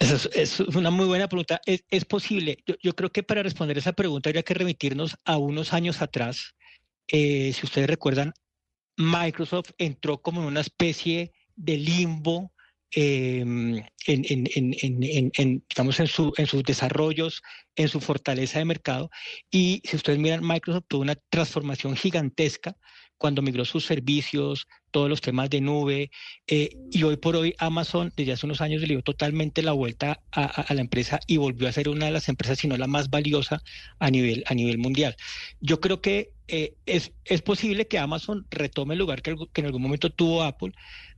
[0.00, 1.60] Es, una muy buena pregunta.
[1.66, 2.58] Es, posible.
[2.82, 6.54] Yo, creo que para responder esa pregunta habría que remitirnos a unos años atrás.
[7.08, 8.32] Eh, si ustedes recuerdan,
[8.96, 12.52] Microsoft entró como en una especie de limbo
[12.92, 17.42] em, en, digamos, en, su, en sus desarrollos,
[17.74, 19.10] en su fortaleza de mercado.
[19.50, 22.76] Y si ustedes miran, Microsoft tuvo una transformación gigantesca
[23.24, 26.10] cuando migró sus servicios, todos los temas de nube,
[26.46, 30.20] eh, y hoy por hoy Amazon desde hace unos años le dio totalmente la vuelta
[30.30, 33.08] a, la empresa y volvió a ser una de las empresas, si no la más
[33.08, 33.62] valiosa
[33.98, 35.16] a nivel, a nivel mundial.
[35.62, 39.68] Yo creo que eh, es, es posible que Amazon retome el lugar que, que en
[39.68, 40.74] algún momento tuvo Apple,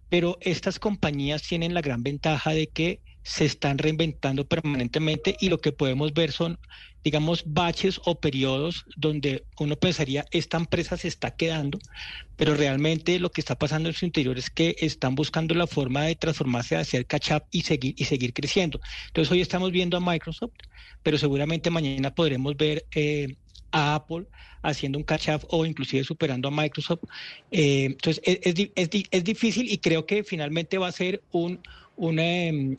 [0.09, 5.59] pero estas compañías tienen la gran ventaja de que se están reinventando permanentemente y lo
[5.59, 6.61] que podemos ver son,
[7.03, 11.81] digamos, baches o periodos donde uno pensaría, esta empresa se está quedando,
[12.37, 16.05] pero realmente lo que está pasando en su interior es que están buscando la forma
[16.05, 18.79] de transformarse, de hacer catch up y seguir, y seguir creciendo.
[19.09, 20.55] Entonces hoy estamos viendo a Microsoft,
[21.03, 23.35] pero seguramente mañana podremos ver eh,
[23.73, 24.27] a Apple
[24.63, 27.03] haciendo un catch up o inclusive superando a Microsoft.
[27.51, 31.61] Eh, entonces es, es, es difícil y creo que finalmente va a ser un
[31.97, 32.23] una,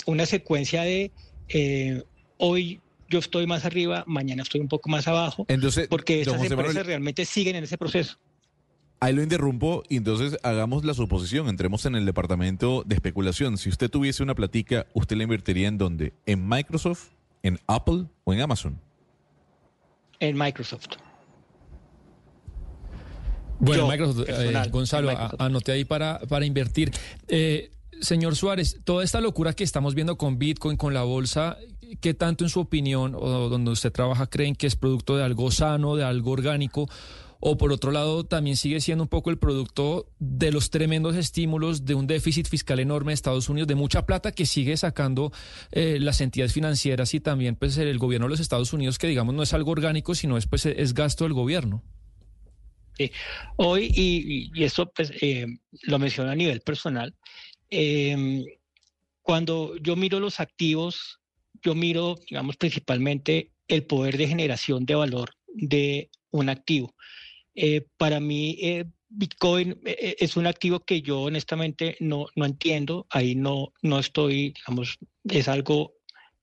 [0.06, 1.12] una secuencia de
[1.50, 2.04] eh,
[2.38, 6.86] hoy yo estoy más arriba, mañana estoy un poco más abajo, entonces, porque estas empresas
[6.86, 8.18] realmente siguen en ese proceso.
[9.00, 13.58] Ahí lo interrumpo y entonces hagamos la suposición, entremos en el departamento de especulación.
[13.58, 16.14] Si usted tuviese una platica, ¿usted la invertiría en dónde?
[16.26, 17.10] ¿En Microsoft,
[17.44, 18.82] en Apple o en Amazon?
[20.20, 20.88] En Microsoft.
[23.60, 26.92] Bueno, Microsoft, eh, Gonzalo, anote ahí para, para invertir.
[27.28, 27.70] Eh,
[28.02, 31.58] Señor Suárez, toda esta locura que estamos viendo con Bitcoin, con la bolsa,
[32.02, 35.52] ¿qué tanto en su opinión o donde usted trabaja creen que es producto de algo
[35.52, 36.88] sano, de algo orgánico?
[37.40, 41.86] o por otro lado también sigue siendo un poco el producto de los tremendos estímulos
[41.86, 45.32] de un déficit fiscal enorme de Estados Unidos, de mucha plata que sigue sacando
[45.72, 49.36] eh, las entidades financieras y también pues el gobierno de los Estados Unidos, que digamos
[49.36, 51.84] no es algo orgánico, sino es, pues, es gasto del gobierno.
[53.58, 55.46] Hoy, y, eso pues, eh,
[55.84, 57.14] lo menciono a nivel personal,
[57.70, 58.46] em,
[59.22, 61.20] cuando yo miro los activos,
[61.62, 66.96] yo miro, digamos, principalmente el poder de generación de valor de un activo.
[67.56, 73.36] Eh, para mí, eh, Bitcoin es un activo que yo honestamente no, no entiendo, ahí
[73.36, 75.97] no, no estoy, digamos, es algo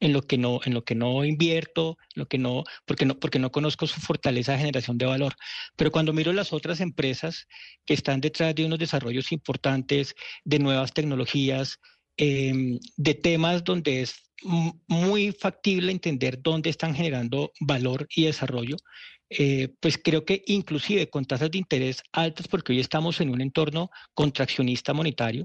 [0.05, 3.39] en lo que no, en lo que no invierto, lo que no, porque no, porque
[3.39, 5.35] no conozco su fortaleza de generación de valor.
[5.77, 7.47] Pero cuando miro las otras empresas
[7.87, 10.15] que están detrás de unos desarrollos importantes,
[10.45, 11.79] de nuevas tecnologías,
[12.17, 14.15] em, de temas donde es
[14.89, 18.77] muy factible entender dónde están generando valor y desarrollo,
[19.31, 23.41] eh, pues creo que inclusive con tasas de interés altas, porque hoy estamos en un
[23.41, 25.45] entorno contraccionista monetario,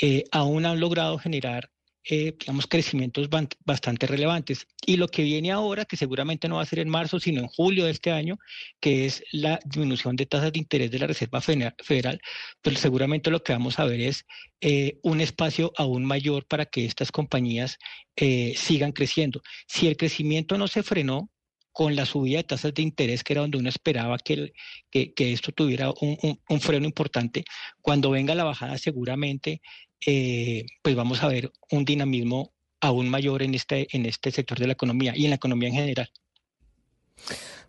[0.00, 1.70] eh, aún han logrado generar
[2.10, 3.28] eh, digamos, crecimientos
[3.66, 4.66] bastante relevantes.
[4.86, 7.48] Y lo que viene ahora, que seguramente no va a ser en marzo, sino en
[7.48, 8.38] julio de este año,
[8.80, 12.20] que es la disminución de tasas de interés de la Reserva Federal,
[12.62, 14.24] pero seguramente lo que vamos a ver es
[14.62, 17.76] eh, un espacio aún mayor para que estas compañías
[18.16, 19.42] eh, sigan creciendo.
[19.66, 21.30] Si el crecimiento no se frenó,
[21.78, 24.52] con la subida de tasas de interés, que era donde uno esperaba que,
[24.90, 27.44] que, esto tuviera un, un, freno importante.
[27.80, 29.60] Cuando venga la bajada, seguramente
[30.04, 34.66] eh, pues vamos a ver un dinamismo aún mayor en este, en este sector de
[34.66, 36.10] la economía y en la economía en general.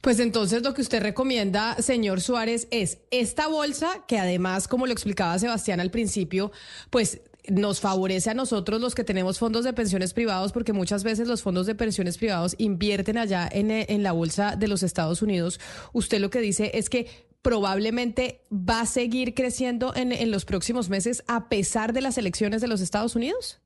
[0.02, 4.92] Pues entonces lo que usted recomienda, señor Suárez, es esta bolsa que además, como lo
[4.92, 6.52] explicaba Sebastián al principio,
[6.90, 11.28] pues nos favorece a nosotros los que tenemos fondos de pensiones privados, porque muchas veces
[11.28, 15.60] los fondos de pensiones privados invierten allá en, en la bolsa de los Estados Unidos.
[15.94, 21.24] Usted lo que dice es que probablemente va a seguir creciendo en, los próximos meses
[21.28, 23.60] a pesar de las elecciones de los Estados Unidos?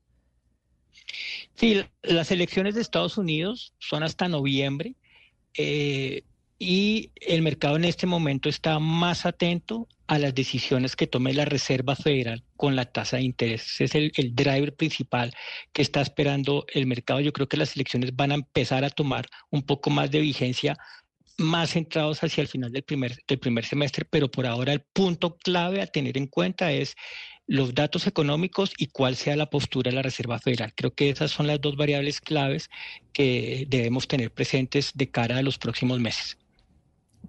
[1.54, 4.94] Sí, las elecciones de Estados Unidos son hasta noviembre
[5.56, 6.22] eh,
[6.58, 11.44] y el mercado en este momento está más atento a las decisiones que tome la
[11.44, 13.80] Reserva Federal con la tasa de interés.
[13.80, 15.34] es el, el, driver principal
[15.72, 17.20] que está esperando el mercado.
[17.20, 20.76] Yo creo que las elecciones van a empezar a tomar un poco más de vigencia
[21.38, 25.36] más centrados hacia el final del primer, del primer semestre, pero por ahora el punto
[25.36, 26.94] clave a tener en cuenta es
[27.46, 30.72] los datos económicos y cuál sea la postura de la Reserva Federal.
[30.74, 32.70] Creo que esas son las dos variables claves
[33.12, 36.38] que debemos tener presentes de cara a los próximos meses.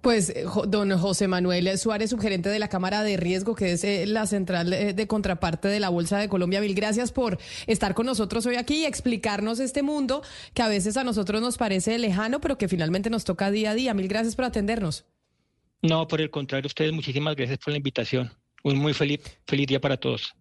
[0.00, 4.06] Pues eh, don José Manuel Suárez, subgerente de la Cámara de Riesgo, que es eh,
[4.06, 6.60] la central eh, de contraparte de la Bolsa de Colombia.
[6.60, 10.22] Mil gracias por estar con nosotros hoy aquí y explicarnos este mundo
[10.54, 13.74] que a veces a nosotros nos parece lejano, pero que finalmente nos toca día a
[13.74, 13.94] día.
[13.94, 15.06] Mil gracias por atendernos.
[15.82, 18.32] No, por el contrario, ustedes muchísimas gracias por la invitación.
[18.64, 20.34] Un muy feliz, feliz día para todos.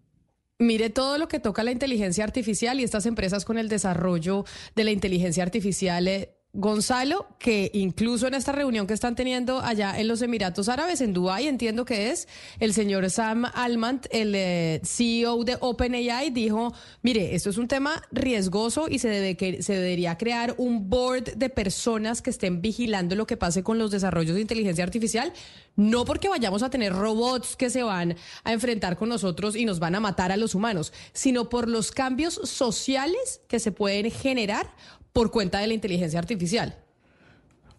[0.58, 4.86] Mire todo lo que toca la inteligencia artificial y estas empresas con el desarrollo de
[4.86, 6.08] la inteligencia artificial
[6.56, 11.12] Gonzalo, que incluso en esta reunión que están teniendo allá en los Emiratos Árabes, en
[11.12, 12.30] Dubái, entiendo que es,
[12.62, 18.02] el señor Sam Alman, el eh, CEO de OpenAI, dijo, mire, esto es un tema
[18.12, 23.16] riesgoso y se, debe que, se debería crear un board de personas que estén vigilando
[23.16, 25.34] lo que pase con los desarrollos de inteligencia artificial,
[25.76, 28.16] no porque vayamos a tener robots que se van
[28.46, 31.92] a enfrentar con nosotros y nos van a matar a los humanos, sino por los
[31.92, 34.74] cambios sociales que se pueden generar
[35.16, 36.76] por cuenta de la inteligencia artificial.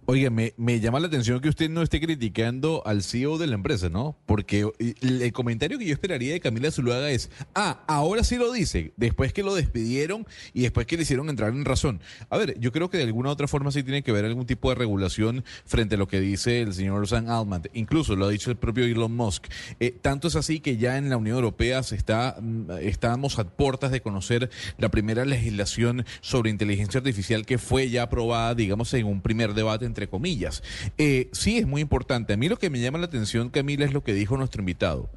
[0.09, 3.89] Oiga, me, llama la atención que usted no esté criticando al CEO de la empresa,
[3.89, 4.17] ¿no?
[4.25, 8.93] Porque el, comentario que yo esperaría de Camila Zuluaga es, ah, ahora sí lo dice,
[8.97, 10.25] después que lo despidieron
[10.55, 12.01] y después que le hicieron entrar en razón.
[12.31, 14.47] A ver, yo creo que de alguna u otra forma sí tiene que haber algún
[14.47, 17.63] tipo de regulación frente a lo que dice el señor Sam Altman.
[17.75, 19.47] Incluso lo ha dicho el propio Elon Musk.
[19.81, 23.45] Eh, tanto es así que ya en la Unión Europea se está, mm, estamos a
[23.49, 29.07] puertas de conocer la primera legislación sobre inteligencia artificial que fue ya aprobada, digamos, en
[29.07, 30.63] un primer debate entre comillas.
[30.99, 32.35] Eh, sí, es muy importante.
[32.35, 35.09] A mí lo que me llama la atención, Camila, es lo que dijo nuestro invitado.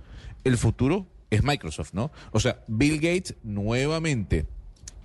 [0.45, 2.11] El futuro es Microsoft, ¿no?
[2.31, 4.45] O sea, Bill Gates nuevamente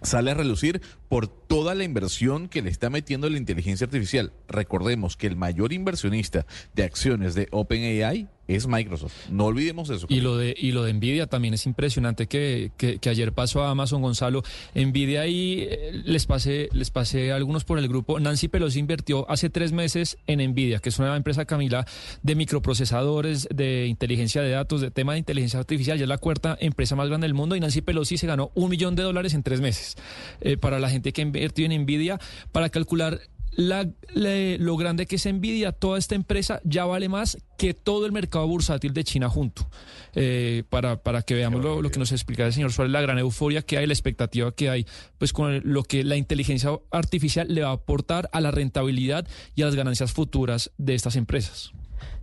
[0.02, 0.80] sale a relucir
[1.14, 4.32] por toda la inversión que le está metiendo la inteligencia artificial.
[4.48, 9.30] Recordemos que el mayor inversionista de acciones de OpenAI es Microsoft.
[9.30, 10.06] No olvidemos eso.
[10.10, 13.70] Y lo de, y lo de Nvidia también es impresionante que, que, ayer pasó a
[13.70, 14.42] Amazon Gonzalo.
[14.74, 18.20] Nvidia ahí eh, les pasé, les pasé algunos por el grupo.
[18.20, 21.86] Nancy Pelosi invirtió hace tres meses en Nvidia, que es una empresa Camila
[22.22, 25.96] de microprocesadores, de inteligencia de datos, de tema de inteligencia artificial.
[25.96, 28.68] Ya es la cuarta empresa más grande del mundo y Nancy Pelosi se ganó un
[28.68, 29.96] millón de dólares en tres meses.
[30.40, 32.18] Eh, para la gente que invirtió en Nvidia,
[32.52, 33.20] para calcular
[33.56, 38.47] lo grande que es Nvidia, toda esta empresa ya vale más que todo el mercado
[38.48, 39.68] bursátil de China junto.
[40.14, 43.62] Eh, para, para que veamos lo, que nos explica el señor Suárez, la gran euforia
[43.62, 44.86] que hay, la expectativa que hay,
[45.18, 49.62] pues con lo que la inteligencia artificial le va a aportar a la rentabilidad y
[49.62, 51.72] a las ganancias futuras de estas empresas.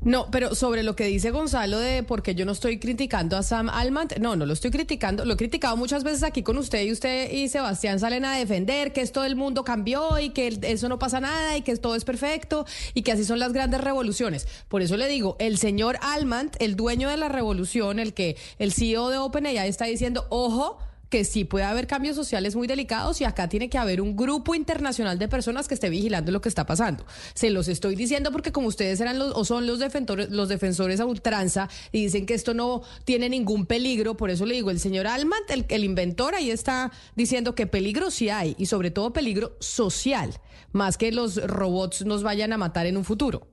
[0.03, 3.69] No, pero sobre lo que dice Gonzalo de porque yo no estoy criticando a Sam
[3.69, 6.91] Alman, no, no lo estoy criticando, lo he criticado muchas veces aquí con usted y
[6.91, 10.98] usted y Sebastián salen a defender que esto del mundo cambió y que eso no
[10.98, 12.65] pasa nada y que todo es perfecto
[12.95, 14.48] y que así son las grandes revoluciones.
[14.68, 18.73] Por eso le digo, el señor Almant, el dueño de la revolución, el que el
[18.73, 20.80] CEO de OpenAI está diciendo, ojo,
[21.12, 24.56] que sí puede haber cambios sociales muy delicados y acá tiene que haber un grupo
[24.56, 27.06] internacional de personas que esté vigilando lo que está pasando.
[27.36, 31.00] Se los estoy diciendo porque como ustedes eran los o son los defensores los defensores
[31.02, 34.80] a ultranza y dicen que esto no tiene ningún peligro, por eso le digo, el
[34.80, 39.12] señor Almant, el, el inventor ahí está diciendo que peligro sí hay y sobre todo
[39.12, 40.40] peligro social,
[40.72, 43.48] más que los robots nos vayan a matar en un futuro.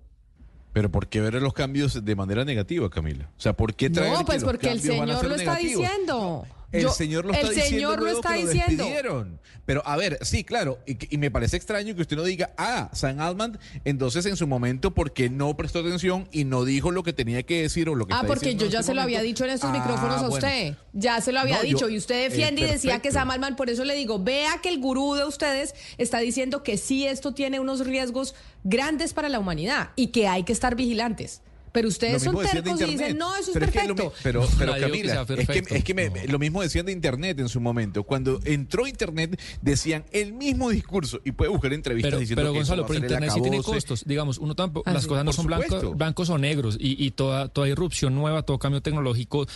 [0.72, 3.28] Pero ¿por qué ver los cambios de manera negativa, Camila?
[3.36, 5.82] O sea, ¿por qué traer No, que pues los porque el señor lo está negativos?
[5.82, 6.46] diciendo.
[6.70, 8.84] El Yo- señor lo está el diciendo señor lo luego está que lo diciendo.
[8.84, 9.40] despidieron.
[9.64, 12.90] Pero a ver, sí, claro, y, y me parece extraño que usted no diga, ah,
[12.92, 17.14] San Alman, entonces en su momento porque no prestó atención y no dijo lo que
[17.14, 19.22] tenía que decir o lo que Ah, está porque yo ya este se lo había
[19.22, 20.34] dicho en estos Ah, micrófonos a bueno.
[20.34, 20.74] usted.
[20.92, 21.88] Ya se lo había No, yo- dicho.
[21.88, 23.12] y usted eh, defiende y decía que.
[23.12, 26.76] Sam Altman, por eso le digo, vea que el gurú de ustedes está diciendo que
[26.76, 28.34] sí esto tiene unos riesgos
[28.64, 31.40] grandes para la humanidad y que hay que estar vigilantes.
[31.78, 33.06] Pero ustedes Lo son mismo decían de tercos y Internet.
[33.06, 34.18] dicen, no, eso es Pero que lo perfecto.
[34.24, 34.40] pero,
[34.74, 38.02] que Camila, es que, es que me- lo mismo decían de Internet en su momento.
[38.02, 41.20] Cuando entró Internet, decían el mismo discurso.
[41.24, 43.10] Y puede buscar entrevistas Pero, diciendo pero que eso Gonzalo, va a pero ser el
[43.12, 44.04] Internet sí tiene costos.
[44.06, 46.76] Digamos, uno tampoco, Ah, las sí, cosas no por son blancos, blancos o negros.
[46.80, 49.46] Y, y toda, toda irrupción nueva, todo cambio tecnológico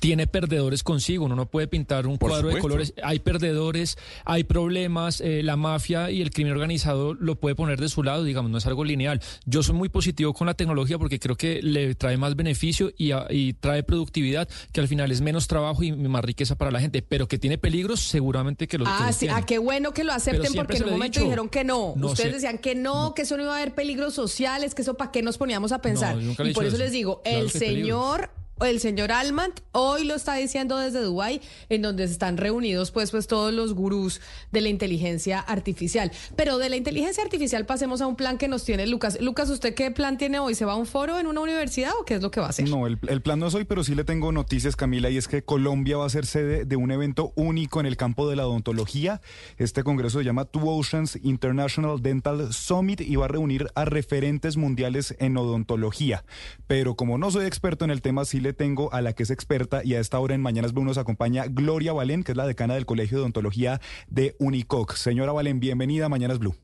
[0.00, 1.24] tiene perdedores consigo.
[1.24, 2.92] Uno no puede pintar un Por cuadro de colores.
[3.02, 5.20] Hay perdedores, hay problemas.
[5.20, 8.58] eh, la mafia y el crimen organizado lo puede poner de su lado, digamos, no
[8.58, 9.20] es algo lineal.
[9.46, 13.12] Yo soy muy positivo con la tecnología porque creo que le trae más beneficio y,
[13.12, 16.80] a- y trae productividad, que al final es menos trabajo y más riqueza para la
[16.80, 17.02] gente.
[17.02, 19.34] Pero que tiene peligros, seguramente que los, Ah, sí, tiene.
[19.34, 21.24] ah, qué bueno que lo acepten porque en un momento dicho.
[21.24, 21.94] dijeron que no.
[21.96, 22.34] No Ustedes sé.
[22.34, 25.22] decían que no, que eso no iba a haber peligros sociales, que eso para qué
[25.22, 26.16] nos poníamos a pensar.
[26.16, 26.78] No, y por eso eso.
[26.78, 28.20] les digo, Claro el peligros.
[28.60, 33.26] El señor Almant hoy lo está diciendo desde Dubái, en donde están reunidos pues pues
[33.26, 34.20] todos los gurús
[34.52, 36.10] de la inteligencia artificial.
[36.36, 39.18] Pero de la inteligencia artificial pasemos a un plan que nos tiene Lucas.
[39.20, 40.54] Lucas, ¿usted qué plan tiene hoy?
[40.54, 42.50] ¿Se va a un foro en una universidad o qué es lo que va a
[42.50, 42.68] hacer?
[42.68, 45.28] No, el, el plan no es hoy, pero sí le tengo noticias, Camila, y es
[45.28, 48.46] que Colombia va a ser sede de un evento único en el campo de la
[48.46, 49.20] odontología.
[49.58, 54.56] Este congreso se llama Two Oceans International Dental Summit y va a reunir a referentes
[54.56, 56.24] mundiales en odontología.
[56.66, 59.30] Pero como no soy experto en el tema, sí le tengo a la que es
[59.30, 62.46] experta y a esta hora en Mañanas Blue nos acompaña Gloria Valén, que es la
[62.46, 64.94] decana del Colegio de Odontología de Unicoc.
[64.94, 66.54] Señora Valén, bienvenida a Mañanas Blue.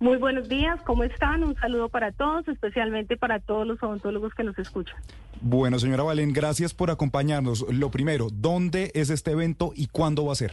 [0.00, 1.44] Muy buenos días, ¿cómo están?
[1.44, 4.96] Un saludo para todos, especialmente para todos los odontólogos que nos escuchan.
[5.40, 7.64] Bueno, señora Valén, gracias por acompañarnos.
[7.72, 10.52] Lo primero, ¿dónde es este evento y cuándo va a ser?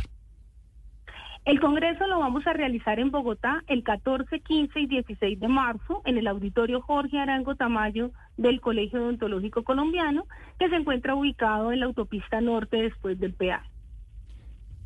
[1.46, 6.02] El Congreso lo vamos a realizar en Bogotá el 14, 15 y 16 de marzo
[6.06, 10.26] en el auditorio Jorge Arango Tamayo del Colegio Odontológico Colombiano,
[10.58, 13.70] que se encuentra ubicado en la autopista norte después del peaje.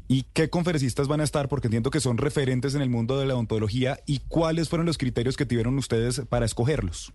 [0.08, 1.48] ¿Y qué conferencistas van a estar?
[1.48, 3.98] Porque entiendo que son referentes en el mundo de la odontología.
[4.08, 7.14] ¿Y cuáles fueron los criterios que tuvieron ustedes para escogerlos?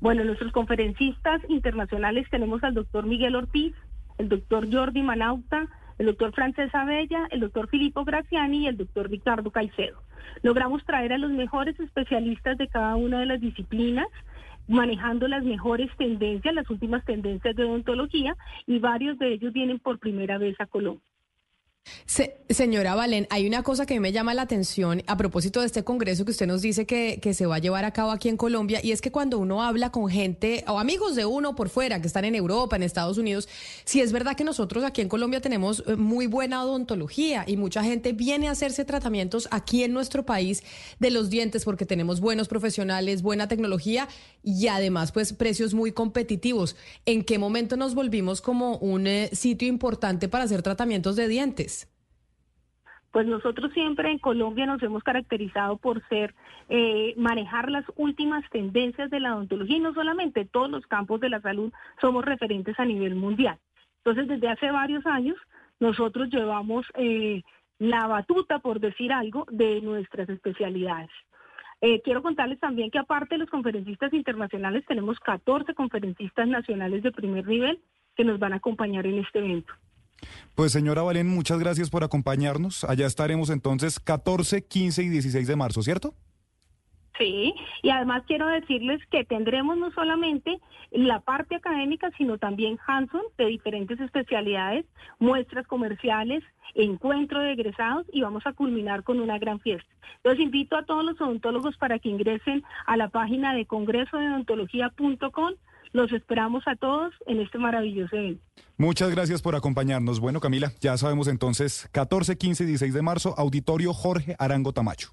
[0.00, 3.72] Bueno, nuestros conferencistas internacionales tenemos al doctor Miguel Ortiz,
[4.18, 5.68] el doctor Jordi Manauta,
[6.02, 10.02] el doctor Francesa Bella, el doctor Filippo Graciani y el doctor Ricardo Caicedo.
[10.42, 14.08] Logramos traer a los mejores especialistas de cada una de las disciplinas
[14.66, 20.00] manejando las mejores tendencias, las últimas tendencias de odontología y varios de ellos vienen por
[20.00, 21.11] primera vez a Colombia.
[22.06, 25.82] Se- señora Valen, hay una cosa que me llama la atención a propósito de este
[25.82, 28.36] congreso que usted nos dice que, que se va a llevar a cabo aquí en
[28.36, 32.00] Colombia, y es que cuando uno habla con gente o amigos de uno por fuera
[32.00, 33.48] que están en Europa, en Estados Unidos,
[33.84, 37.82] si es verdad que nosotros aquí en Colombia tenemos eh, muy buena odontología y mucha
[37.82, 40.62] gente viene a hacerse tratamientos aquí en nuestro país
[41.00, 44.08] de los dientes porque tenemos buenos profesionales, buena tecnología
[44.42, 46.76] y además pues precios muy competitivos.
[47.06, 51.88] ¿En qué momento nos volvimos como un eh, sitio importante para hacer tratamientos de dientes?
[53.12, 56.34] Pues nosotros siempre en Colombia nos hemos caracterizado por ser,
[56.70, 61.28] eh, manejar las últimas tendencias de la odontología y no solamente, todos los campos de
[61.28, 61.70] la salud
[62.00, 63.58] somos referentes a nivel mundial.
[63.98, 65.36] Entonces, desde hace varios años,
[65.78, 67.42] nosotros llevamos eh,
[67.78, 71.10] la batuta, por decir algo, de nuestras especialidades.
[71.84, 77.10] Eh, quiero contarles también que aparte de los conferencistas internacionales, tenemos 14 conferencistas nacionales de
[77.10, 77.82] primer nivel
[78.16, 79.72] que nos van a acompañar en este evento.
[80.54, 82.84] Pues señora Valén, muchas gracias por acompañarnos.
[82.84, 86.14] Allá estaremos entonces 14, 15 y 16 de marzo, ¿cierto?
[87.18, 90.58] Sí, y además quiero decirles que tendremos no solamente
[90.90, 94.86] la parte académica, sino también Hanson de diferentes especialidades,
[95.18, 96.42] muestras comerciales,
[96.74, 99.88] encuentro de egresados y vamos a culminar con una gran fiesta.
[100.24, 105.54] Los invito a todos los odontólogos para que ingresen a la página de congresodeodontología.com.
[105.92, 108.42] Los esperamos a todos en este maravilloso evento.
[108.78, 110.20] Muchas gracias por acompañarnos.
[110.20, 115.12] Bueno, Camila, ya sabemos entonces, 14, 15 y 16 de marzo, Auditorio Jorge Arango Tamacho.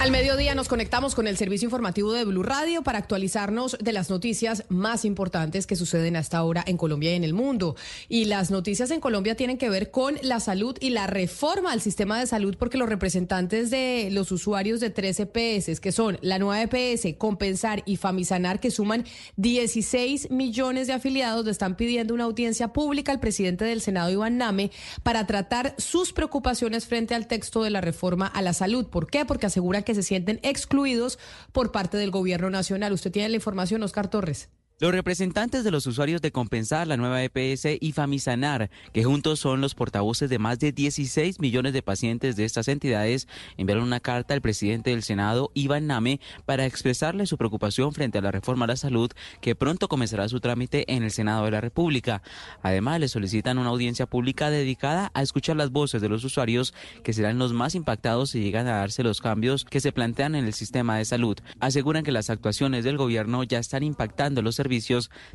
[0.00, 4.08] Al mediodía nos conectamos con el servicio informativo de Blue Radio para actualizarnos de las
[4.08, 7.76] noticias más importantes que suceden hasta ahora en Colombia y en el mundo.
[8.08, 11.82] Y las noticias en Colombia tienen que ver con la salud y la reforma al
[11.82, 16.38] sistema de salud porque los representantes de los usuarios de tres EPS, que son la
[16.38, 19.04] nueva EPS, Compensar y Famisanar, que suman
[19.36, 24.38] 16 millones de afiliados, le están pidiendo una audiencia pública al presidente del Senado, Iván
[24.38, 24.70] Name,
[25.02, 28.86] para tratar sus preocupaciones frente al texto de la reforma a la salud.
[28.86, 29.26] ¿Por qué?
[29.26, 31.18] Porque aseguran que se sienten excluidos
[31.52, 32.92] por parte del gobierno nacional.
[32.92, 34.48] Usted tiene la información, Oscar Torres.
[34.80, 39.60] Los representantes de los usuarios de Compensar, la nueva EPS y Famisanar, que juntos son
[39.60, 43.28] los portavoces de más de 16 millones de pacientes de estas entidades,
[43.58, 48.22] enviaron una carta al presidente del Senado, Iván Name, para expresarle su preocupación frente a
[48.22, 49.12] la reforma a la salud
[49.42, 52.22] que pronto comenzará su trámite en el Senado de la República.
[52.62, 56.72] Además, le solicitan una audiencia pública dedicada a escuchar las voces de los usuarios
[57.04, 60.46] que serán los más impactados si llegan a darse los cambios que se plantean en
[60.46, 61.36] el sistema de salud.
[61.60, 64.69] Aseguran que las actuaciones del gobierno ya están impactando los servicios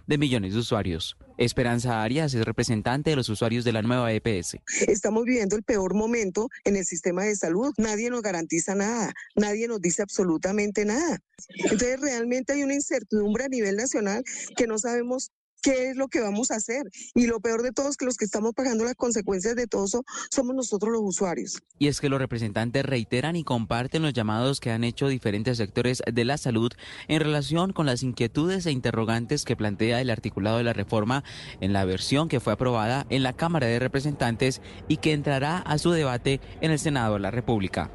[0.07, 1.17] de millones de usuarios.
[1.37, 4.57] Esperanza Arias es representante de los usuarios de la nueva EPS.
[4.87, 7.73] Estamos viviendo el peor momento en el sistema de salud.
[7.77, 11.19] Nadie nos garantiza nada, nadie nos dice absolutamente nada.
[11.49, 14.23] Entonces realmente hay una incertidumbre a nivel nacional
[14.55, 15.31] que no sabemos
[15.65, 16.83] qué es lo que vamos a hacer.
[17.15, 19.85] Y lo peor de todo es que los que estamos pagando las consecuencias de todo
[19.85, 21.63] eso somos nosotros los usuarios.
[21.79, 26.03] Y es que los representantes reiteran y comparten los llamados que han hecho diferentes sectores
[26.05, 26.71] de la salud
[27.07, 31.23] en relación con las inquietudes e interrogantes que plantea el articulado de la reforma
[31.61, 35.79] en la versión que fue aprobada en la Cámara de Representantes y que entrará a
[35.79, 37.89] su debate en el Senado de la República.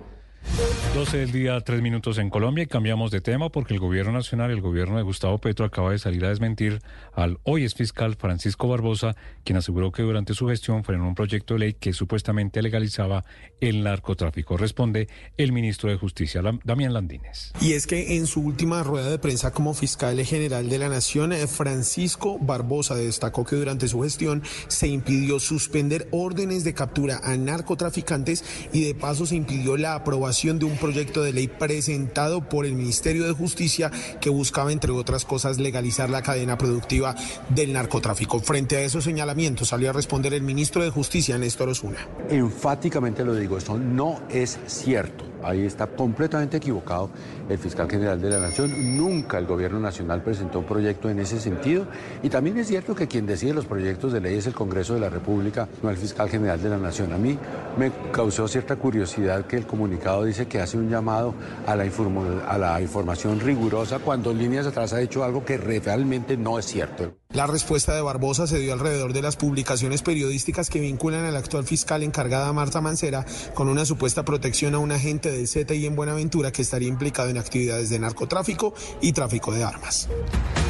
[0.92, 4.50] 12 del día, 3 minutos en Colombia y cambiamos de tema porque el gobierno nacional,
[4.50, 6.82] el gobierno de Gustavo Petro acaba de salir a desmentir
[7.14, 9.14] al hoy es fiscal Francisco Barbosa,
[9.44, 13.24] quien aseguró que durante su gestión frenó un proyecto de ley que supuestamente legalizaba
[13.60, 14.56] el narcotráfico.
[14.56, 17.52] Responde el ministro de Justicia, Damián Landines.
[17.60, 21.32] Y es que en su última rueda de prensa como fiscal general de la Nación,
[21.32, 27.36] eh, Francisco Barbosa destacó que durante su gestión se impidió suspender órdenes de captura a
[27.36, 32.66] narcotraficantes y de paso se impidió la aprobación de un proyecto de ley presentado por
[32.66, 37.14] el Ministerio de Justicia que buscaba, entre otras cosas, legalizar la cadena productiva
[37.48, 38.40] del narcotráfico.
[38.40, 42.08] Frente a esos señalamientos salió a responder el ministro de Justicia, Néstor Osuna.
[42.28, 45.24] Enfáticamente lo digo, esto no es cierto.
[45.42, 47.10] Ahí está completamente equivocado
[47.48, 48.96] el fiscal general de la Nación.
[48.96, 51.86] Nunca el gobierno nacional presentó un proyecto en ese sentido.
[52.22, 55.00] Y también es cierto que quien decide los proyectos de ley es el Congreso de
[55.00, 57.12] la República, no el fiscal general de la Nación.
[57.12, 57.38] A mí
[57.78, 61.34] me causó cierta curiosidad que el comunicado dice que hace un llamado
[61.66, 67.19] a la, información rigurosa cuando líneas atrás ha hecho algo que realmente no es cierto.
[67.32, 71.62] La respuesta de Barbosa se dio alrededor de las publicaciones periodísticas que vinculan al actual
[71.62, 73.24] fiscal encargada Marta Mancera
[73.54, 77.38] con una supuesta protección a un agente del CTI en Buenaventura que estaría implicado en
[77.38, 80.08] actividades de narcotráfico y tráfico de armas.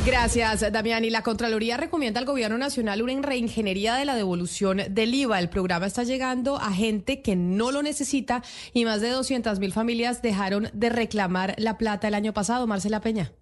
[0.04, 1.02] Gracias, Damián.
[1.06, 5.38] Y la Contraloría recomienda al Gobierno Nacional una reingeniería de la devolución del IVA.
[5.38, 8.42] El programa está llegando a gente que no lo necesita
[8.74, 12.66] y más de 200 mil familias dejaron de reclamar la plata el año pasado.
[12.66, 13.32] Marcela Peña.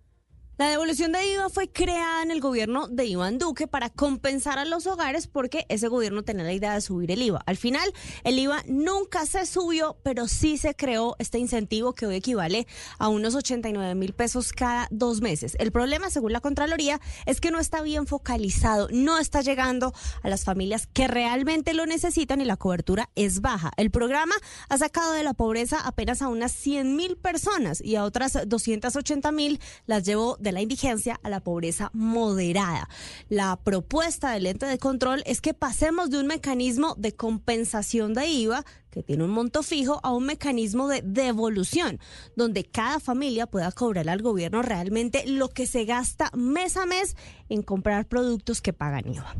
[0.58, 4.64] La devolución de IVA fue creada en el gobierno de Iván Duque para compensar a
[4.64, 7.40] los hogares porque ese gobierno tenía la idea de subir el IVA.
[7.46, 7.94] Al final,
[8.24, 12.66] el IVA nunca se subió, pero sí se creó este incentivo que hoy equivale
[12.98, 15.56] a unos 89 mil pesos cada dos meses.
[15.60, 19.92] El problema, según la Contraloría, es que no está bien focalizado, no está llegando
[20.24, 23.70] a las familias que realmente lo necesitan y la cobertura es baja.
[23.76, 24.34] El programa
[24.68, 29.30] ha sacado de la pobreza apenas a unas 100 mil personas y a otras 280
[29.30, 32.88] mil las llevó de la indigencia a la pobreza moderada.
[33.28, 38.26] La propuesta del ente de control es que pasemos de un mecanismo de compensación de
[38.26, 42.00] IVA que tiene un monto fijo a un mecanismo de devolución,
[42.36, 47.16] donde cada familia pueda cobrar al gobierno realmente lo que se gasta mes a mes
[47.48, 49.34] en comprar productos que pagan IVA.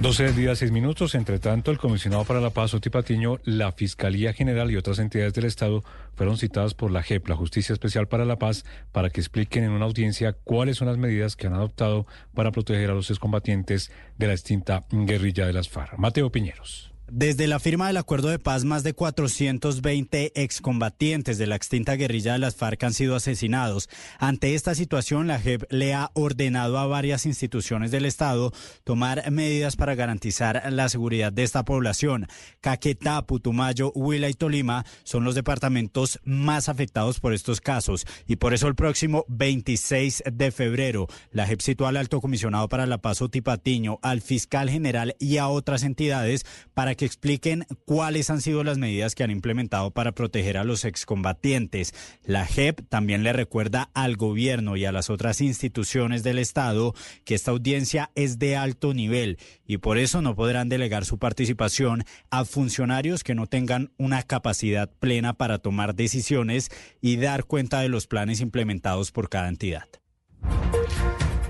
[0.00, 1.14] 12 días, 6 minutos.
[1.14, 5.32] Entre tanto, el comisionado para la paz, Oti Patiño, la Fiscalía General y otras entidades
[5.32, 5.82] del Estado
[6.14, 9.70] fueron citadas por la JEP, la Justicia Especial para la Paz, para que expliquen en
[9.70, 14.26] una audiencia cuáles son las medidas que han adoptado para proteger a los excombatientes de
[14.26, 15.96] la extinta guerrilla de las FARC.
[15.98, 16.93] Mateo Piñeros.
[17.06, 22.32] Desde la firma del acuerdo de paz, más de 420 excombatientes de la extinta guerrilla
[22.32, 23.90] de las FARC han sido asesinados.
[24.18, 28.52] Ante esta situación, la JEP le ha ordenado a varias instituciones del Estado
[28.84, 32.26] tomar medidas para garantizar la seguridad de esta población.
[32.62, 38.54] Caquetá, Putumayo, Huila y Tolima son los departamentos más afectados por estos casos y por
[38.54, 43.20] eso el próximo 26 de febrero, la JEP citó al alto comisionado para la paz,
[43.20, 48.78] Otipatiño, al fiscal general y a otras entidades para que expliquen cuáles han sido las
[48.78, 51.94] medidas que han implementado para proteger a los excombatientes.
[52.24, 56.94] La JEP también le recuerda al gobierno y a las otras instituciones del Estado
[57.24, 62.04] que esta audiencia es de alto nivel y por eso no podrán delegar su participación
[62.30, 67.88] a funcionarios que no tengan una capacidad plena para tomar decisiones y dar cuenta de
[67.88, 69.88] los planes implementados por cada entidad.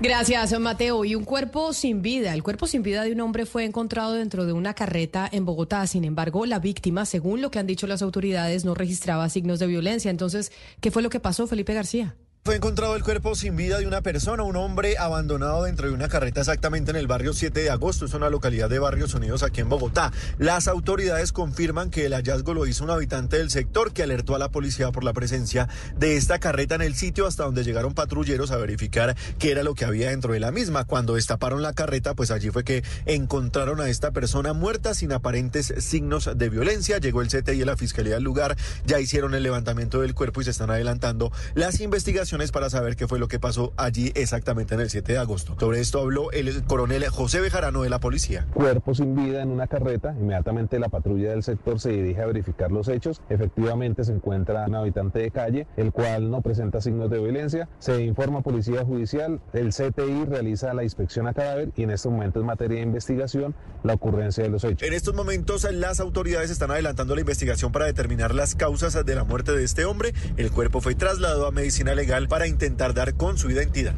[0.01, 1.05] Gracias, Mateo.
[1.05, 2.33] Y un cuerpo sin vida.
[2.33, 5.87] El cuerpo sin vida de un hombre fue encontrado dentro de una carreta en Bogotá.
[5.87, 9.67] Sin embargo, la víctima, según lo que han dicho las autoridades, no registraba signos de
[9.67, 10.11] violencia.
[10.11, 10.51] Entonces,
[10.81, 12.15] ¿qué fue lo que pasó, Felipe García?
[12.45, 16.09] Fue encontrado el cuerpo sin vida de una persona, un hombre abandonado dentro de una
[16.09, 19.61] carreta exactamente en el barrio 7 de agosto, es una localidad de Barrios Unidos aquí
[19.61, 20.11] en Bogotá.
[20.37, 24.37] Las autoridades confirman que el hallazgo lo hizo un habitante del sector que alertó a
[24.37, 25.67] la policía por la presencia
[25.97, 29.73] de esta carreta en el sitio hasta donde llegaron patrulleros a verificar qué era lo
[29.73, 30.85] que había dentro de la misma.
[30.85, 35.73] Cuando destaparon la carreta, pues allí fue que encontraron a esta persona muerta sin aparentes
[35.79, 36.99] signos de violencia.
[36.99, 38.55] Llegó el CTI y la fiscalía al lugar,
[38.85, 43.07] ya hicieron el levantamiento del cuerpo y se están adelantando las investigaciones para saber qué
[43.07, 45.55] fue lo que pasó allí exactamente en el 7 de agosto.
[45.57, 48.45] Sobre esto habló el coronel José Bejarano de la policía.
[48.53, 52.73] Cuerpo sin vida en una carreta, inmediatamente la patrulla del sector se dirige a verificar
[52.73, 53.21] los hechos.
[53.29, 57.69] Efectivamente se encuentra un habitante de calle, el cual no presenta signos de violencia.
[57.79, 62.09] Se informa a Policía Judicial, el CTI realiza la inspección a cadáver y en este
[62.09, 64.85] momento es materia de investigación la ocurrencia de los hechos.
[64.85, 69.23] En estos momentos las autoridades están adelantando la investigación para determinar las causas de la
[69.23, 70.13] muerte de este hombre.
[70.35, 73.93] El cuerpo fue trasladado a medicina legal para intentar dar con su identidad.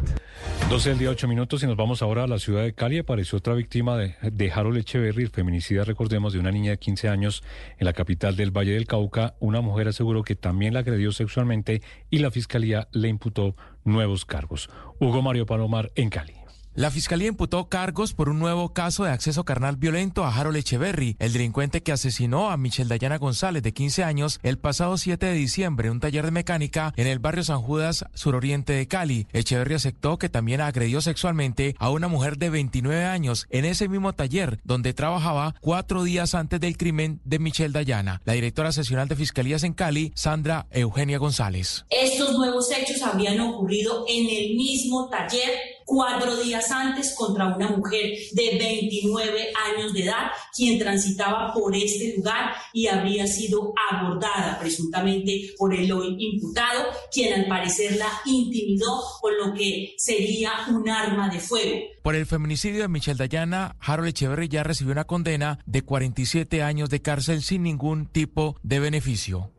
[0.70, 2.98] 12 del día 8 minutos y nos vamos ahora a la ciudad de Cali.
[2.98, 7.08] Apareció otra víctima de, de Harold Echeverry, el feminicida, recordemos, de una niña de 15
[7.08, 7.42] años
[7.78, 9.36] en la capital del Valle del Cauca.
[9.40, 13.56] Una mujer aseguró que también la agredió sexualmente y la fiscalía le imputó
[13.86, 14.70] nuevos cargos.
[15.00, 16.47] Hugo Mario Palomar en Cali.
[16.78, 21.16] La fiscalía imputó cargos por un nuevo caso de acceso carnal violento a Harold Echeverry,
[21.18, 25.34] el delincuente que asesinó a Michelle Dayana González, de 15 años, el pasado 7 de
[25.34, 29.26] diciembre en un taller de mecánica en el barrio San Judas, suroriente de Cali.
[29.34, 34.14] Echeverry aceptó que también agredió sexualmente a una mujer de 29 años en ese mismo
[34.14, 38.22] taller donde trabajaba cuatro días antes del crimen de Michelle Dayana.
[38.24, 41.88] La directora seccional de Fiscalías en Cali, Sandra Eugenia González.
[41.90, 45.50] Estos nuevos hechos habían ocurrido en el mismo taller
[45.88, 52.16] cuatro días antes contra una mujer de 29 años de edad, quien transitaba por este
[52.18, 59.02] lugar y habría sido abordada presuntamente por el hoy imputado, quien al parecer la intimidó
[59.22, 61.80] con lo que sería un arma de fuego.
[62.02, 66.90] Por el feminicidio de Michelle Dayana, Harold Echeverry ya recibió una condena de 47 años
[66.90, 69.52] de cárcel sin ningún tipo de beneficio.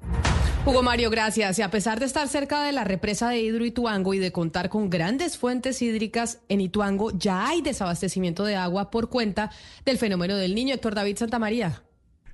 [0.69, 1.59] Hugo Mario, gracias.
[1.59, 4.69] Y a pesar de estar cerca de la represa de Hidro Ituango y de contar
[4.69, 9.51] con grandes fuentes hídricas en Ituango, ya hay desabastecimiento de agua por cuenta
[9.87, 10.75] del fenómeno del niño.
[10.75, 11.88] Héctor David Santamaría.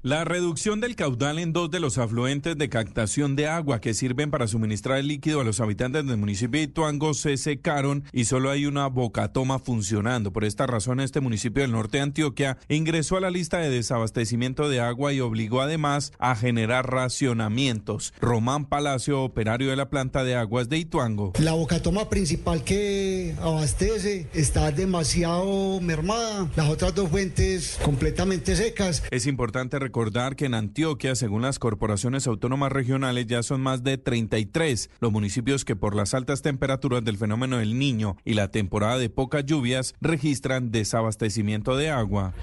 [0.05, 4.31] La reducción del caudal en dos de los afluentes de captación de agua que sirven
[4.31, 8.51] para suministrar el líquido a los habitantes del municipio de Ituango se secaron y solo
[8.51, 10.31] hay una bocatoma funcionando.
[10.31, 14.69] Por esta razón, este municipio del norte de Antioquia ingresó a la lista de desabastecimiento
[14.69, 18.13] de agua y obligó además a generar racionamientos.
[18.21, 21.33] Román Palacio, operario de la planta de aguas de Ituango.
[21.39, 29.03] La bocatoma principal que abastece está demasiado mermada, las otras dos fuentes completamente secas.
[29.11, 29.94] Es importante recordar
[30.37, 35.65] que en Antioquia, según las corporaciones autónomas regionales, ya son más de 33 los municipios
[35.65, 39.95] que por las altas temperaturas del fenómeno del niño y la temporada de pocas lluvias
[40.01, 42.35] registran desabastecimiento de agua.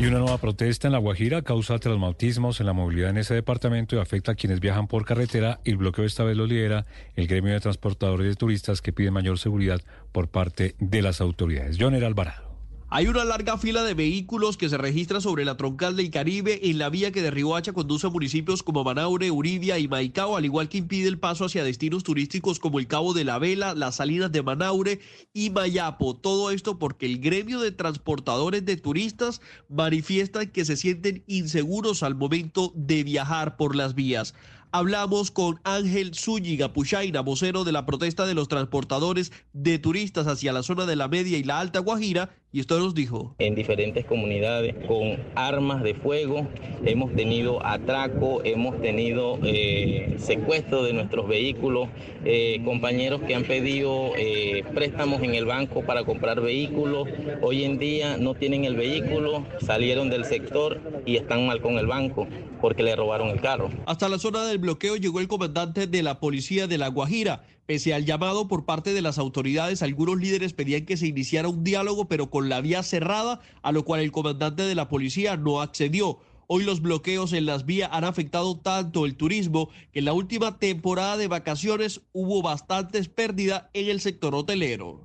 [0.00, 3.96] Y una nueva protesta en La Guajira causa traumatismos en la movilidad en ese departamento
[3.96, 5.60] y afecta a quienes viajan por carretera.
[5.64, 9.38] El bloqueo esta vez lo lidera el gremio de transportadores de turistas que pide mayor
[9.38, 9.82] seguridad
[10.12, 11.76] por parte de las autoridades.
[11.78, 12.45] John Alvarado.
[12.88, 16.78] Hay una larga fila de vehículos que se registra sobre la troncal del Caribe en
[16.78, 20.68] la vía que de Riohacha conduce a municipios como Manaure, Uribia y Maicao, al igual
[20.68, 24.30] que impide el paso hacia destinos turísticos como el Cabo de la Vela, las salidas
[24.30, 25.00] de Manaure
[25.32, 26.14] y Mayapo.
[26.14, 32.14] Todo esto porque el gremio de transportadores de turistas manifiesta que se sienten inseguros al
[32.14, 34.32] momento de viajar por las vías.
[34.72, 40.52] Hablamos con Ángel Zúñiga Puchaina, vocero de la protesta de los transportadores de turistas hacia
[40.52, 43.34] la zona de la Media y la Alta Guajira, y esto nos dijo.
[43.38, 46.46] En diferentes comunidades con armas de fuego,
[46.84, 51.88] hemos tenido atraco, hemos tenido eh, secuestro de nuestros vehículos,
[52.24, 57.08] eh, compañeros que han pedido eh, préstamos en el banco para comprar vehículos,
[57.42, 61.86] hoy en día no tienen el vehículo, salieron del sector y están mal con el
[61.86, 62.26] banco
[62.60, 63.70] porque le robaron el carro.
[63.86, 67.44] Hasta la zona del bloqueo llegó el comandante de la policía de La Guajira.
[67.66, 71.64] Pese al llamado por parte de las autoridades, algunos líderes pedían que se iniciara un
[71.64, 75.60] diálogo, pero con la vía cerrada, a lo cual el comandante de la policía no
[75.60, 76.20] accedió.
[76.46, 80.60] Hoy los bloqueos en las vías han afectado tanto el turismo que en la última
[80.60, 85.04] temporada de vacaciones hubo bastantes pérdidas en el sector hotelero.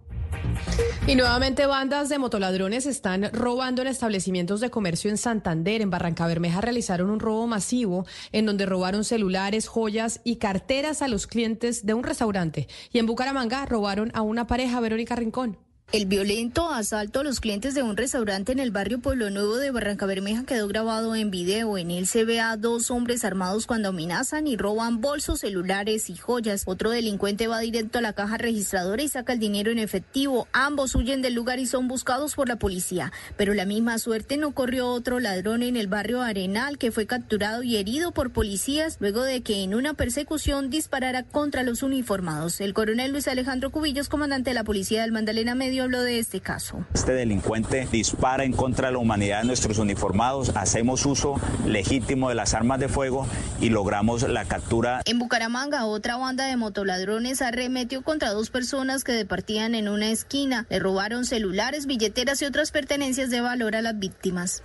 [1.07, 5.81] Y nuevamente bandas de motoladrones están robando en establecimientos de comercio en Santander.
[5.81, 11.07] En Barranca Bermeja realizaron un robo masivo en donde robaron celulares, joyas y carteras a
[11.07, 12.67] los clientes de un restaurante.
[12.93, 15.57] Y en Bucaramanga robaron a una pareja, Verónica Rincón.
[15.93, 19.71] El violento asalto a los clientes de un restaurante en el barrio Pueblo Nuevo de
[19.71, 21.77] Barranca Bermeja quedó grabado en video.
[21.77, 26.15] En él se ve a dos hombres armados cuando amenazan y roban bolsos, celulares y
[26.15, 26.63] joyas.
[26.65, 30.47] Otro delincuente va directo a la caja registradora y saca el dinero en efectivo.
[30.53, 33.11] Ambos huyen del lugar y son buscados por la policía.
[33.35, 37.63] Pero la misma suerte no corrió otro ladrón en el barrio Arenal que fue capturado
[37.63, 42.61] y herido por policías luego de que en una persecución disparara contra los uniformados.
[42.61, 46.41] El coronel Luis Alejandro Cubillos, comandante de la policía del Mandalena Medio, habló de este
[46.41, 46.85] caso.
[46.93, 51.35] Este delincuente dispara en contra de la humanidad de nuestros uniformados, hacemos uso
[51.65, 53.27] legítimo de las armas de fuego
[53.59, 55.01] y logramos la captura.
[55.05, 60.65] En Bucaramanga, otra banda de motoladrones arremetió contra dos personas que departían en una esquina.
[60.69, 64.63] Le robaron celulares, billeteras y otras pertenencias de valor a las víctimas.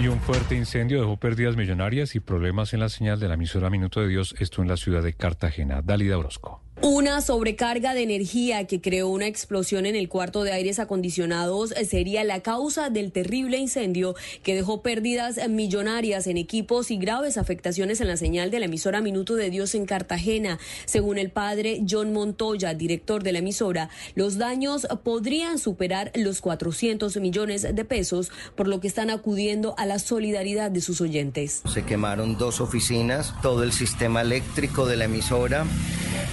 [0.00, 3.70] Y un fuerte incendio dejó pérdidas millonarias y problemas en la señal de la emisora
[3.70, 5.80] Minuto de Dios, esto en la ciudad de Cartagena.
[5.82, 6.65] Dalida Orozco.
[6.82, 12.22] Una sobrecarga de energía que creó una explosión en el cuarto de aires acondicionados sería
[12.22, 18.08] la causa del terrible incendio que dejó pérdidas millonarias en equipos y graves afectaciones en
[18.08, 20.58] la señal de la emisora Minuto de Dios en Cartagena.
[20.84, 27.16] Según el padre John Montoya, director de la emisora, los daños podrían superar los 400
[27.16, 31.62] millones de pesos, por lo que están acudiendo a la solidaridad de sus oyentes.
[31.72, 35.64] Se quemaron dos oficinas, todo el sistema eléctrico de la emisora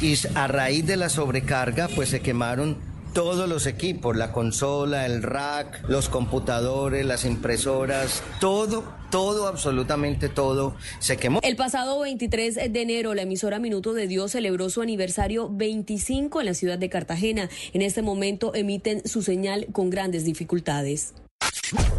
[0.02, 2.78] y a raíz de la sobrecarga, pues se quemaron
[3.14, 10.76] todos los equipos, la consola, el rack, los computadores, las impresoras, todo, todo, absolutamente todo
[11.00, 11.40] se quemó.
[11.44, 16.46] El pasado 23 de enero, la emisora Minuto de Dios celebró su aniversario 25 en
[16.48, 17.50] la ciudad de Cartagena.
[17.74, 21.14] En este momento emiten su señal con grandes dificultades.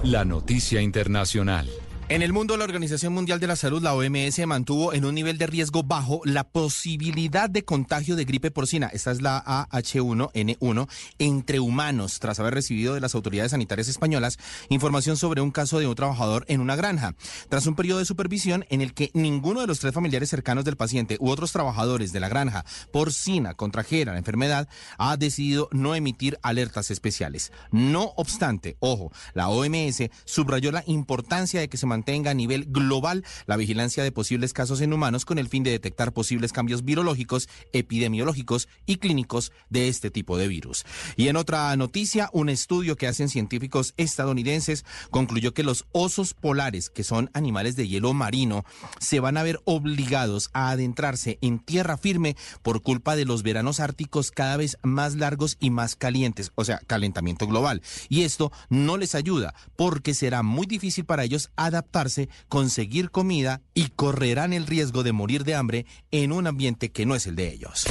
[0.02, 1.68] La noticia internacional.
[2.10, 5.38] En el mundo, la Organización Mundial de la Salud, la OMS, mantuvo en un nivel
[5.38, 10.86] de riesgo bajo la posibilidad de contagio de gripe porcina, esta es la AH1N1,
[11.18, 15.86] entre humanos, tras haber recibido de las autoridades sanitarias españolas información sobre un caso de
[15.86, 17.14] un trabajador en una granja.
[17.48, 20.76] Tras un periodo de supervisión en el que ninguno de los tres familiares cercanos del
[20.76, 24.68] paciente u otros trabajadores de la granja porcina contrajera la enfermedad,
[24.98, 27.50] ha decidido no emitir alertas especiales.
[27.70, 33.24] No obstante, ojo, la OMS subrayó la importancia de que se mantenga a nivel global
[33.46, 37.48] la vigilancia de posibles casos en humanos con el fin de detectar posibles cambios virológicos,
[37.72, 40.84] epidemiológicos y clínicos de este tipo de virus.
[41.16, 46.90] Y en otra noticia, un estudio que hacen científicos estadounidenses concluyó que los osos polares,
[46.90, 48.64] que son animales de hielo marino,
[48.98, 53.78] se van a ver obligados a adentrarse en tierra firme por culpa de los veranos
[53.78, 57.82] árticos cada vez más largos y más calientes, o sea, calentamiento global.
[58.08, 63.60] Y esto no les ayuda porque será muy difícil para ellos adaptarse adaptarse, conseguir comida
[63.74, 67.36] y correrán el riesgo de morir de hambre en un ambiente que no es el
[67.36, 67.84] de ellos.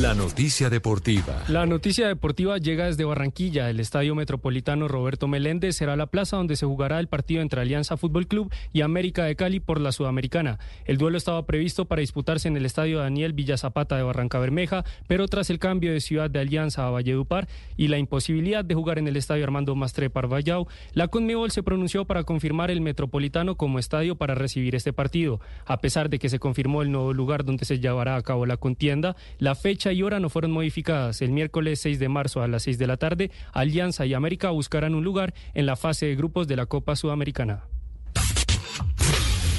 [0.00, 1.44] La noticia deportiva.
[1.48, 3.68] La noticia deportiva llega desde Barranquilla.
[3.68, 7.98] El Estadio Metropolitano Roberto Meléndez será la plaza donde se jugará el partido entre Alianza
[7.98, 10.58] Fútbol Club y América de Cali por la Sudamericana.
[10.86, 15.28] El duelo estaba previsto para disputarse en el Estadio Daniel Villazapata de Barranca Bermeja, pero
[15.28, 17.46] tras el cambio de ciudad de Alianza a Valledupar
[17.76, 22.06] y la imposibilidad de jugar en el Estadio Armando Mastre Parvallao, la Conmebol se pronunció
[22.06, 25.40] para confirmar el Metropolitano como estadio para recibir este partido.
[25.66, 28.56] A pesar de que se confirmó el nuevo lugar donde se llevará a cabo la
[28.56, 31.22] contienda, la fecha fecha y hora no fueron modificadas.
[31.22, 34.94] El miércoles 6 de marzo a las 6 de la tarde, Alianza y América buscarán
[34.94, 37.64] un lugar en la fase de grupos de la Copa Sudamericana.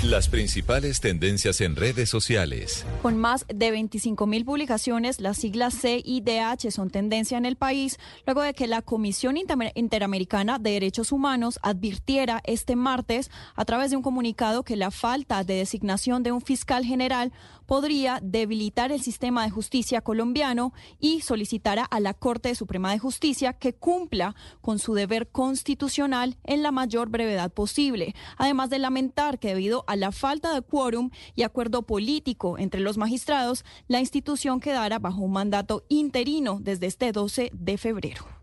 [0.04, 2.86] Las principales tendencias en redes sociales.
[3.02, 7.56] Con más de 25 mil publicaciones, las siglas C y DH son tendencia en el
[7.56, 13.92] país, luego de que la Comisión Interamericana de Derechos Humanos advirtiera este martes, a través
[13.92, 17.32] de un comunicado, que la falta de designación de un fiscal general
[17.74, 23.54] podría debilitar el sistema de justicia colombiano y solicitara a la Corte Suprema de Justicia
[23.54, 29.48] que cumpla con su deber constitucional en la mayor brevedad posible, además de lamentar que
[29.48, 35.00] debido a la falta de quórum y acuerdo político entre los magistrados, la institución quedara
[35.00, 38.43] bajo un mandato interino desde este 12 de febrero.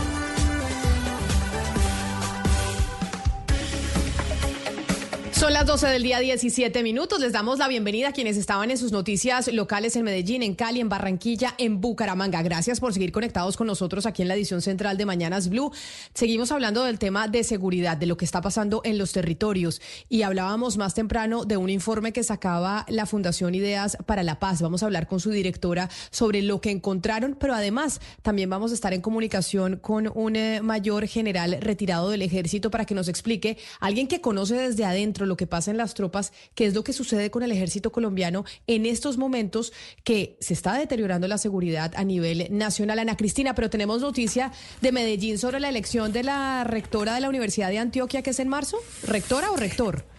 [5.41, 7.19] Son las 12 del día 17 minutos.
[7.19, 10.81] Les damos la bienvenida a quienes estaban en sus noticias locales en Medellín, en Cali,
[10.81, 12.43] en Barranquilla, en Bucaramanga.
[12.43, 15.71] Gracias por seguir conectados con nosotros aquí en la edición central de Mañanas Blue.
[16.13, 19.81] Seguimos hablando del tema de seguridad, de lo que está pasando en los territorios.
[20.09, 24.61] Y hablábamos más temprano de un informe que sacaba la Fundación Ideas para la Paz.
[24.61, 28.75] Vamos a hablar con su directora sobre lo que encontraron, pero además también vamos a
[28.75, 33.57] estar en comunicación con un eh, mayor general retirado del ejército para que nos explique,
[33.79, 36.91] alguien que conoce desde adentro lo que pasa en las tropas, qué es lo que
[36.91, 39.71] sucede con el ejército colombiano en estos momentos
[40.03, 42.99] que se está deteriorando la seguridad a nivel nacional.
[42.99, 44.51] Ana Cristina, pero tenemos noticia
[44.81, 48.39] de Medellín sobre la elección de la rectora de la Universidad de Antioquia, que es
[48.39, 48.77] en marzo.
[49.07, 50.10] ¿Rectora o rector?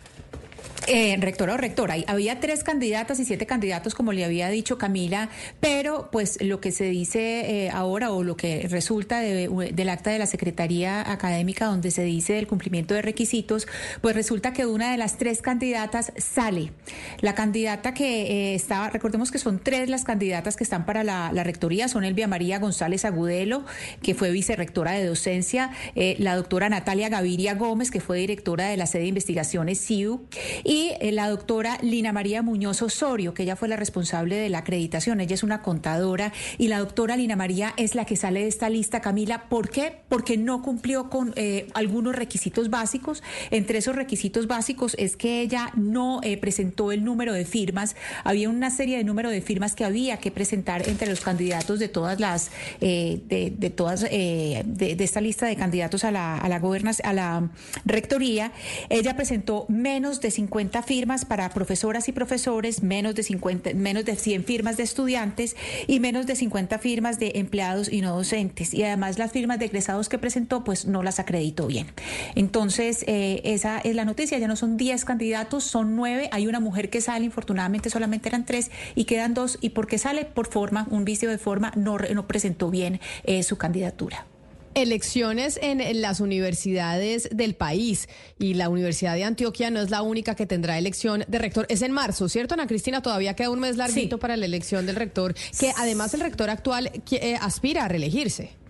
[0.88, 5.28] Eh, rectora o rectora, había tres candidatas y siete candidatos, como le había dicho Camila,
[5.60, 10.18] pero pues lo que se dice eh, ahora o lo que resulta del acta de
[10.18, 13.68] la Secretaría Académica donde se dice el cumplimiento de requisitos,
[14.00, 16.72] pues resulta que una de las tres candidatas sale.
[17.20, 21.30] La candidata que eh, estaba, recordemos que son tres las candidatas que están para la,
[21.44, 23.64] rectoría, son Elvia María González Agudelo,
[24.02, 28.76] que fue vicerrectora de docencia, eh, la doctora Natalia Gaviria Gómez, que fue directora de
[28.76, 30.26] la sede de investigaciones CIU,
[30.73, 35.20] eh, la doctora Lina María Muñoz Osorio, que ella fue la responsable de la acreditación.
[35.20, 38.70] Ella es una contadora y la doctora Lina María es la que sale de esta
[38.70, 39.49] lista, Camila.
[39.51, 39.99] ¿Por qué?
[40.09, 43.23] Porque no cumplió con eh, algunos requisitos básicos.
[43.51, 47.94] Entre esos requisitos básicos es que ella no eh, presentó el número de firmas.
[48.24, 51.89] Había una serie de número de firmas que había que presentar entre los candidatos de
[51.89, 52.51] todas las,
[52.81, 56.62] de, todas, de, esta lista de candidatos a la, a la,
[57.05, 57.51] a la
[57.85, 58.53] rectoría.
[58.89, 64.16] Ella presentó menos de 50 firmas para profesoras y profesores, menos de 50, menos de
[64.16, 65.56] 100 firmas de estudiantes
[65.86, 68.74] y menos de 50 firmas de empleados y no docentes.
[68.74, 71.89] Y además las firmas de egresados que presentó, pues no las acreditó bien.
[72.34, 74.39] Entonces, eh, esa es la noticia.
[74.39, 76.28] Ya no son 10 candidatos, son 9.
[76.32, 79.59] Hay una mujer que sale, infortunadamente solamente eran 3 y quedan 2.
[79.60, 80.24] ¿Y por qué sale?
[80.24, 84.26] Por forma, un vicio de forma, no, no presentó bien eh, su candidatura.
[84.74, 88.09] Elecciones en las universidades del país
[88.39, 91.66] y la Universidad de Antioquia no es la única que tendrá elección de rector.
[91.69, 93.03] Es en marzo, ¿cierto, Ana Cristina?
[93.03, 96.90] Todavía queda un mes larguito para la elección del rector, que además el rector actual
[97.11, 98.61] eh, aspira a reelegirse.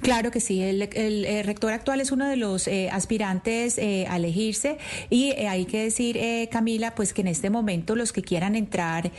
[0.00, 4.16] Claro que sí, el, el, rector actual es uno de los eh, aspirantes eh, a
[4.16, 4.78] elegirse
[5.10, 6.18] y eh, hay que decir,
[6.50, 9.10] Camila, pues que en este momento los que quieran entrar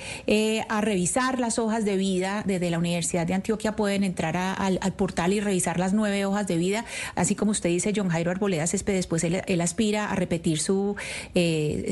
[0.70, 5.34] a revisar las hojas de vida desde la Universidad de Antioquia pueden entrar al, portal
[5.34, 6.86] y revisar las nueve hojas de vida,
[7.16, 10.96] así como usted dice, John Jairo Arboleda Céspedes, después él, aspira a repetir su,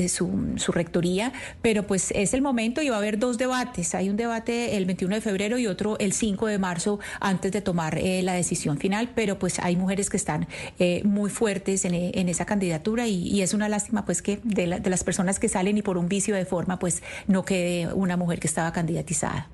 [0.08, 1.32] su, su rectoría,
[1.62, 4.86] pero pues es el momento y va a haber dos debates, hay un debate el
[4.86, 9.10] 21 de febrero y otro el 5 de marzo antes de tomar la decisión final,
[9.14, 10.46] pero pues hay mujeres que están
[10.78, 15.04] eh, muy fuertes en, esa candidatura y, es una lástima pues que de, de las
[15.04, 18.46] personas que salen y por un vicio de forma pues no quede una mujer que
[18.46, 19.48] estaba candidatizada.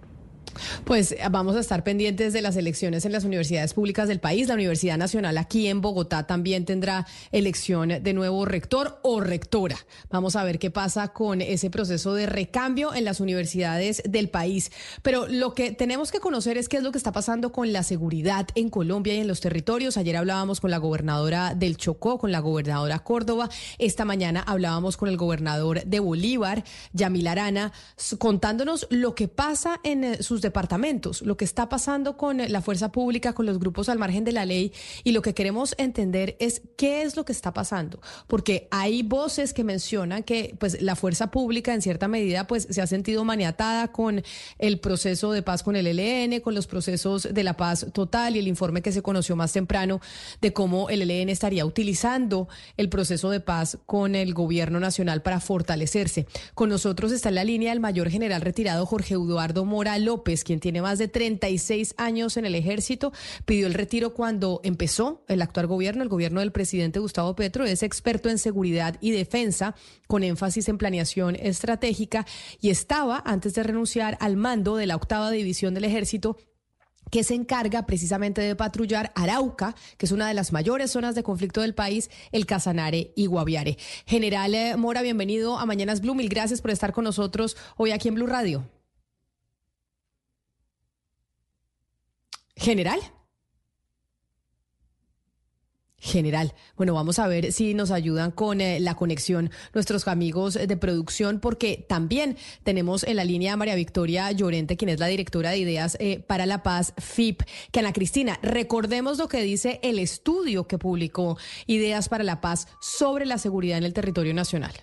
[0.85, 4.49] Pues eh, vamos a estar pendientes de las elecciones en las universidades públicas del país.
[4.49, 9.77] La Universidad Nacional aquí en Bogotá también tendrá elección de nuevo rector o rectora.
[10.11, 14.71] Vamos a ver qué pasa con ese proceso de recambio en las universidades del país.
[15.03, 17.83] Pero lo que tenemos que conocer es qué es lo que está pasando con la
[17.83, 19.97] seguridad en Colombia y en los territorios.
[19.97, 23.49] Ayer hablábamos con la gobernadora del Chocó, con la gobernadora Córdoba.
[23.79, 27.73] Esta mañana hablábamos con el gobernador de Bolívar, Yamil Arana,
[28.19, 32.93] contándonos lo que pasa en eh, sus departamentos, lo que está pasando con la fuerza
[32.93, 34.73] pública, con los grupos al margen de la ley
[35.03, 39.53] y lo que queremos entender es qué es lo que está pasando, porque hay voces
[39.53, 43.91] que mencionan que pues la fuerza pública en cierta medida pues se ha sentido maniatada
[43.91, 44.23] con
[44.59, 48.39] el proceso de paz con el ELN, con los procesos de la paz total y
[48.39, 50.01] el informe que se conoció más temprano
[50.41, 55.41] de cómo el ELN estaría utilizando el proceso de paz con el gobierno nacional para
[55.41, 56.27] fortalecerse.
[56.55, 60.59] Con nosotros está en la línea el mayor general retirado Jorge Eduardo Mora López, quien
[60.59, 63.13] tiene más de 36 años en el ejército,
[63.45, 67.83] pidió el retiro cuando empezó el actual gobierno, el gobierno del presidente Gustavo Petro, es
[67.83, 69.77] experto en seguridad y defensa,
[70.09, 72.27] con énfasis en planeación estratégica,
[72.61, 76.37] y estaba, antes de renunciar al mando de la octava división del ejército,
[77.11, 81.23] que se encarga precisamente de patrullar Arauca, que es una de las mayores zonas de
[81.23, 83.79] conflicto del país, el Casanare y Guaviare.
[84.07, 86.15] General eh, Mora, bienvenido a Mañanas Blue.
[86.15, 88.65] Mil gracias por estar con nosotros hoy aquí en Blue Radio.
[92.57, 93.01] General.
[96.05, 96.53] General.
[96.77, 101.41] Bueno, vamos a ver si nos ayudan con eh, la conexión nuestros amigos de producción,
[101.41, 105.59] porque también tenemos en la línea a María Victoria Llorente, quien es la directora de
[105.59, 107.43] Ideas eh, para la Paz, FIP.
[107.73, 112.69] Que Ana Cristina, recordemos lo que dice el estudio que publicó Ideas para la Paz
[112.83, 114.75] sobre la seguridad en el territorio nacional.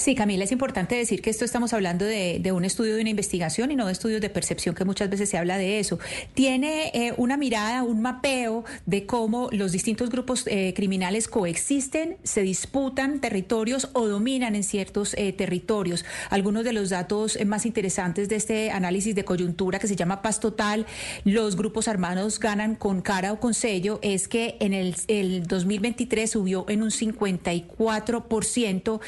[0.00, 3.70] Sí, Camila, es importante decir que esto estamos hablando de, un estudio de una investigación
[3.70, 5.98] y no de estudios de percepción, que muchas veces se habla de eso.
[6.32, 12.40] Tiene eh, una mirada, un mapeo de cómo los distintos grupos eh, criminales coexisten, se
[12.40, 16.06] disputan territorios o dominan en ciertos eh, territorios.
[16.30, 20.40] Algunos de los datos más interesantes de este análisis de coyuntura que se llama Paz
[20.40, 20.86] Total,
[21.24, 26.30] los grupos armados ganan con cara o con sello, es que en el, el 2023
[26.30, 29.00] subió en un 54%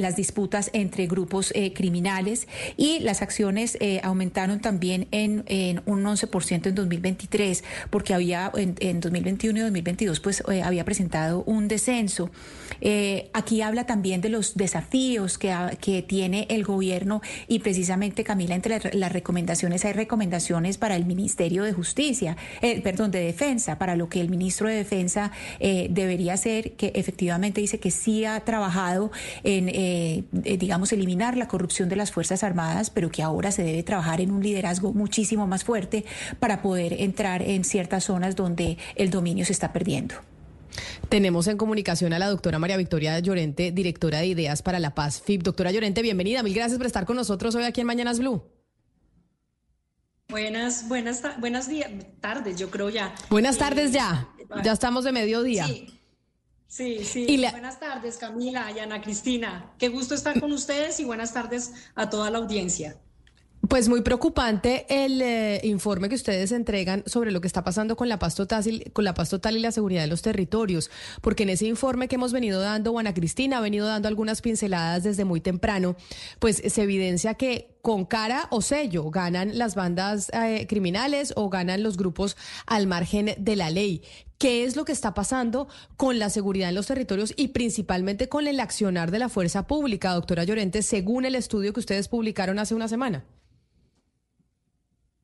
[0.00, 5.44] las disputas entre grupos eh, criminales y las acciones eh, aumentaron también en,
[5.86, 11.68] un 11% en 2023 porque había en, 2021 y 2022 pues eh, había presentado un
[11.68, 12.30] descenso.
[13.32, 18.94] aquí habla también de los desafíos que, que tiene el gobierno y precisamente Camila entre
[18.94, 22.36] las recomendaciones hay recomendaciones para el Ministerio de Justicia,
[22.82, 27.78] perdón, de Defensa, para lo que el ministro de Defensa debería hacer, que efectivamente dice
[27.78, 29.10] que sí ha trabajado
[29.44, 33.64] en eh, eh, digamos, eliminar la corrupción de las Fuerzas Armadas, pero que ahora se
[33.64, 36.04] debe trabajar en un liderazgo muchísimo más fuerte
[36.38, 40.14] para poder entrar en ciertas zonas donde el dominio se está perdiendo.
[41.08, 45.20] Tenemos en comunicación a la doctora María Victoria Llorente, directora de Ideas para la Paz
[45.20, 45.42] FIP.
[45.42, 46.44] Doctora Llorente, bienvenida.
[46.44, 48.44] Mil gracias por estar con nosotros hoy aquí en Mañanas Blue.
[50.28, 51.90] Buenas, buenas, buenas días,
[52.20, 53.12] tardes, yo creo ya.
[53.28, 54.28] Buenas tardes ya.
[54.62, 55.66] Ya estamos de mediodía.
[55.66, 55.99] Sí.
[56.70, 57.26] Sí, sí.
[57.50, 59.72] Buenas tardes, Camila y Ana Cristina.
[59.76, 62.96] Qué gusto estar con ustedes y buenas tardes a toda la audiencia.
[63.68, 68.08] Pues muy preocupante el eh, informe que ustedes entregan sobre lo que está pasando con
[68.08, 71.50] la paz total, con la paz total y la seguridad de los territorios, porque en
[71.50, 75.40] ese informe que hemos venido dando, Ana Cristina ha venido dando algunas pinceladas desde muy
[75.40, 75.96] temprano,
[76.38, 81.82] pues se evidencia que con cara o sello ganan las bandas eh, criminales o ganan
[81.82, 82.36] los grupos
[82.66, 84.02] al margen de la ley.
[84.38, 88.46] ¿Qué es lo que está pasando con la seguridad en los territorios y principalmente con
[88.46, 92.74] el accionar de la fuerza pública, doctora Llorente, según el estudio que ustedes publicaron hace
[92.74, 93.24] una semana?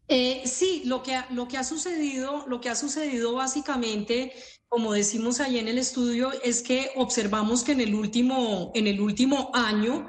[0.08, 4.32] Eh, sí, lo que, ha, lo que ha sucedido, lo que ha sucedido básicamente,
[4.68, 9.00] como decimos ahí en el estudio, es que observamos que en el último, en el
[9.00, 10.08] último año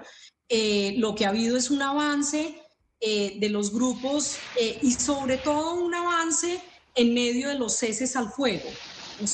[0.50, 2.62] eh, lo que ha habido es un avance
[3.00, 4.38] eh, de los grupos
[4.82, 6.62] y sobre todo un avance
[6.96, 8.70] en medio de los ceses al fuego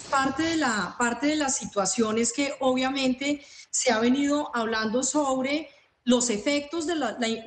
[0.10, 5.70] parte de la parte de la situación es que obviamente se ha venido hablando sobre
[6.06, 6.96] los efectos de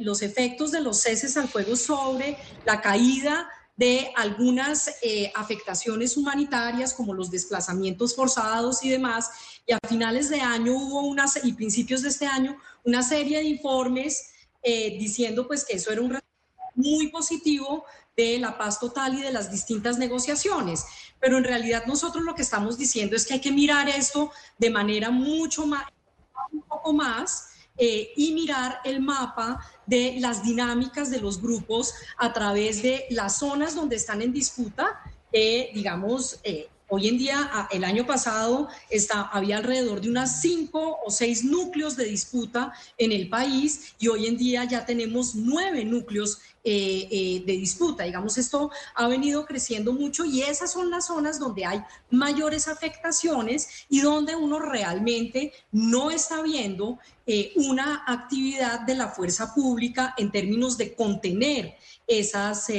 [0.00, 6.94] los efectos de los ceses al fuego sobre la caída de algunas eh, afectaciones humanitarias
[6.94, 9.30] como los desplazamientos forzados y demás.
[9.66, 12.56] Y a finales de año hubo unas, y principios de este año,
[12.86, 14.30] una serie de informes
[14.62, 16.18] eh, diciendo pues que eso era un
[16.74, 17.84] muy positivo
[18.16, 20.84] de la paz total y de las distintas negociaciones.
[21.20, 24.70] Pero en realidad nosotros lo que estamos diciendo es que hay que mirar esto de
[24.70, 25.84] manera mucho más,
[26.52, 27.48] un poco más,
[27.78, 33.38] eh, y mirar el mapa de las dinámicas de los grupos a través de las
[33.38, 34.98] zonas donde están en disputa,
[35.30, 41.10] digamos, eh, Hoy en día, el año pasado, está, había alrededor de unas cinco o
[41.10, 46.38] seis núcleos de disputa en el país y hoy en día ya tenemos nueve núcleos
[46.62, 48.04] eh, eh, de disputa.
[48.04, 53.86] Digamos, esto ha venido creciendo mucho y esas son las zonas donde hay mayores afectaciones
[53.88, 60.30] y donde uno realmente no está viendo eh, una actividad de la fuerza pública en
[60.30, 61.74] términos de contener
[62.06, 62.70] esas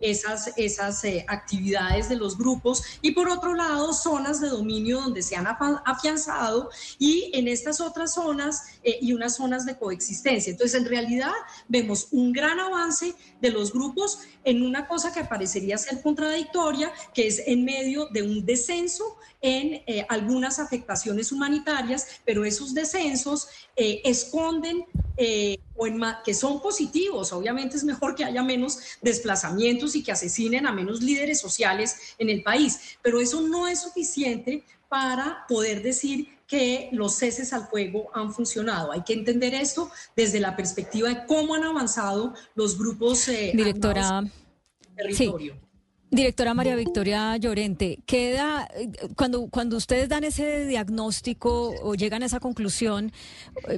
[0.00, 5.22] esas, esas eh, actividades de los grupos y por otro lado zonas de dominio donde
[5.22, 10.50] se han afianzado y en estas otras zonas eh, y unas zonas de coexistencia.
[10.50, 11.32] Entonces, en realidad
[11.68, 17.26] vemos un gran avance de los grupos en una cosa que parecería ser contradictoria, que
[17.26, 24.86] es en medio de un descenso en eh, algunas afectaciones humanitarias, pero esos descensos esconden
[25.16, 25.86] eh, o
[26.24, 27.32] que son positivos.
[27.32, 32.30] Obviamente es mejor que haya menos desplazamientos y que asesinen a menos líderes sociales en
[32.30, 38.10] el país, pero eso no es suficiente para poder decir que los ceses al fuego
[38.14, 38.92] han funcionado.
[38.92, 44.22] Hay que entender esto desde la perspectiva de cómo han avanzado los grupos eh, Directora,
[44.94, 45.56] territorio.
[46.14, 48.68] Directora María Victoria Llorente, queda
[49.16, 53.10] cuando cuando ustedes dan ese diagnóstico o llegan a esa conclusión,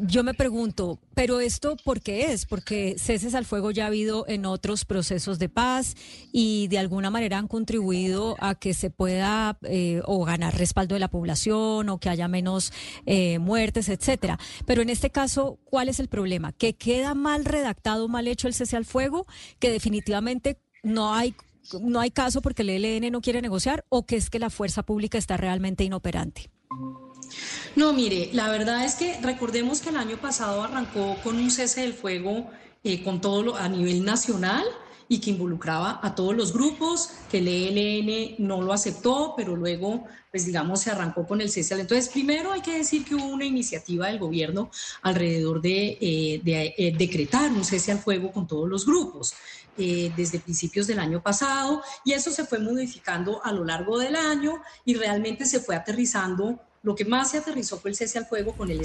[0.03, 2.45] yo me pregunto, pero esto por qué es?
[2.45, 5.95] Porque ceses al fuego ya ha habido en otros procesos de paz
[6.31, 11.01] y de alguna manera han contribuido a que se pueda eh, o ganar respaldo de
[11.01, 12.71] la población o que haya menos
[13.07, 14.39] eh, muertes, etcétera.
[14.67, 16.53] Pero en este caso, ¿cuál es el problema?
[16.53, 19.27] Que queda mal redactado, mal hecho el cese al fuego,
[19.59, 21.35] que definitivamente no hay
[21.81, 24.83] no hay caso porque el ELN no quiere negociar o que es que la fuerza
[24.85, 26.51] pública está realmente inoperante?
[27.75, 31.83] No, mire, la verdad es que recordemos que el año pasado arrancó con un cese
[31.83, 32.51] del fuego
[32.85, 34.65] eh, con todo lo, a nivel nacional
[35.09, 40.05] y que involucraba a todos los grupos, que el ELN no lo aceptó, pero luego,
[40.31, 41.75] pues digamos, se arrancó con el cese.
[41.75, 44.71] Entonces, primero hay que decir que hubo una iniciativa del gobierno
[45.03, 49.35] alrededor de, eh, eh, decretar un cese al fuego con todos los grupos.
[49.79, 54.17] Eh, desde principios del año pasado y eso se fue modificando a lo largo del
[54.17, 56.59] año y realmente se fue aterrizando.
[56.83, 58.81] Lo que más se aterrizó fue el cese al fuego con el,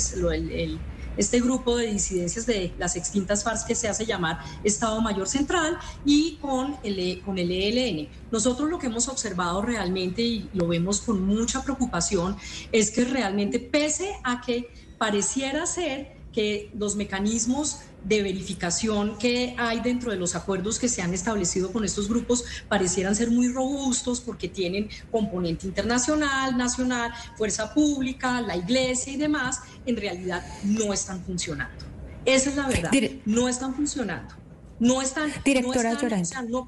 [1.15, 5.77] este grupo de disidencias de las extintas FARC que se hace llamar Estado Mayor Central
[6.03, 8.09] y con el, con el ELN.
[8.29, 12.35] Nosotros lo que hemos observado realmente y lo vemos con mucha preocupación
[12.73, 19.79] es que realmente pese a que pareciera ser que los mecanismos de verificación que hay
[19.81, 24.21] dentro de los acuerdos que se han establecido con estos grupos parecieran ser muy robustos
[24.21, 31.23] porque tienen componente internacional, nacional, fuerza pública, la iglesia y demás, en realidad no están
[31.23, 31.85] funcionando.
[32.25, 32.91] Esa es la verdad,
[33.25, 34.40] no están funcionando.
[34.81, 35.93] No están, Directora
[36.49, 36.65] no,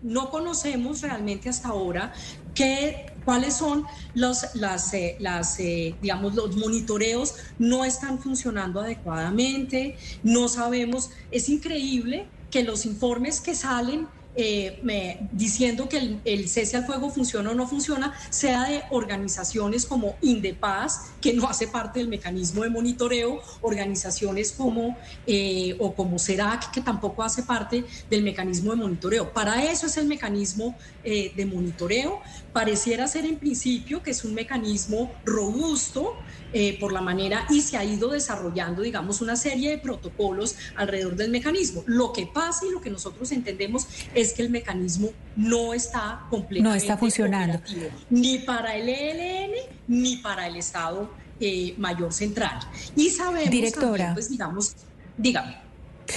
[0.00, 2.12] no, conocemos realmente hasta ahora
[2.54, 3.84] qué, cuáles son
[4.14, 11.48] los, las, eh, las eh, digamos, los monitoreos no están funcionando adecuadamente, no sabemos, es
[11.48, 14.06] increíble que los informes que salen
[14.36, 19.86] eh, me, diciendo que el, cese al fuego funciona o no funciona, sea de organizaciones
[19.86, 24.96] como Indepaz, que no hace parte del mecanismo de monitoreo, organizaciones como
[25.26, 29.32] eh, o como CERAC, que tampoco hace parte del mecanismo de monitoreo.
[29.32, 32.20] Para eso es el mecanismo eh, de monitoreo.
[32.56, 36.14] Pareciera ser en principio que es un mecanismo robusto,
[36.54, 41.14] eh, por la manera y se ha ido desarrollando, digamos, una serie de protocolos alrededor
[41.14, 41.82] del mecanismo.
[41.84, 46.62] Lo que pasa y lo que nosotros entendemos es que el mecanismo no está completamente
[46.62, 47.60] no está funcionando
[48.08, 49.52] ni para el ELN
[49.88, 51.10] ni para el Estado
[51.40, 52.58] eh, Mayor Central.
[52.96, 54.14] Y sabemos, Directora.
[54.14, 54.76] pues digamos,
[55.18, 55.65] dígame.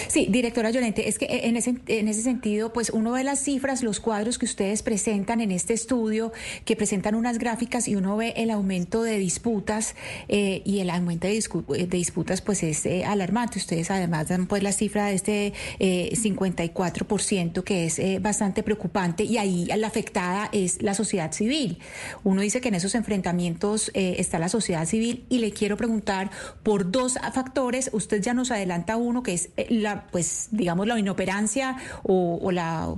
[0.08, 3.84] Sí, directora Llorente, es que en ese, en ese sentido, pues uno ve las cifras,
[3.84, 6.32] los cuadros que ustedes presentan en este estudio,
[6.66, 9.96] que presentan unas gráficas y uno ve el aumento de disputas
[10.28, 13.60] eh, y el aumento de, disputas pues es eh, alarmante.
[13.60, 19.24] Ustedes además dan pues la cifra de este eh, 54% que es eh, bastante preocupante
[19.24, 21.80] y ahí la afectada es la sociedad civil.
[22.24, 26.30] Uno dice que en esos enfrentamientos está la sociedad civil y le quiero preguntar
[26.64, 29.50] por dos factores, usted ya nos adelanta uno que es
[29.80, 32.96] la, pues, digamos, la inoperancia o, la,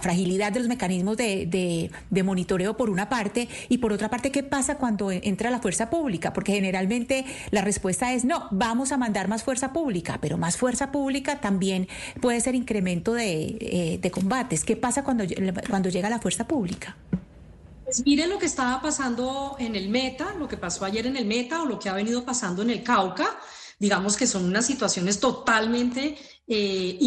[0.00, 1.90] fragilidad de los mecanismos de,
[2.24, 6.32] monitoreo por una parte y por otra parte, ¿qué pasa cuando entra la fuerza pública?
[6.32, 10.92] Porque generalmente la respuesta es no, vamos a mandar más fuerza pública, pero más fuerza
[10.92, 11.88] pública también
[12.20, 13.56] puede ser incremento de,
[14.02, 14.64] eh, combates.
[14.64, 15.24] ¿Qué pasa cuando,
[15.68, 16.96] cuando llega la fuerza pública?
[17.84, 21.26] Pues miren lo que estaba pasando en el Meta, lo que pasó ayer en el
[21.26, 23.38] Meta o lo que ha venido pasando en el Cauca
[23.82, 27.00] digamos que son unas situaciones totalmente eh,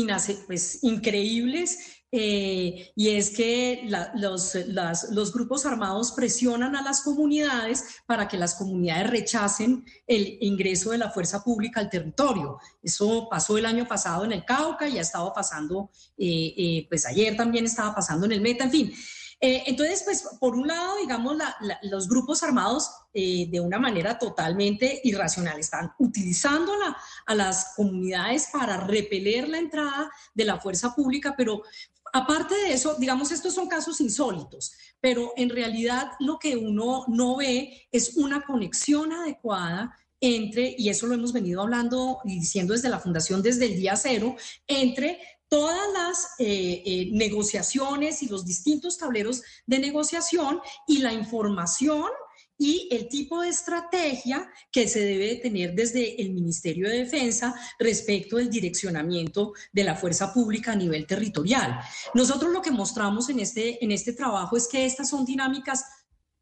[0.45, 2.01] pues, increíbles.
[2.11, 9.09] eh, y es que los, grupos armados presionan a las comunidades para que las comunidades
[9.09, 12.57] rechacen el ingreso de la fuerza pública al territorio.
[12.83, 17.37] Eso pasó el año pasado en el Cauca y ha estado pasando, eh, pues ayer
[17.37, 18.93] también estaba pasando en el Meta, en fin.
[19.65, 21.37] Entonces, pues por un lado, digamos,
[21.83, 26.71] los grupos armados de una manera totalmente irracional están utilizando
[27.25, 31.63] a las comunidades para repeler la entrada de la fuerza pública, pero
[32.15, 37.35] Aparte de eso, digamos, estos son casos insólitos, pero en realidad lo que uno no
[37.35, 42.87] ve es una conexión adecuada entre, y eso lo hemos venido hablando y diciendo desde
[42.87, 45.19] la Fundación desde el día cero, entre
[45.49, 52.05] todas las eh, eh, negociaciones y los distintos tableros de negociación y la información
[52.57, 58.37] y el tipo de estrategia que se debe tener desde el Ministerio de Defensa respecto
[58.37, 61.79] del direccionamiento de la fuerza pública a nivel territorial.
[62.13, 65.83] Nosotros lo que mostramos en este, en este trabajo es que estas son dinámicas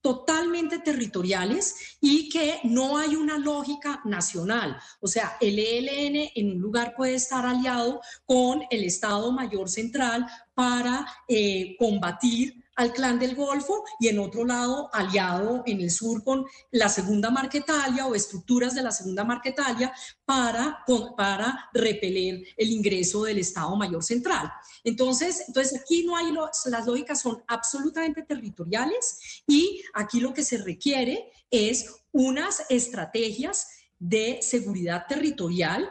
[0.04, 4.78] totalmente territoriales y que no hay una lógica nacional.
[5.00, 10.28] O sea, el ELN en un lugar puede estar aliado con el Estado Mayor Central
[10.54, 16.24] para eh, combatir al clan del Golfo y en otro lado aliado en el sur
[16.24, 19.94] con la segunda Marquetalia o estructuras de la segunda Marquetalia
[20.26, 20.84] para,
[21.16, 24.52] para repeler el ingreso del Estado Mayor Central.
[24.84, 26.34] Entonces, entonces aquí no hay,
[26.66, 33.68] las lógicas son absolutamente territoriales y aquí lo que se requiere es unas estrategias
[34.00, 35.90] de seguridad territorial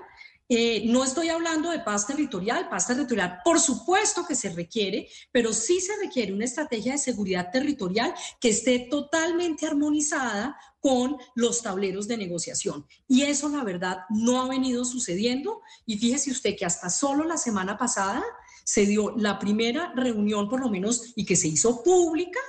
[0.55, 5.55] eh, no estoy hablando de paz territorial, paz territorial por supuesto que se requiere, pero
[5.55, 12.07] sí se requiere una estrategia de seguridad territorial que esté totalmente armonizada con los tableros
[12.07, 12.85] de negociación.
[13.09, 15.62] Y eso, la verdad, no ha venido sucediendo.
[15.87, 18.23] Y fíjese usted que hasta solo la semana pasada
[18.62, 22.41] se dio la primera reunión, por lo menos, y que se hizo pública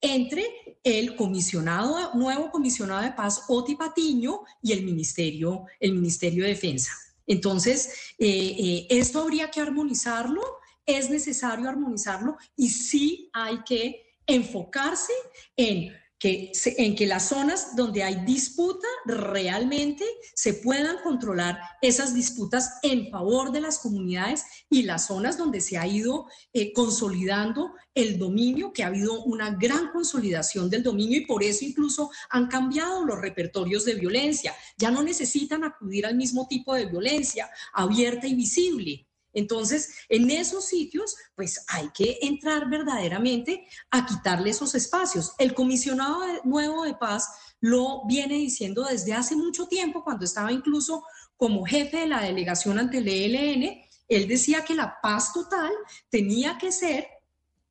[0.00, 6.50] entre el comisionado, nuevo comisionado de paz, Oti Patiño, y el Ministerio, el Ministerio de
[6.50, 6.92] Defensa.
[7.26, 10.42] Entonces, eh, eh, esto habría que armonizarlo,
[10.86, 15.12] es necesario armonizarlo y sí hay que enfocarse
[15.56, 22.78] en que, en que las zonas donde hay disputa realmente se puedan controlar esas disputas
[22.82, 28.18] en favor de las comunidades y las zonas donde se ha ido eh, consolidando el
[28.18, 33.04] dominio, que ha habido una gran consolidación del dominio y por eso incluso han cambiado
[33.04, 34.54] los repertorios de violencia.
[34.76, 40.64] Ya no necesitan acudir al mismo tipo de violencia abierta y visible entonces, en esos
[40.64, 45.32] sitios, pues hay que entrar verdaderamente a quitarle esos espacios.
[45.38, 47.28] El comisionado nuevo de paz
[47.60, 51.04] lo viene diciendo desde hace mucho tiempo, cuando estaba incluso
[51.36, 55.70] como jefe de la delegación ante el ELN, él decía que la paz total
[56.08, 57.06] tenía que ser,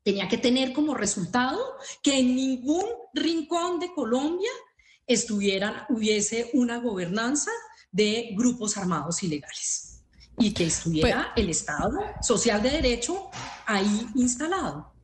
[0.03, 1.59] tenía que tener como resultado
[2.01, 4.49] que en ningún rincón de Colombia
[5.05, 7.51] estuviera, hubiese una gobernanza
[7.91, 9.88] de grupos armados ilegales
[10.39, 13.29] y que estuviera el Estado social de derecho
[13.65, 14.98] ahí instalado.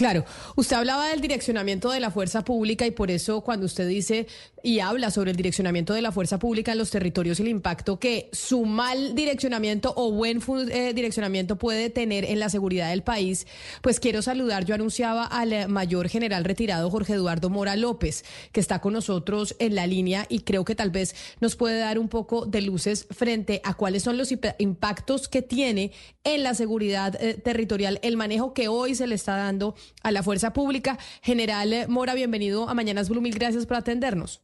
[0.00, 0.24] Claro,
[0.56, 4.26] usted hablaba del direccionamiento de la fuerza pública y por eso cuando usted dice
[4.62, 7.98] y habla sobre el direccionamiento de la fuerza pública en los territorios y el impacto
[7.98, 10.40] que su mal direccionamiento o buen
[10.70, 13.46] eh, direccionamiento puede tener en la seguridad del país,
[13.82, 18.80] pues quiero saludar, yo anunciaba al mayor general retirado Jorge Eduardo Mora López, que está
[18.80, 22.46] con nosotros en la línea y creo que tal vez nos puede dar un poco
[22.46, 25.92] de luces frente a cuáles son los impactos que tiene
[26.24, 30.22] en la seguridad eh, territorial el manejo que hoy se le está dando a la
[30.22, 30.98] fuerza pública.
[31.22, 33.20] General Mora, bienvenido a Mañanas Blue.
[33.20, 34.42] Mil gracias por atendernos.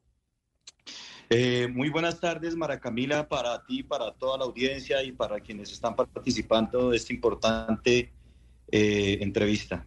[1.29, 5.73] Eh, muy buenas tardes, Mara Camila, para ti, para toda la audiencia y para quienes
[5.73, 8.13] están participando de esta importante
[8.71, 9.85] eh, entrevista.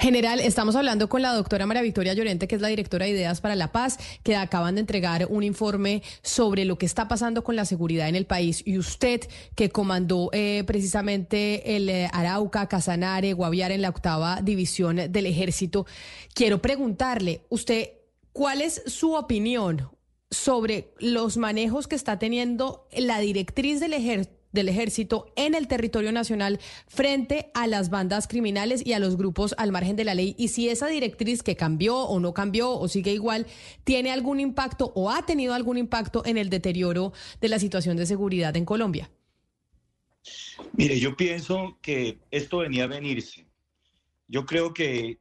[0.00, 3.40] General, estamos hablando con la doctora María Victoria Llorente, que es la directora de Ideas
[3.40, 7.56] para la Paz, que acaban de entregar un informe sobre lo que está pasando con
[7.56, 8.62] la seguridad en el país.
[8.66, 9.22] Y usted,
[9.54, 15.86] que comandó eh, precisamente el eh, Arauca, Casanare, Guaviare en la octava división del ejército,
[16.34, 17.92] quiero preguntarle, usted,
[18.32, 19.90] ¿cuál es su opinión
[20.30, 24.43] sobre los manejos que está teniendo la directriz del ejército?
[24.54, 29.54] Del ejército en el territorio nacional frente a las bandas criminales y a los grupos
[29.58, 32.88] al margen de la ley y si esa directriz que cambió o no cambió o
[32.88, 33.46] sigue igual
[33.82, 38.06] tiene algún impacto o ha tenido algún impacto en el deterioro de la situación de
[38.06, 39.10] seguridad en Colombia.
[40.72, 43.46] Mire, yo pienso que esto venía a venirse.
[44.26, 45.18] Yo creo que,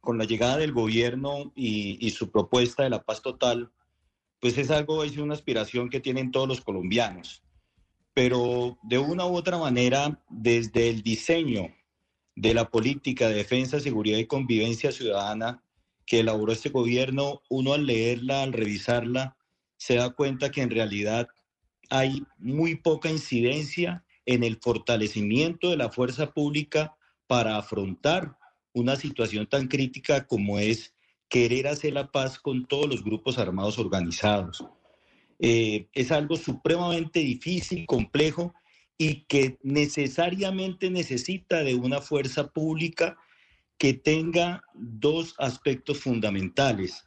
[0.00, 3.70] con la llegada del gobierno y, su propuesta de la paz total,
[4.40, 7.43] pues es algo, es una aspiración que tienen todos los colombianos
[8.14, 11.74] pero de una u otra manera, desde el diseño
[12.36, 15.62] de la política de defensa, seguridad y convivencia ciudadana
[16.06, 19.36] que elaboró este gobierno, uno al leerla, al revisarla,
[19.76, 21.28] se da cuenta que en realidad
[21.90, 26.96] hay muy poca incidencia en el fortalecimiento de la fuerza pública
[27.26, 28.36] para afrontar
[28.72, 30.94] una situación tan crítica como es
[31.28, 34.64] querer hacer la paz con todos los grupos armados organizados.
[35.46, 38.54] Eh, es algo supremamente difícil, complejo
[38.96, 43.18] y que necesariamente necesita de una fuerza pública
[43.76, 47.04] que tenga dos aspectos fundamentales.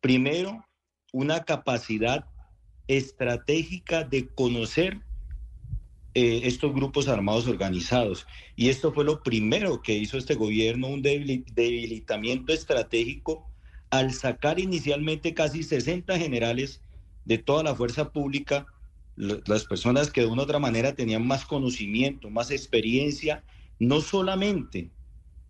[0.00, 0.64] Primero,
[1.12, 2.26] una capacidad
[2.86, 5.00] estratégica de conocer
[6.14, 8.24] eh, estos grupos armados organizados.
[8.54, 13.50] Y esto fue lo primero que hizo este gobierno, un debilitamiento estratégico
[13.90, 16.82] al sacar inicialmente casi 60 generales
[17.30, 18.66] de toda la fuerza pública,
[19.14, 23.44] las personas que de una u otra manera tenían más conocimiento, más experiencia,
[23.78, 24.90] no solamente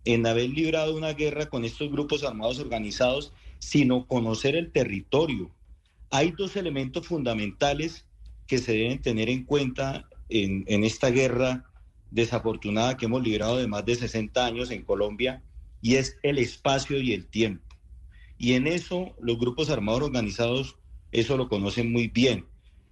[0.05, 5.49] en haber librado una guerra con estos grupos armados organizados, sino conocer el territorio.
[6.11, 8.05] Hay dos elementos fundamentales
[8.45, 11.65] que se deben tener en cuenta en, esta guerra
[12.11, 15.41] desafortunada que hemos librado de más de 60 años en Colombia,
[15.81, 17.75] y es el espacio y el tiempo.
[18.37, 20.75] Y en eso los grupos armados organizados
[21.11, 22.45] eso lo conocen muy bien.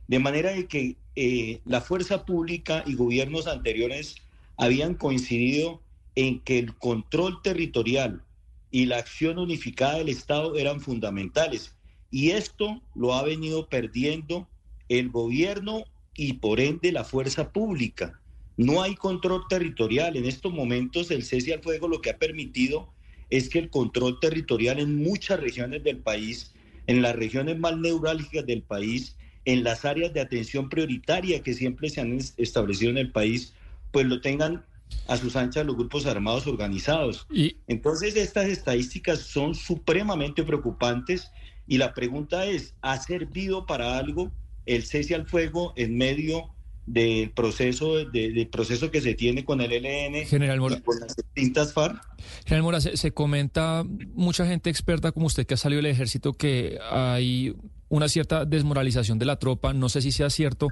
[0.08, 4.16] De manera de que eh, la fuerza pública y gobiernos anteriores
[4.58, 5.82] habían coincidido
[6.16, 8.24] en que el control territorial
[8.72, 11.76] y la acción unificada del Estado eran fundamentales.
[12.12, 14.48] Y esto lo ha venido perdiendo
[14.90, 15.86] el gobierno
[16.16, 18.20] y por ende la fuerza pública.
[18.58, 20.18] No hay control territorial.
[20.18, 22.92] En estos momentos el cese al fuego lo que ha permitido
[23.30, 26.54] es que el control territorial en muchas regiones del país,
[26.90, 31.90] en las regiones más neurálgicas del país, en las áreas de atención prioritaria que siempre
[31.90, 33.54] se han establecido en el país,
[33.92, 34.66] pues lo tengan
[35.08, 37.28] a sus anchas los grupos armados organizados.
[37.32, 37.58] Y...
[37.68, 41.32] Entonces estas estadísticas son supremamente preocupantes
[41.68, 44.32] y la pregunta es, ¿ha servido para algo?
[44.70, 46.54] el cese al fuego en medio
[46.90, 51.74] del proceso, del proceso que se tiene con el ELN General y con las distintas
[51.74, 52.02] FARC.
[52.46, 53.84] General Mora, se, se, comenta,
[54.14, 57.54] mucha gente experta como usted que ha salido del ejército, que hay
[57.90, 60.70] una cierta desmoralización de la tropa, no sé si sea cierto,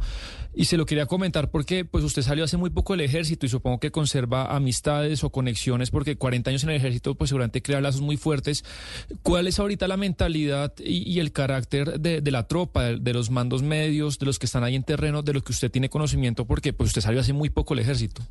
[0.56, 3.50] y se lo quería comentar porque pues usted salió hace muy poco del ejército y
[3.50, 7.82] supongo que conserva amistades o conexiones porque 40 años en el ejército pues seguramente crea
[7.82, 8.64] lazos muy fuertes.
[9.24, 14.20] ¿Cuál es ahorita la mentalidad y, el carácter de, la tropa, de, los mandos medios,
[14.20, 16.90] de los que están ahí en terreno, de los que usted tiene conocimiento porque pues
[16.90, 18.22] usted salió hace muy poco del ejército?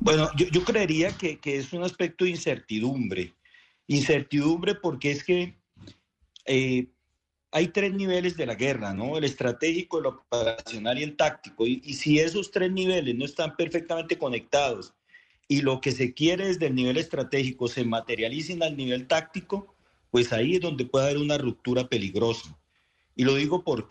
[0.00, 3.32] Bueno, yo, creería que, es un aspecto de incertidumbre.
[3.86, 5.54] Incertidumbre porque es que
[6.46, 6.86] eh,
[7.54, 9.16] hay tres niveles de la guerra, ¿no?
[9.16, 11.68] El estratégico, el operacional y el táctico.
[11.68, 14.92] Y, si esos tres niveles no están perfectamente conectados
[15.46, 19.72] y lo que se quiere desde el nivel estratégico se materializa al nivel táctico,
[20.10, 22.58] pues ahí es donde puede haber una ruptura peligrosa.
[23.14, 23.86] Y lo digo por.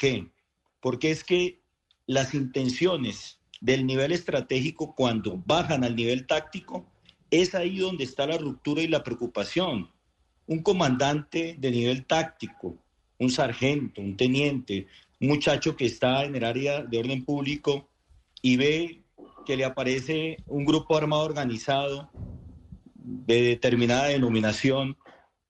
[0.81, 1.61] Porque es que
[2.05, 6.91] las intenciones del nivel estratégico cuando bajan al nivel táctico,
[7.31, 9.89] es ahí donde está la ruptura y la preocupación.
[10.47, 12.83] Un comandante de nivel táctico
[13.19, 14.87] un sargento, un teniente,
[15.19, 17.89] un muchacho que está en el área de orden público
[18.41, 19.03] y ve
[19.45, 22.09] que le aparece un grupo armado organizado
[22.95, 24.97] de determinada denominación,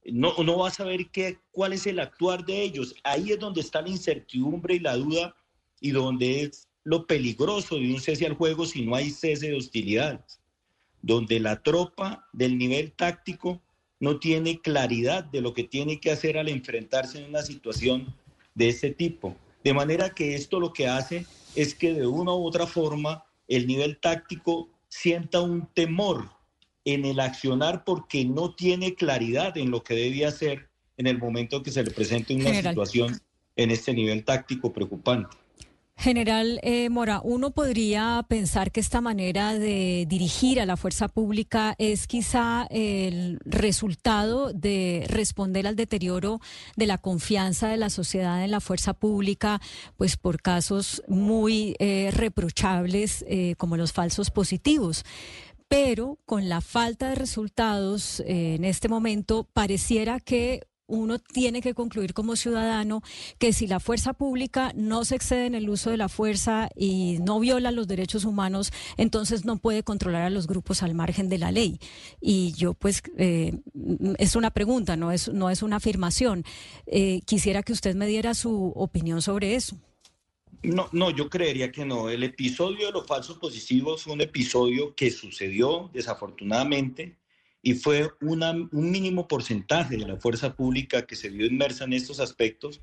[0.05, 2.95] no, no va a saber qué, cuál es el actuar de ellos.
[3.03, 5.35] Ahí es donde está la incertidumbre y la duda
[5.79, 9.57] y donde es lo peligroso de un cese al juego si no hay cese de
[9.57, 10.41] hostilidades,
[11.01, 13.61] donde la tropa del nivel táctico
[13.99, 18.13] no tiene claridad de lo que tiene que hacer al enfrentarse en una situación
[18.55, 19.35] de este tipo.
[19.63, 21.25] De manera que esto lo que hace
[21.55, 26.29] es que de una u otra forma el nivel táctico sienta un temor
[26.85, 30.67] en el accionar porque no tiene claridad en lo que debe hacer
[30.97, 33.19] en el momento que se le presente una situación
[33.55, 35.35] en este nivel táctico preocupante.
[35.95, 41.75] General eh, Mora, uno podría pensar que esta manera de dirigir a la fuerza pública
[41.77, 46.41] es quizá el resultado de responder al deterioro
[46.75, 49.61] de la confianza de la sociedad en la fuerza pública,
[49.95, 55.05] pues por casos muy eh, reprochables eh, como los falsos positivos.
[55.69, 62.13] Pero con la falta de resultados en este momento pareciera que uno tiene que concluir
[62.13, 63.01] como ciudadano
[63.39, 67.17] que si la fuerza pública no se excede en el uso de la fuerza y
[67.21, 71.37] no viola los derechos humanos, entonces no puede controlar a los grupos al margen de
[71.37, 71.79] la ley.
[72.19, 73.59] Y yo pues eh,
[74.17, 76.43] es una pregunta, no es, no es una afirmación.
[76.85, 79.77] Eh, quisiera que usted me diera su opinión sobre eso.
[80.63, 82.09] No, no, yo creería que no.
[82.09, 87.17] El episodio de los falsos positivos fue un episodio que sucedió desafortunadamente
[87.65, 92.19] y fue un mínimo porcentaje de la fuerza pública que se vio inmersa en estos
[92.19, 92.81] aspectos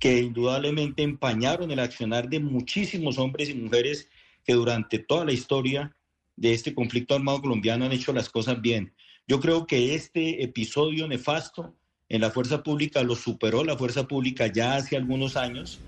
[0.00, 4.08] que indudablemente empañaron el accionar de muchísimos hombres y mujeres
[4.44, 5.94] que durante toda la historia
[6.36, 8.92] de este conflicto armado colombiano han hecho las cosas bien.
[9.28, 11.76] Yo creo que este episodio nefasto
[12.08, 15.78] en la fuerza pública lo superó la fuerza pública ya hace algunos años.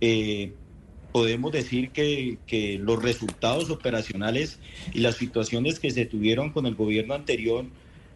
[0.00, 0.54] Eh,
[1.14, 4.58] podemos decir que, que, los resultados operacionales
[4.92, 7.66] y las situaciones que se tuvieron con el gobierno anterior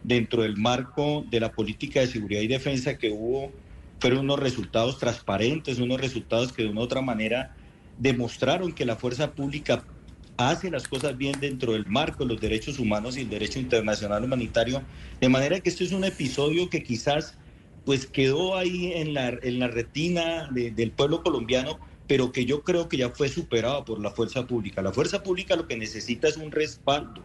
[0.03, 3.53] dentro del marco de la política de seguridad y defensa que hubo
[4.01, 7.55] fueron unos resultados transparentes, unos resultados que de una u otra manera
[7.97, 9.85] demostraron que la fuerza pública
[10.35, 14.25] hace las cosas bien dentro del marco de los derechos humanos y el derecho internacional
[14.25, 14.81] humanitario,
[15.21, 17.37] de manera que esto es un episodio que quizás
[17.85, 22.89] pues quedó ahí en la, en la retina del pueblo colombiano, pero que yo creo
[22.89, 24.81] que ya fue superado por la fuerza pública.
[24.81, 27.21] La fuerza pública lo que necesita es un respaldo,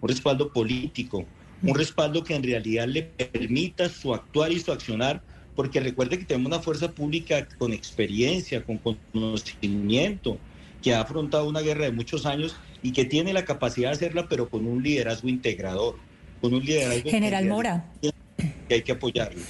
[0.00, 1.24] un respaldo político,
[1.64, 5.20] un respaldo que en realidad le permita su actuar y su accionar
[5.56, 8.78] porque recuerde que tenemos una fuerza pública con experiencia, con
[9.12, 10.38] conocimiento,
[10.80, 12.54] que ha afrontado una guerra de muchos años
[12.84, 15.96] y que tiene la capacidad de hacerla, pero con un liderazgo integrador,
[16.40, 17.84] con un liderazgo General Mora.
[18.68, 19.42] que hay que apoyarlo.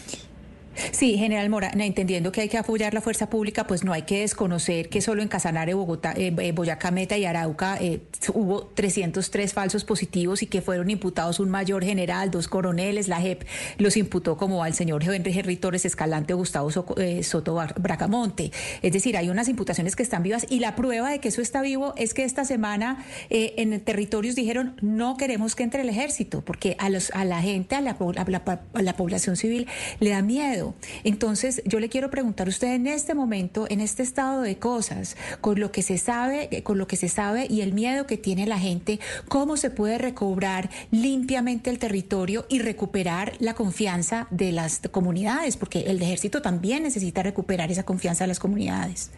[0.92, 4.20] Sí, general Mora, entendiendo que hay que apoyar la fuerza pública, pues no hay que
[4.20, 8.00] desconocer que solo en Casanare, Bogotá, eh, eh, Boyacá Meta y Arauca eh,
[8.32, 13.44] hubo 303 falsos positivos y que fueron imputados un mayor general, dos coroneles, la JEP
[13.78, 18.52] los imputó como al señor Henry Torres Escalante o Gustavo Soto Bracamonte.
[18.82, 21.62] Es decir, hay unas imputaciones que están vivas y la prueba de que eso está
[21.62, 26.76] vivo es que esta semana en territorios dijeron no queremos que entre el ejército porque
[26.78, 29.66] a, los, a la gente, a la, a la población civil
[29.98, 30.59] le da miedo.
[31.04, 35.16] Entonces, yo le quiero preguntar a usted en este momento, en este estado de cosas,
[35.40, 38.46] con lo que se sabe, con lo que se sabe y el miedo que tiene
[38.46, 44.80] la gente, cómo se puede recobrar limpiamente el territorio y recuperar la confianza de las
[44.90, 49.10] comunidades, porque el ejército también necesita recuperar esa confianza de las comunidades.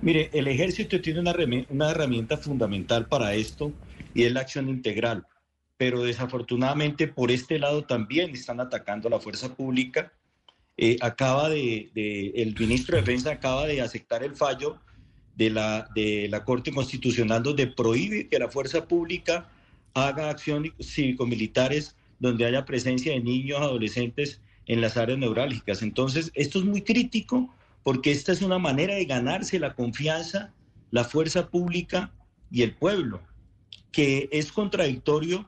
[0.00, 1.34] Mire, el ejército tiene una,
[1.70, 3.72] una herramienta fundamental para esto
[4.14, 5.26] y es la acción integral.
[5.76, 10.12] Pero desafortunadamente por este lado también están atacando a la fuerza pública
[10.80, 11.90] eh, acaba de,
[12.36, 14.78] el ministro de Defensa acaba de aceptar el fallo
[15.34, 19.48] de la, de la Corte Constitucional donde prohíbe que la fuerza pública
[19.94, 25.82] haga acciones cívico-militares donde haya presencia de niños, adolescentes en las áreas neurálgicas.
[25.82, 27.52] Entonces, esto es muy crítico
[27.82, 30.52] porque esta es una manera de ganarse la confianza,
[30.92, 32.12] la fuerza pública
[32.52, 33.20] y el pueblo,
[33.90, 35.44] que es contradictorio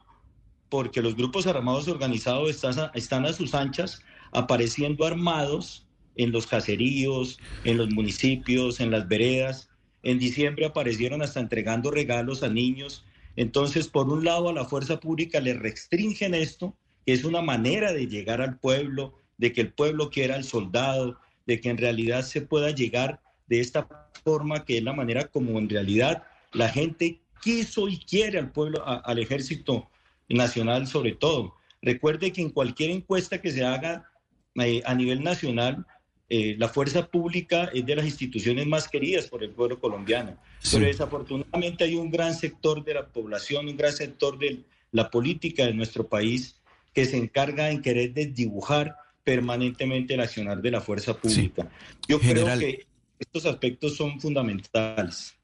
[0.68, 4.02] porque los grupos armados organizados están están a sus anchas
[4.32, 5.86] apareciendo armados
[6.16, 9.68] en los caseríos, en los municipios, en las veredas.
[10.02, 13.04] En diciembre aparecieron hasta entregando regalos a niños.
[13.36, 16.76] Entonces, por un lado, a la fuerza pública le restringen esto,
[17.06, 21.18] que es una manera de llegar al pueblo, de que el pueblo quiera al soldado,
[21.46, 23.88] de que en realidad se pueda llegar de esta
[24.24, 28.86] forma, que es la manera como en realidad la gente quiso y quiere al pueblo,
[28.86, 29.88] al ejército
[30.28, 31.54] nacional sobre todo.
[31.82, 34.09] Recuerde que en cualquier encuesta que se haga
[34.56, 35.86] eh, a nivel nacional,
[36.28, 40.38] eh, la fuerza pública es de las instituciones más queridas por el pueblo colombiano.
[40.70, 44.60] Pero desafortunadamente hay un gran sector de la población, un gran sector de
[44.92, 46.60] la política de nuestro país
[46.94, 51.68] que se encarga en querer desdibujar permanentemente el accionar de la fuerza pública.
[52.08, 52.86] Yo creo que
[53.18, 55.34] estos aspectos son fundamentales.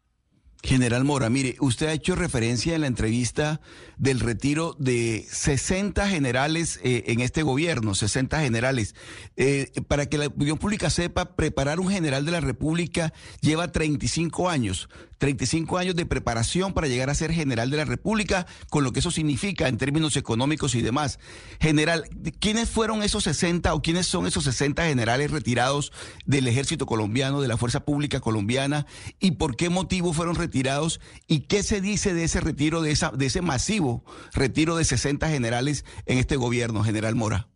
[0.67, 3.61] General Mora, mire, usted ha hecho referencia en la entrevista
[3.99, 8.97] del retiro de 60 generales eh, en este gobierno, 60 generales.
[9.37, 14.51] Eh, para que la opinión pública sepa, preparar un general de la República lleva 35
[14.51, 14.89] años.
[15.19, 19.01] 35 años de preparación para llegar a ser general de la República, con lo que
[19.01, 21.19] eso significa en términos económicos y demás.
[21.61, 22.09] General,
[22.41, 25.93] ¿quiénes fueron esos 60 o quiénes son esos 60 generales retirados
[26.25, 28.87] del ejército colombiano, de la fuerza pública colombiana,
[29.19, 33.11] y por qué motivo fueron retirados y qué se dice de ese retiro, de, esa,
[33.11, 37.49] de ese masivo retiro de 60 generales en este gobierno, general Mora?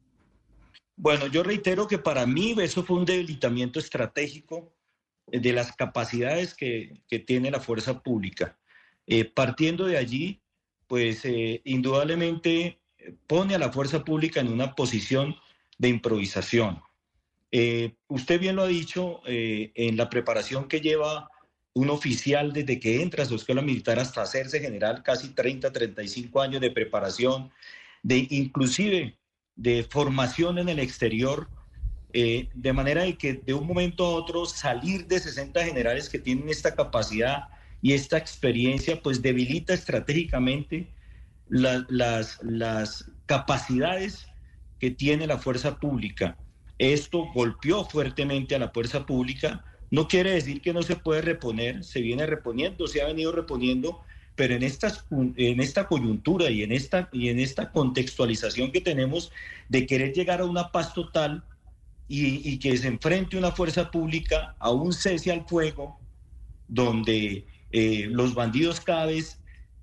[0.97, 4.75] Bueno, yo reitero que para mí eso fue un debilitamiento estratégico
[5.33, 8.59] de las capacidades que, tiene la fuerza pública.
[9.07, 10.41] Eh, partiendo de allí,
[10.87, 12.81] pues eh, indudablemente
[13.27, 15.37] pone a la fuerza pública en una posición
[15.79, 16.83] de improvisación.
[17.53, 21.29] Eh, usted bien lo ha dicho, en la preparación que lleva
[21.73, 26.41] un oficial desde que entra a su escuela militar hasta hacerse general, casi 30, 35
[26.41, 27.51] años de preparación,
[28.03, 29.19] de inclusive
[29.57, 31.49] de formación en el exterior,
[32.13, 36.19] Eh, de manera de que de un momento a otro salir de 60 generales que
[36.19, 37.49] tienen esta capacidad
[37.83, 40.89] y esta experiencia, pues debilita estratégicamente
[41.49, 44.27] las, las capacidades
[44.79, 46.37] que tiene la fuerza pública.
[46.79, 49.65] Esto golpeó fuertemente a la fuerza pública.
[49.91, 54.01] No quiere decir que no se puede reponer, se viene reponiendo, se ha venido reponiendo,
[54.35, 59.31] pero en, estas, en esta coyuntura y en esta, y en esta contextualización que tenemos
[59.69, 61.45] de querer llegar a una paz total
[62.13, 66.01] y, que se enfrente una fuerza pública a un cese al fuego,
[66.67, 69.09] donde eh, los bandidos cada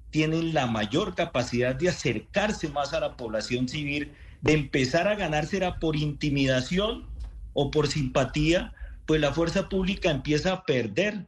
[0.09, 5.79] tienen la mayor capacidad de acercarse más a la población civil, de empezar a ganársela
[5.79, 7.07] por intimidación
[7.53, 8.73] o por simpatía,
[9.05, 11.27] pues la fuerza pública empieza a perder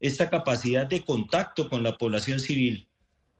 [0.00, 2.88] esta capacidad de contacto con la población civil.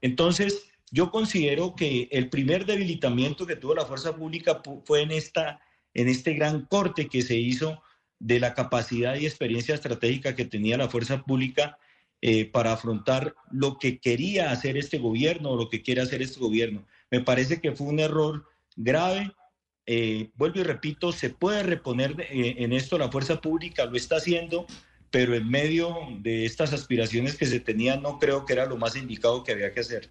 [0.03, 5.61] Entonces, yo considero que el primer debilitamiento que tuvo la fuerza pública fue en esta
[5.95, 7.83] en este gran corte que se hizo
[8.19, 11.79] de la capacidad y experiencia estratégica que tenía la fuerza pública
[12.21, 16.41] eh, para afrontar lo que quería hacer este gobierno o lo que quiere hacer este
[16.41, 16.85] gobierno.
[17.13, 18.45] Me parece que fue un error
[18.75, 19.33] grave.
[19.87, 24.17] Eh, vuelvo y repito, se puede reponer eh, en esto la fuerza pública, lo está
[24.17, 24.67] haciendo,
[25.11, 28.97] pero en medio de estas aspiraciones que se tenían no creo que era lo más
[28.97, 30.11] indicado que había que hacer.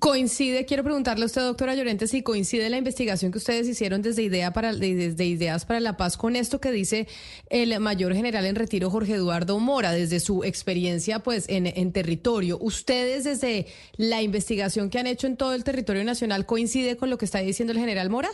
[0.00, 4.24] Coincide, quiero preguntarle a usted, doctora Llorente, si coincide la investigación que ustedes hicieron desde,
[4.24, 7.06] Ideas para la Paz con esto que dice
[7.50, 12.58] el mayor general en retiro Jorge Eduardo Mora, desde su experiencia pues en, en territorio.
[12.60, 17.16] ¿Ustedes desde la investigación que han hecho en todo el territorio nacional coincide con lo
[17.16, 18.30] que está diciendo el general Mora?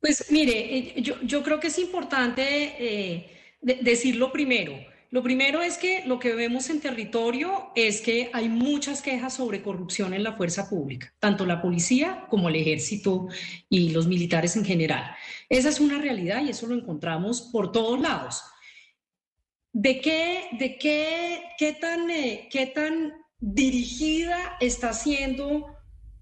[0.00, 2.42] Pues mire, eh, yo, yo creo que es importante
[2.78, 3.26] eh,
[3.62, 4.74] decirlo primero.
[5.10, 9.62] Lo primero es que lo que vemos en territorio es que hay muchas quejas sobre
[9.62, 13.28] corrupción en la fuerza pública, tanto la policía como el ejército
[13.70, 15.16] y los militares en general.
[15.48, 18.42] Esa es una realidad y eso lo encontramos por todos lados.
[19.72, 25.74] ¿De qué, de qué, qué, tan, eh, qué tan dirigida está siendo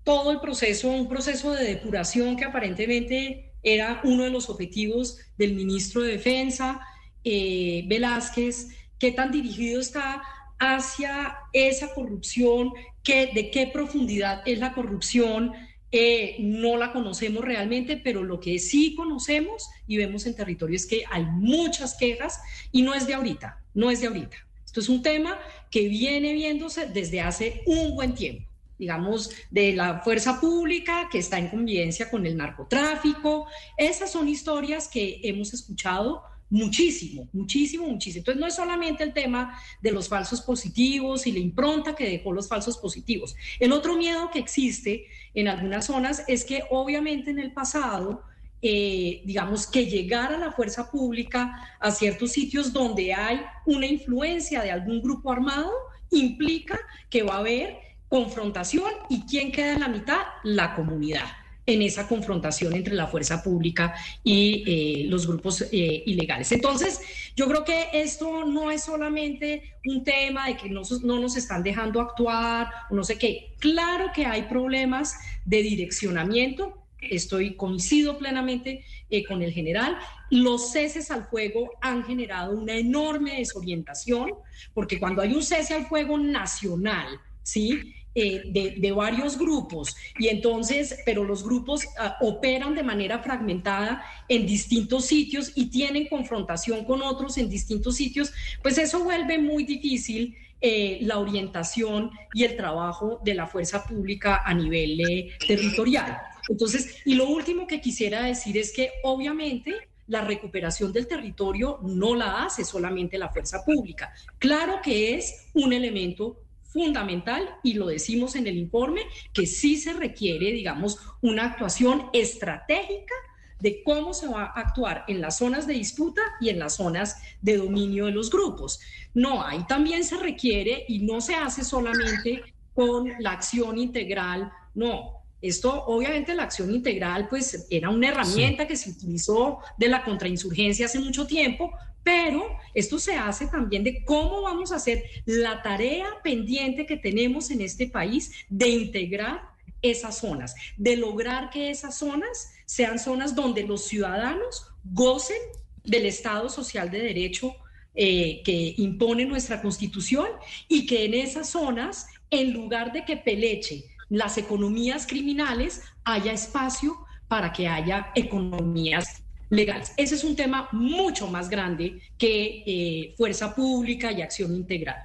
[0.05, 5.55] todo el proceso, un proceso de depuración que aparentemente era uno de los objetivos del
[5.55, 6.81] ministro de Defensa?
[7.29, 8.69] Eh, Velázquez,
[9.01, 10.23] qué tan dirigido está
[10.61, 12.71] hacia esa corrupción,
[13.03, 15.53] qué, de qué profundidad es la corrupción.
[15.91, 20.87] Eh, no la conocemos realmente, pero lo que sí conocemos y vemos en territorio es
[20.87, 22.41] que hay muchas quejas
[22.71, 24.37] y no es de ahorita, no es de ahorita.
[24.65, 25.37] Esto es un tema
[25.69, 28.47] que viene viéndose desde hace un buen tiempo
[28.79, 33.47] digamos, de la fuerza pública que está en convivencia con el narcotráfico.
[33.79, 38.21] Esas son historias que hemos escuchado Muchísimo, muchísimo, muchísimo.
[38.21, 42.33] Entonces no es solamente el tema de los falsos positivos y la impronta que dejó
[42.33, 43.35] los falsos positivos.
[43.59, 48.23] El otro miedo que existe en algunas zonas es que obviamente en el pasado,
[48.63, 54.71] eh, digamos, que llegara la fuerza pública a ciertos sitios donde hay una influencia de
[54.71, 55.73] algún grupo armado,
[56.11, 56.79] implica
[57.11, 57.77] que va a haber
[58.09, 61.27] confrontación y quién queda en la mitad, la comunidad
[61.67, 66.53] en esa confrontación entre la fuerza pública y eh, los grupos eh, ilegales.
[66.53, 67.01] Entonces,
[67.35, 71.63] yo creo que esto no es solamente un tema de que no, no, nos están
[71.63, 73.55] dejando actuar o no sé qué.
[73.59, 75.15] Claro que hay problemas
[75.45, 76.83] de direccionamiento.
[77.01, 79.99] Estoy coincido plenamente eh, con el general.
[80.31, 84.31] Los ceses al fuego han generado una enorme desorientación,
[84.73, 87.93] porque cuando hay un cese al fuego nacional, ¿sí?
[88.19, 88.45] Eh,
[88.79, 95.05] de, varios grupos y entonces, pero los grupos ah, operan de manera fragmentada en distintos
[95.05, 98.33] sitios y tienen confrontación con otros en distintos sitios,
[98.63, 104.41] pues eso vuelve muy difícil eh, la orientación y el trabajo de la fuerza pública
[104.47, 106.17] a nivel eh, territorial.
[106.49, 109.75] Entonces, y lo último que quisiera decir es que obviamente
[110.07, 114.15] la recuperación del territorio no la hace solamente la fuerza pública.
[114.39, 116.46] Claro que es un elemento
[116.77, 119.01] fundamental y lo decimos en el informe,
[119.33, 123.15] que sí se requiere, digamos, una actuación estratégica
[123.61, 127.17] de cómo se va a actuar en las zonas de disputa y en las zonas
[127.41, 128.79] de dominio de los grupos.
[129.15, 132.43] No, ahí también se requiere y no se hace solamente
[132.75, 135.23] con la acción integral, no.
[135.41, 140.85] Esto, obviamente, la acción integral, pues era una herramienta que se utilizó de la contrainsurgencia
[140.85, 141.73] hace mucho tiempo,
[142.07, 147.51] pero esto se hace también de cómo vamos a hacer la tarea pendiente que tenemos
[147.51, 149.41] en este país de integrar
[149.83, 155.37] esas zonas, de lograr que esas zonas sean zonas donde los ciudadanos gocen
[155.83, 157.57] del Estado social de derecho
[157.97, 160.29] eh, que impone nuestra constitución
[160.69, 167.05] y que en esas zonas, en lugar de que peleche las economías criminales, haya espacio
[167.27, 169.93] para que haya economías legales.
[169.97, 174.97] Ese es un tema mucho más grande que eh, fuerza pública y acción integral.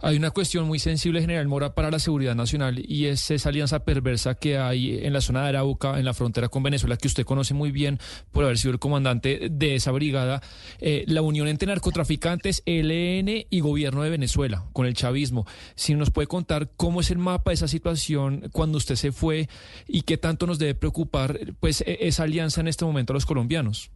[0.00, 3.84] Hay una cuestión muy sensible, General Mora, para la seguridad nacional y es esa alianza
[3.84, 7.24] perversa que hay en la zona de Arauca, en la frontera con Venezuela, que usted
[7.24, 7.98] conoce muy bien
[8.32, 10.42] por haber sido el comandante de esa brigada.
[10.80, 15.46] Eh, la unión entre narcotraficantes, ELN y gobierno de Venezuela, con el chavismo.
[15.76, 19.48] Si nos puede contar cómo es el mapa de esa situación cuando usted se fue
[19.86, 23.26] y qué tanto nos debe preocupar pues e-, esa alianza en este momento a los
[23.26, 23.91] colombianos.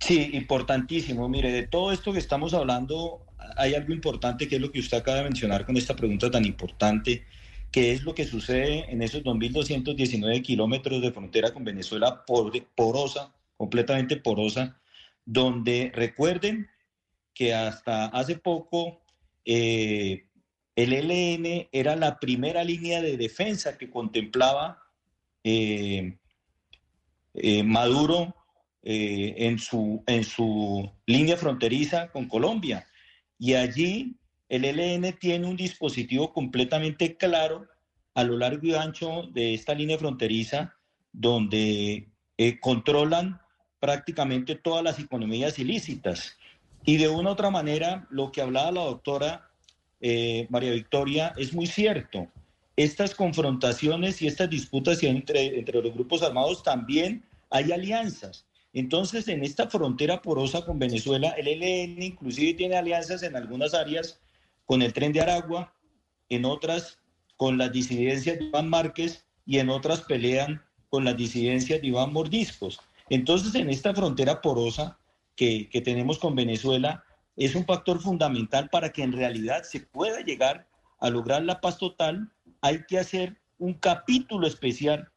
[0.00, 1.28] Sí, importantísimo.
[1.28, 3.24] Mire, de todo esto que estamos hablando,
[3.56, 6.44] hay algo importante que es lo que usted acaba de mencionar con esta pregunta tan
[6.44, 7.24] importante,
[7.70, 14.16] que es lo que sucede en esos 2.219 kilómetros de frontera con Venezuela porosa, completamente
[14.16, 14.78] porosa,
[15.24, 16.68] donde recuerden
[17.32, 19.02] que hasta hace poco
[19.44, 20.26] eh,
[20.76, 24.82] el ELN era la primera línea de defensa que contemplaba
[25.42, 26.16] eh,
[27.34, 28.34] eh, Maduro
[28.84, 32.86] en, su, en su línea fronteriza con Colombia.
[33.38, 34.16] Y allí
[34.48, 37.66] el ELN tiene un dispositivo completamente claro
[38.14, 40.74] a lo largo y ancho de esta línea fronteriza
[41.12, 43.40] donde eh, controlan
[43.80, 46.36] prácticamente todas las economías ilícitas.
[46.84, 49.50] Y de una u otra manera, lo que hablaba la doctora
[50.00, 52.28] eh, María Victoria es muy cierto.
[52.76, 58.46] Estas confrontaciones y estas disputas entre, entre los grupos armados también hay alianzas.
[58.74, 64.20] Entonces, en esta frontera porosa con Venezuela, el ELN inclusive tiene alianzas en algunas áreas
[64.66, 65.72] con el tren de Aragua,
[66.28, 66.98] en otras
[67.36, 72.12] con las disidencias de Iván Márquez y en otras pelean con las disidencias de Iván
[72.12, 72.80] Mordiscos.
[73.10, 74.98] Entonces, en esta frontera porosa
[75.36, 77.04] que, tenemos con Venezuela,
[77.36, 80.66] es un factor fundamental para que en realidad se pueda llegar
[80.98, 82.32] a lograr la paz total.
[82.60, 85.12] Hay que hacer un capítulo especial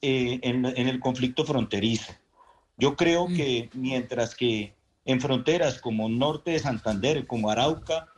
[0.00, 2.14] eh, en el conflicto fronterizo.
[2.78, 4.74] Yo creo que mientras que
[5.04, 8.08] en fronteras como norte de Santander, como Arauca,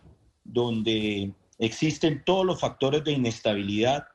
[0.45, 4.07] donde existen todos los factores de inestabilidad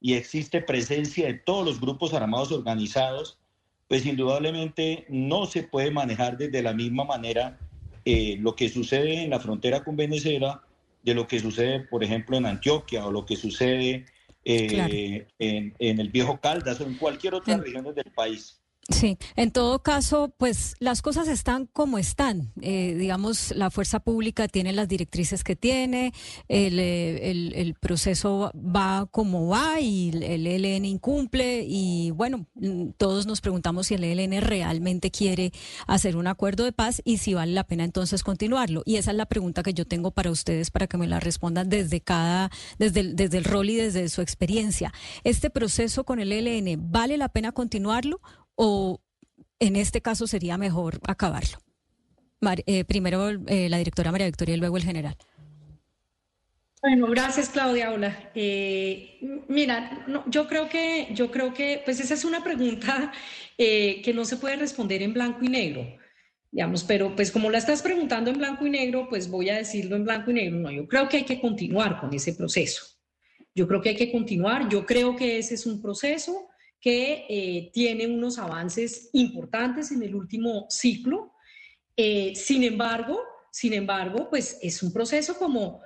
[0.00, 3.38] y existe presencia de todos los grupos armados organizados,
[3.86, 7.58] pues indudablemente no se puede manejar desde la misma manera
[8.04, 10.62] eh, lo que sucede en la frontera con Venezuela
[11.02, 14.06] de lo que sucede, por ejemplo, en Antioquia o lo que sucede
[14.44, 18.61] eh, en, en, el viejo Caldas o en cualquier otra región del país.
[18.88, 22.52] Sí, en todo caso, pues las cosas están como están.
[22.60, 26.12] Eh, digamos, la fuerza pública tiene las directrices que tiene,
[26.48, 33.40] el, eh, proceso va como va y el ELN incumple y bueno, mm, todos nos
[33.40, 35.52] preguntamos si el ELN realmente quiere
[35.86, 38.82] hacer un acuerdo de paz y si vale la pena entonces continuarlo.
[38.84, 41.68] Y esa es la pregunta que yo tengo para ustedes para que me la respondan
[41.68, 44.92] desde cada, desde el, desde el rol y desde su experiencia.
[45.22, 48.20] ¿Este proceso con el ELN vale la pena continuarlo?
[48.54, 49.00] O
[49.58, 51.58] en este caso sería mejor acabarlo?
[52.66, 55.16] Eh, primero eh, la directora María Victoria y luego el general.
[56.82, 57.92] Bueno, gracias Claudia.
[57.92, 58.30] Hola.
[58.34, 63.12] Eh, mira, yo creo que, yo creo que, pues esa es una pregunta
[63.56, 65.86] que no se puede responder en blanco y negro,
[66.50, 69.94] digamos, pero pues como la estás preguntando en blanco y negro, pues voy a decirlo
[69.94, 70.58] en blanco y negro.
[70.58, 72.84] No, yo creo que hay que continuar con ese proceso.
[73.54, 74.68] Yo creo que hay que continuar.
[74.68, 76.48] Yo creo que ese es un proceso
[76.82, 81.32] que eh, tiene unos avances importantes en el último ciclo.
[81.96, 83.20] Eh, sin embargo,
[83.52, 85.80] sin embargo, pues es un proceso como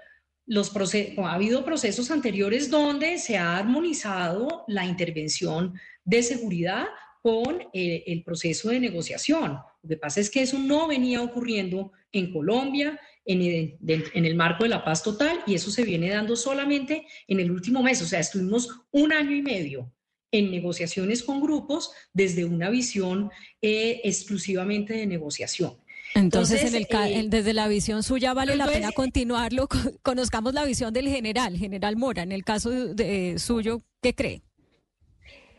[0.47, 6.87] los procesos, ha habido procesos anteriores donde se ha armonizado la intervención de seguridad
[7.21, 9.59] con eh, el proceso de negociación.
[9.83, 14.63] Lo que pasa es que eso no venía ocurriendo en Colombia en en el marco
[14.63, 18.01] de la paz total y eso se viene dando solamente en el último mes.
[18.01, 19.93] O sea, estuvimos un año y medio
[20.39, 23.31] en negociaciones con grupos desde una visión
[23.63, 25.77] eh, exclusivamente de negociación.
[26.15, 29.69] Entonces, en el, eh, desde la visión suya vale la pena continuarlo.
[30.03, 32.23] Conozcamos la visión del general, general Mora.
[32.23, 34.43] En el caso de, suyo, ¿qué cree?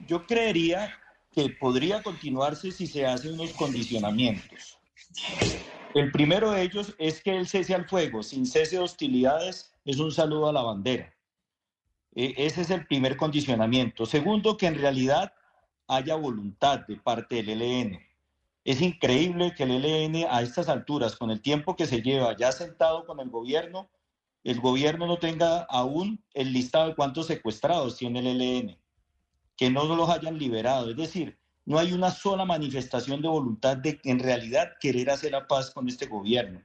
[0.07, 0.93] Yo creería
[1.31, 4.79] que podría continuarse si se hacen unos condicionamientos.
[5.93, 9.99] El primero de ellos es que el cese al fuego, sin cese de hostilidades, es
[9.99, 11.13] un saludo a la bandera.
[12.17, 14.07] E, ese es el primer condicionamiento.
[14.07, 15.33] Segundo, que en realidad
[15.87, 17.99] haya voluntad de parte del ELN.
[18.65, 22.51] Es increíble que el ELN a estas alturas, con el tiempo que se lleva ya
[22.51, 23.91] sentado con el gobierno,
[24.43, 28.77] el gobierno no tenga aún el listado de cuántos secuestrados tiene el ELN,
[29.55, 30.89] que no los hayan liberado.
[30.89, 35.45] Es decir, no hay una sola manifestación de voluntad de en realidad querer hacer la
[35.45, 36.63] paz con este gobierno.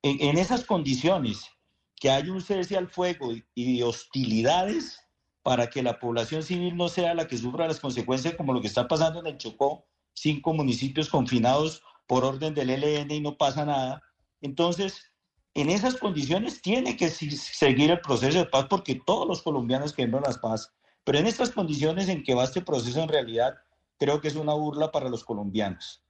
[0.00, 1.50] En esas condiciones,
[1.98, 5.00] que haya un cese al fuego y hostilidades
[5.42, 8.66] para que la población civil no sea la que sufra las consecuencias como lo que
[8.66, 13.64] está pasando en el Chocó, cinco municipios confinados por orden del ELN y no pasa
[13.64, 14.02] nada.
[14.40, 15.10] Entonces,
[15.54, 20.22] en esas condiciones tiene que seguir el proceso de paz porque todos los colombianos queremos
[20.26, 20.72] la paz.
[21.04, 23.54] Pero en estas condiciones en que va este proceso en realidad,
[23.98, 26.02] creo que es una burla para los colombianos.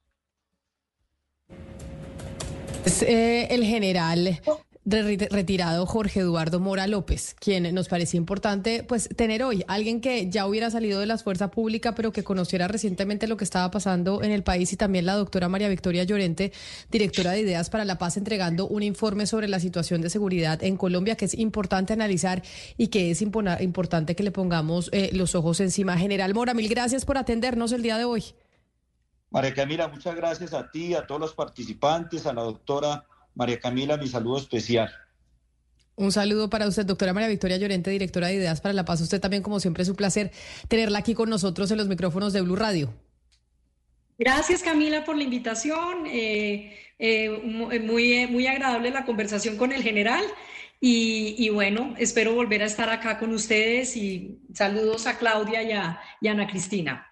[2.85, 4.41] Es eh, el general
[4.89, 10.47] retirado Jorge Eduardo Mora López, quien nos parecía importante pues tener hoy, alguien que ya
[10.47, 14.31] hubiera salido de la fuerza pública, pero que conociera recientemente lo que estaba pasando en
[14.31, 16.53] el país y también la doctora María Victoria Llorente,
[16.91, 20.77] directora de Ideas para la Paz, entregando un informe sobre la situación de seguridad en
[20.77, 22.43] Colombia que es importante analizar
[22.77, 25.99] y que es importante que le pongamos eh, los ojos encima.
[25.99, 28.25] General Mora, mil gracias por atendernos el día de hoy.
[29.31, 33.05] María Camila, muchas gracias a ti, a todos los participantes, a la doctora
[33.39, 34.93] María Camila, mi saludo especial.
[35.95, 39.01] Un saludo para usted, doctora María Victoria Llorente, directora de Ideas para la Paz.
[39.01, 40.33] Usted también, como siempre, es un placer
[40.67, 42.93] tenerla aquí con nosotros en los micrófonos de Blue Radio.
[44.19, 46.07] Gracias, Camila, por la invitación.
[46.09, 47.31] Eh, eh,
[47.85, 50.25] muy, muy agradable la conversación con el general.
[50.81, 56.01] Y, bueno, espero volver a estar acá con ustedes y saludos a Claudia y a
[56.29, 57.09] Ana Cristina.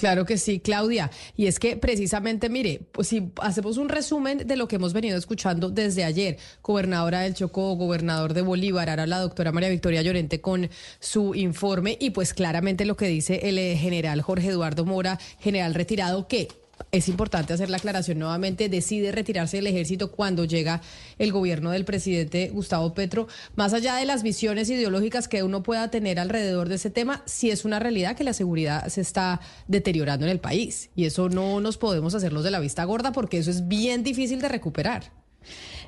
[0.00, 1.10] Claro que sí, Claudia.
[1.36, 5.18] Y es que precisamente, mire, pues si hacemos un resumen de lo que hemos venido
[5.18, 10.40] escuchando desde ayer, gobernadora del Chocó, gobernador de Bolívar, ahora la doctora María Victoria Llorente
[10.40, 10.70] con
[11.00, 15.74] su informe y pues claramente lo que dice el eh, general Jorge Eduardo Mora, general
[15.74, 16.48] retirado, que
[16.92, 20.80] es importante hacer la aclaración nuevamente, decide retirarse del ejército cuando llega
[21.18, 23.28] el gobierno del presidente Gustavo Petro.
[23.56, 27.50] Más allá de las visiones ideológicas que uno pueda tener alrededor de ese tema, sí
[27.50, 30.90] es una realidad que la seguridad se está deteriorando en el país.
[30.94, 34.40] Y eso no nos podemos hacerlos de la vista gorda porque eso es bien difícil
[34.40, 35.12] de recuperar.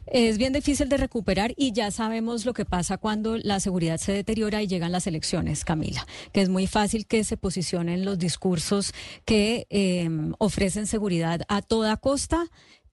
[0.07, 4.13] Es bien difícil de recuperar y ya sabemos lo que pasa cuando la seguridad se
[4.13, 8.93] deteriora y llegan las elecciones, Camila, que es muy fácil que se posicionen los discursos
[9.25, 10.09] que eh,
[10.39, 12.47] ofrecen seguridad a toda costa.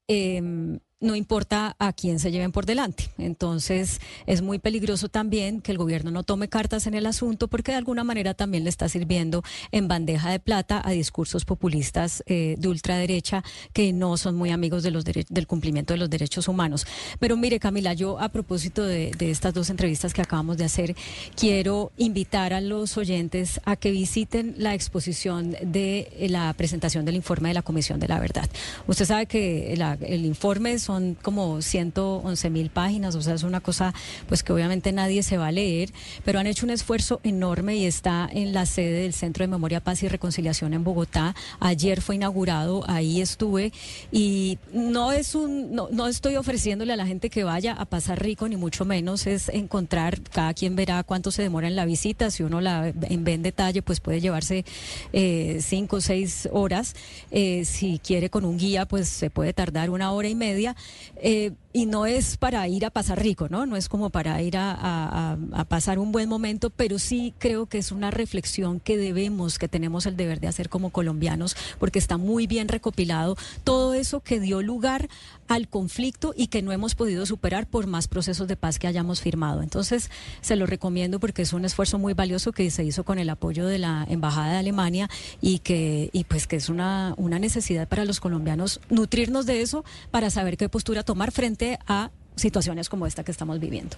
[0.07, 3.09] Eh, no importa a quién se lleven por delante.
[3.17, 7.71] Entonces, es muy peligroso también que el gobierno no tome cartas en el asunto porque
[7.71, 12.55] de alguna manera también le está sirviendo en bandeja de plata a discursos populistas eh,
[12.57, 16.85] de ultraderecha que no son muy amigos de los del cumplimiento de los derechos humanos.
[17.19, 20.95] Pero mire, Camila, yo a propósito de, de estas dos entrevistas que acabamos de hacer,
[21.35, 27.49] quiero invitar a los oyentes a que visiten la exposición de la presentación del informe
[27.49, 28.49] de la Comisión de la Verdad.
[28.87, 33.59] Usted sabe que el informe es son como 111 mil páginas, o sea, es una
[33.59, 33.93] cosa
[34.27, 35.91] pues que obviamente nadie se va a leer,
[36.25, 39.81] pero han hecho un esfuerzo enorme y está en la sede del Centro de Memoria,
[39.81, 41.35] Paz y Reconciliación en Bogotá.
[41.59, 43.71] Ayer fue inaugurado, ahí estuve
[44.11, 48.19] y no es un, no, no estoy ofreciéndole a la gente que vaya a pasar
[48.19, 52.31] rico, ni mucho menos, es encontrar, cada quien verá cuánto se demora en la visita,
[52.31, 54.65] si uno la ve en detalle, pues puede llevarse
[55.13, 56.95] eh, cinco o seis horas,
[57.29, 60.75] eh, si quiere con un guía, pues se puede tardar una hora y media,
[61.15, 63.67] eh, y no es para ir a pasar rico, ¿no?
[63.67, 67.91] No es como para ir a, pasar un buen momento, pero sí creo que es
[67.91, 72.47] una reflexión que debemos, que tenemos el deber de hacer como colombianos, porque está muy
[72.47, 75.09] bien recopilado todo eso que dio lugar
[75.47, 79.21] al conflicto y que no hemos podido superar por más procesos de paz que hayamos
[79.21, 79.61] firmado.
[79.61, 80.09] Entonces,
[80.41, 83.65] se lo recomiendo porque es un esfuerzo muy valioso que se hizo con el apoyo
[83.67, 85.09] de la Embajada de Alemania
[85.41, 89.83] y que, y pues que es una, una necesidad para los colombianos nutrirnos de eso
[90.11, 93.97] para saber qué postura tomar frente a situaciones como esta que estamos viviendo.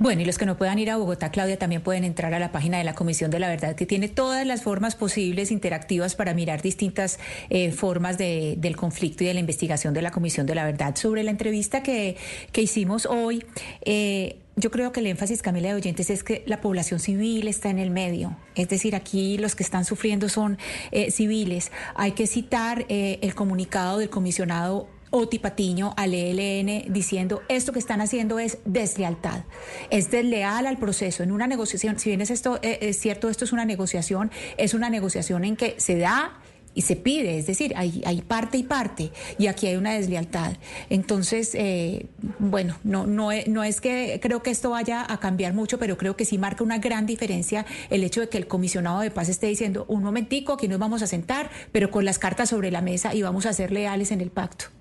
[0.00, 2.50] Bueno, y los que no puedan ir a Bogotá, Claudia, también pueden entrar a la
[2.50, 6.34] página de la Comisión de la Verdad, que tiene todas las formas posibles interactivas para
[6.34, 10.56] mirar distintas eh, formas de, del conflicto y de la investigación de la Comisión de
[10.56, 10.96] la Verdad.
[10.96, 12.16] Sobre la entrevista que,
[12.50, 13.44] que hicimos hoy,
[13.82, 17.70] eh, yo creo que el énfasis, Camila de Oyentes, es que la población civil está
[17.70, 18.36] en el medio.
[18.56, 20.58] Es decir, aquí los que están sufriendo son
[20.90, 21.70] eh, civiles.
[21.94, 28.00] Hay que citar el comunicado del comisionado Oti Patiño al ELN diciendo esto que están
[28.00, 29.44] haciendo es deslealtad,
[29.90, 31.22] es desleal al proceso.
[31.22, 34.74] En una negociación, si bien es esto eh, es cierto, esto es una negociación, es
[34.74, 36.40] una negociación en que se da
[36.74, 40.56] y se pide, es decir, hay, parte y parte, y aquí hay una deslealtad.
[40.90, 42.06] Entonces, eh,
[42.40, 46.16] bueno, no, no, no es que creo que esto vaya a cambiar mucho, pero creo
[46.16, 49.46] que sí marca una gran diferencia el hecho de que el comisionado de paz esté
[49.46, 53.14] diciendo, un momentico, aquí nos vamos a sentar, pero con las cartas sobre la mesa
[53.14, 54.74] y vamos a ser leales en el pacto.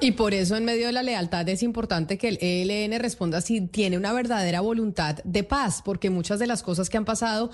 [0.00, 3.62] Y por eso en medio de la lealtad es importante que el ELN responda si
[3.62, 7.50] tiene una verdadera voluntad de paz, porque muchas de las cosas que han pasado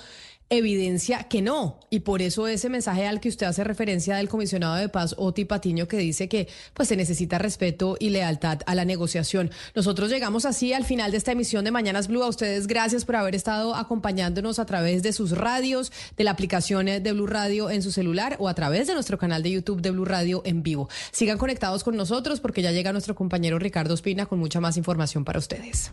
[0.50, 1.81] evidencia que no.
[1.90, 5.44] Y por eso ese mensaje al que usted hace referencia del comisionado de paz, Oti
[5.44, 9.50] Patiño, que dice que pues se necesita respeto y lealtad a la negociación.
[9.74, 12.23] Nosotros llegamos así al final de esta emisión de Mañanas Blue.
[12.23, 16.86] A ustedes gracias por haber estado acompañándonos a través de sus radios, de la aplicación
[16.86, 19.90] de Blue Radio en su celular o a través de nuestro canal de YouTube de
[19.90, 20.89] Blue Radio en vivo.
[21.12, 25.24] Sigan conectados con nosotros porque ya llega nuestro compañero Ricardo Espina con mucha más información
[25.24, 25.92] para ustedes.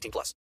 [0.00, 0.34] 18 plus.